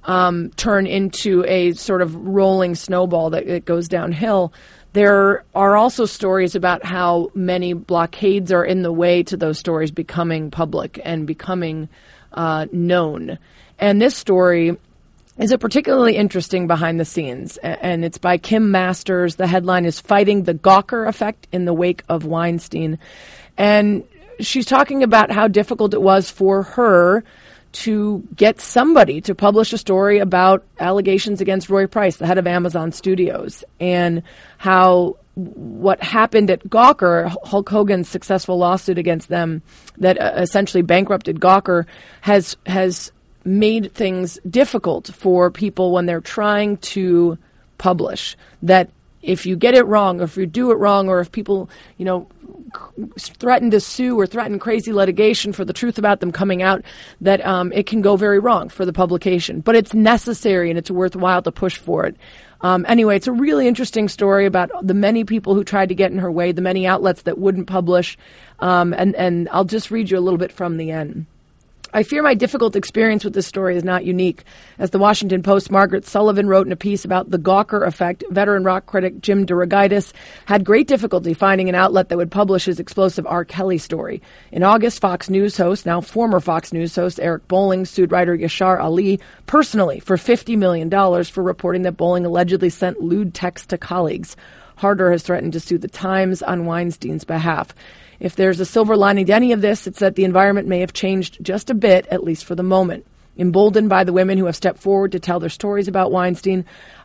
um, 0.08 0.50
turn 0.56 0.86
into 0.86 1.44
a 1.46 1.74
sort 1.74 2.02
of 2.02 2.14
rolling 2.16 2.74
snowball 2.74 3.30
that, 3.30 3.64
goes 3.66 3.88
downhill. 3.88 4.52
There 4.94 5.44
are 5.54 5.76
also 5.76 6.06
stories 6.06 6.54
about 6.54 6.84
how 6.84 7.30
many 7.34 7.74
blockades 7.74 8.50
are 8.50 8.64
in 8.64 8.82
the 8.82 8.90
way 8.90 9.22
to 9.24 9.36
those 9.36 9.58
stories 9.58 9.90
becoming 9.90 10.50
public 10.50 10.98
and 11.04 11.26
becoming 11.26 11.90
uh, 12.32 12.66
known. 12.72 13.38
And 13.78 14.00
this 14.00 14.16
story 14.16 14.76
is 15.36 15.52
a 15.52 15.58
particularly 15.58 16.16
interesting 16.16 16.66
behind 16.66 16.98
the 16.98 17.04
scenes, 17.04 17.58
and 17.58 18.02
it's 18.02 18.18
by 18.18 18.38
Kim 18.38 18.70
Masters. 18.70 19.36
The 19.36 19.46
headline 19.46 19.84
is 19.84 20.00
Fighting 20.00 20.44
the 20.44 20.54
Gawker 20.54 21.06
Effect 21.06 21.46
in 21.52 21.66
the 21.66 21.74
Wake 21.74 22.02
of 22.08 22.24
Weinstein. 22.24 22.98
And 23.58 24.04
she's 24.40 24.66
talking 24.66 25.02
about 25.02 25.30
how 25.30 25.48
difficult 25.48 25.92
it 25.92 26.02
was 26.02 26.30
for 26.30 26.62
her 26.62 27.22
to 27.70 28.26
get 28.34 28.60
somebody 28.60 29.20
to 29.22 29.34
publish 29.34 29.72
a 29.72 29.78
story 29.78 30.18
about 30.18 30.64
allegations 30.80 31.40
against 31.40 31.68
Roy 31.68 31.86
Price, 31.86 32.16
the 32.16 32.26
head 32.26 32.38
of 32.38 32.46
Amazon 32.46 32.92
Studios, 32.92 33.64
and 33.78 34.22
how 34.56 35.16
what 35.34 36.02
happened 36.02 36.50
at 36.50 36.64
Gawker, 36.64 37.32
Hulk 37.44 37.68
Hogan's 37.68 38.08
successful 38.08 38.58
lawsuit 38.58 38.98
against 38.98 39.28
them 39.28 39.62
that 39.98 40.20
uh, 40.20 40.32
essentially 40.36 40.82
bankrupted 40.82 41.40
Gawker, 41.40 41.86
has 42.22 42.56
has 42.66 43.12
made 43.44 43.92
things 43.94 44.38
difficult 44.48 45.08
for 45.08 45.50
people 45.50 45.92
when 45.92 46.06
they're 46.06 46.20
trying 46.20 46.76
to 46.78 47.38
publish. 47.78 48.36
That 48.62 48.90
if 49.22 49.46
you 49.46 49.56
get 49.56 49.74
it 49.74 49.84
wrong, 49.84 50.20
or 50.20 50.24
if 50.24 50.36
you 50.36 50.46
do 50.46 50.72
it 50.72 50.76
wrong, 50.76 51.08
or 51.08 51.20
if 51.20 51.30
people, 51.30 51.70
you 51.98 52.04
know, 52.04 52.28
threaten 53.18 53.70
to 53.70 53.80
sue 53.80 54.18
or 54.18 54.26
threaten 54.26 54.58
crazy 54.58 54.92
litigation 54.92 55.52
for 55.52 55.64
the 55.64 55.72
truth 55.72 55.98
about 55.98 56.20
them 56.20 56.32
coming 56.32 56.62
out, 56.62 56.82
that 57.20 57.44
um, 57.46 57.72
it 57.72 57.86
can 57.86 58.02
go 58.02 58.16
very 58.16 58.38
wrong 58.38 58.68
for 58.68 58.84
the 58.84 58.92
publication. 58.92 59.60
But 59.60 59.76
it's 59.76 59.94
necessary 59.94 60.70
and 60.70 60.78
it's 60.78 60.90
worthwhile 60.90 61.42
to 61.42 61.52
push 61.52 61.76
for 61.76 62.06
it. 62.06 62.16
Um, 62.60 62.84
anyway, 62.88 63.16
it's 63.16 63.28
a 63.28 63.32
really 63.32 63.68
interesting 63.68 64.08
story 64.08 64.46
about 64.46 64.70
the 64.82 64.94
many 64.94 65.24
people 65.24 65.54
who 65.54 65.62
tried 65.62 65.90
to 65.90 65.94
get 65.94 66.10
in 66.10 66.18
her 66.18 66.30
way, 66.30 66.52
the 66.52 66.62
many 66.62 66.86
outlets 66.86 67.22
that 67.22 67.38
wouldn't 67.38 67.68
publish, 67.68 68.18
um, 68.58 68.92
and 68.94 69.14
and 69.14 69.48
I'll 69.50 69.64
just 69.64 69.90
read 69.90 70.10
you 70.10 70.18
a 70.18 70.20
little 70.20 70.38
bit 70.38 70.50
from 70.50 70.76
the 70.76 70.90
end. 70.90 71.26
I 71.94 72.02
fear 72.02 72.22
my 72.22 72.34
difficult 72.34 72.76
experience 72.76 73.24
with 73.24 73.32
this 73.32 73.46
story 73.46 73.74
is 73.74 73.82
not 73.82 74.04
unique. 74.04 74.44
As 74.78 74.90
the 74.90 74.98
Washington 74.98 75.42
Post, 75.42 75.70
Margaret 75.70 76.04
Sullivan 76.04 76.46
wrote 76.46 76.66
in 76.66 76.72
a 76.72 76.76
piece 76.76 77.02
about 77.02 77.30
the 77.30 77.38
Gawker 77.38 77.86
effect, 77.86 78.22
veteran 78.28 78.62
rock 78.62 78.84
critic 78.84 79.22
Jim 79.22 79.46
DeRogatis 79.46 80.12
had 80.44 80.66
great 80.66 80.86
difficulty 80.86 81.32
finding 81.32 81.70
an 81.70 81.74
outlet 81.74 82.10
that 82.10 82.18
would 82.18 82.30
publish 82.30 82.66
his 82.66 82.78
explosive 82.78 83.26
R. 83.26 83.42
Kelly 83.42 83.78
story. 83.78 84.20
In 84.52 84.62
August, 84.62 85.00
Fox 85.00 85.30
News 85.30 85.56
host, 85.56 85.86
now 85.86 86.02
former 86.02 86.40
Fox 86.40 86.74
News 86.74 86.94
host 86.94 87.20
Eric 87.20 87.48
Bolling, 87.48 87.86
sued 87.86 88.12
writer 88.12 88.36
Yashar 88.36 88.78
Ali 88.78 89.18
personally 89.46 89.98
for 89.98 90.18
$50 90.18 90.58
million 90.58 90.90
for 91.24 91.42
reporting 91.42 91.82
that 91.82 91.96
Bolling 91.96 92.26
allegedly 92.26 92.68
sent 92.68 93.00
lewd 93.00 93.32
texts 93.32 93.68
to 93.68 93.78
colleagues. 93.78 94.36
Harder 94.76 95.10
has 95.10 95.22
threatened 95.22 95.54
to 95.54 95.60
sue 95.60 95.78
the 95.78 95.88
Times 95.88 96.42
on 96.42 96.66
Weinstein's 96.66 97.24
behalf. 97.24 97.74
If 98.20 98.34
there's 98.34 98.60
a 98.60 98.64
silver 98.64 98.96
lining 98.96 99.26
to 99.26 99.34
any 99.34 99.52
of 99.52 99.60
this, 99.60 99.86
it's 99.86 100.00
that 100.00 100.16
the 100.16 100.24
environment 100.24 100.66
may 100.66 100.80
have 100.80 100.92
changed 100.92 101.38
just 101.42 101.70
a 101.70 101.74
bit, 101.74 102.06
at 102.10 102.24
least 102.24 102.44
for 102.44 102.54
the 102.54 102.62
moment. 102.62 103.06
Emboldened 103.38 103.88
by 103.88 104.02
the 104.02 104.12
women 104.12 104.36
who 104.36 104.46
have 104.46 104.56
stepped 104.56 104.80
forward 104.80 105.12
to 105.12 105.20
tell 105.20 105.38
their 105.38 105.48
stories 105.48 105.86
about 105.86 106.10
Weinstein, 106.10 106.64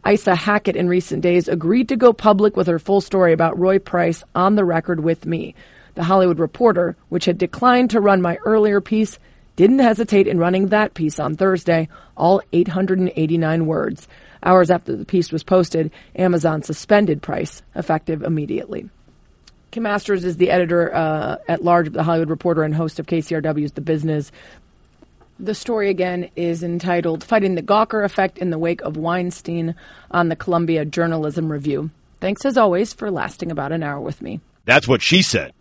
Isa 0.10 0.34
Hackett 0.34 0.76
in 0.76 0.88
recent 0.88 1.22
days 1.22 1.48
agreed 1.48 1.88
to 1.90 1.96
go 1.96 2.12
public 2.12 2.58
with 2.58 2.66
her 2.66 2.80
full 2.80 3.02
story 3.02 3.32
about 3.32 3.60
Roy 3.60 3.78
Price 3.78 4.24
on 4.34 4.56
the 4.56 4.66
record 4.66 5.02
with 5.02 5.28
me. 5.28 5.54
The 5.94 6.04
Hollywood 6.04 6.40
Reporter, 6.40 6.96
which 7.10 7.26
had 7.26 7.38
declined 7.38 7.92
to 7.92 8.02
run 8.02 8.20
my 8.20 8.38
earlier 8.46 8.82
piece, 8.82 9.20
didn't 9.56 9.80
hesitate 9.80 10.26
in 10.26 10.40
running 10.40 10.70
that 10.70 10.96
piece 10.96 11.20
on 11.20 11.36
Thursday, 11.36 11.88
all 12.18 12.42
889 12.52 13.68
words. 13.68 14.08
Hours 14.42 14.72
after 14.72 14.96
the 14.96 15.06
piece 15.06 15.32
was 15.32 15.44
posted, 15.44 15.92
Amazon 16.16 16.64
suspended 16.64 17.22
Price, 17.22 17.62
effective 17.76 18.24
immediately. 18.24 18.90
Kim 19.74 19.82
Masters 19.82 20.24
is 20.24 20.38
the 20.38 20.52
editor 20.52 20.94
uh, 20.94 21.38
at 21.48 21.64
large 21.64 21.88
of 21.88 21.94
the 21.94 22.04
Hollywood 22.04 22.30
Reporter 22.30 22.62
and 22.62 22.76
host 22.76 23.00
of 23.00 23.08
KCRW's 23.08 23.72
The 23.72 23.82
Business. 23.82 24.32
The 25.40 25.56
story 25.56 25.90
again 25.90 26.30
is 26.36 26.62
entitled 26.62 27.24
Fighting 27.24 27.56
the 27.56 27.64
Gawker 27.64 28.06
Effect 28.06 28.38
in 28.38 28.52
the 28.52 28.60
Wake 28.60 28.82
of 28.82 28.98
Weinstein 28.98 29.74
on 30.12 30.30
the 30.30 30.36
Columbia 30.36 30.86
Journalism 30.86 31.52
Review. 31.52 31.90
Thanks 32.20 32.46
as 32.46 32.56
always 32.56 32.94
for 32.94 33.10
lasting 33.10 33.52
about 33.52 33.72
an 33.72 33.82
hour 33.82 34.00
with 34.00 34.22
me. 34.22 34.42
That's 34.66 34.88
what 34.88 35.02
she 35.02 35.24
said. 35.24 35.54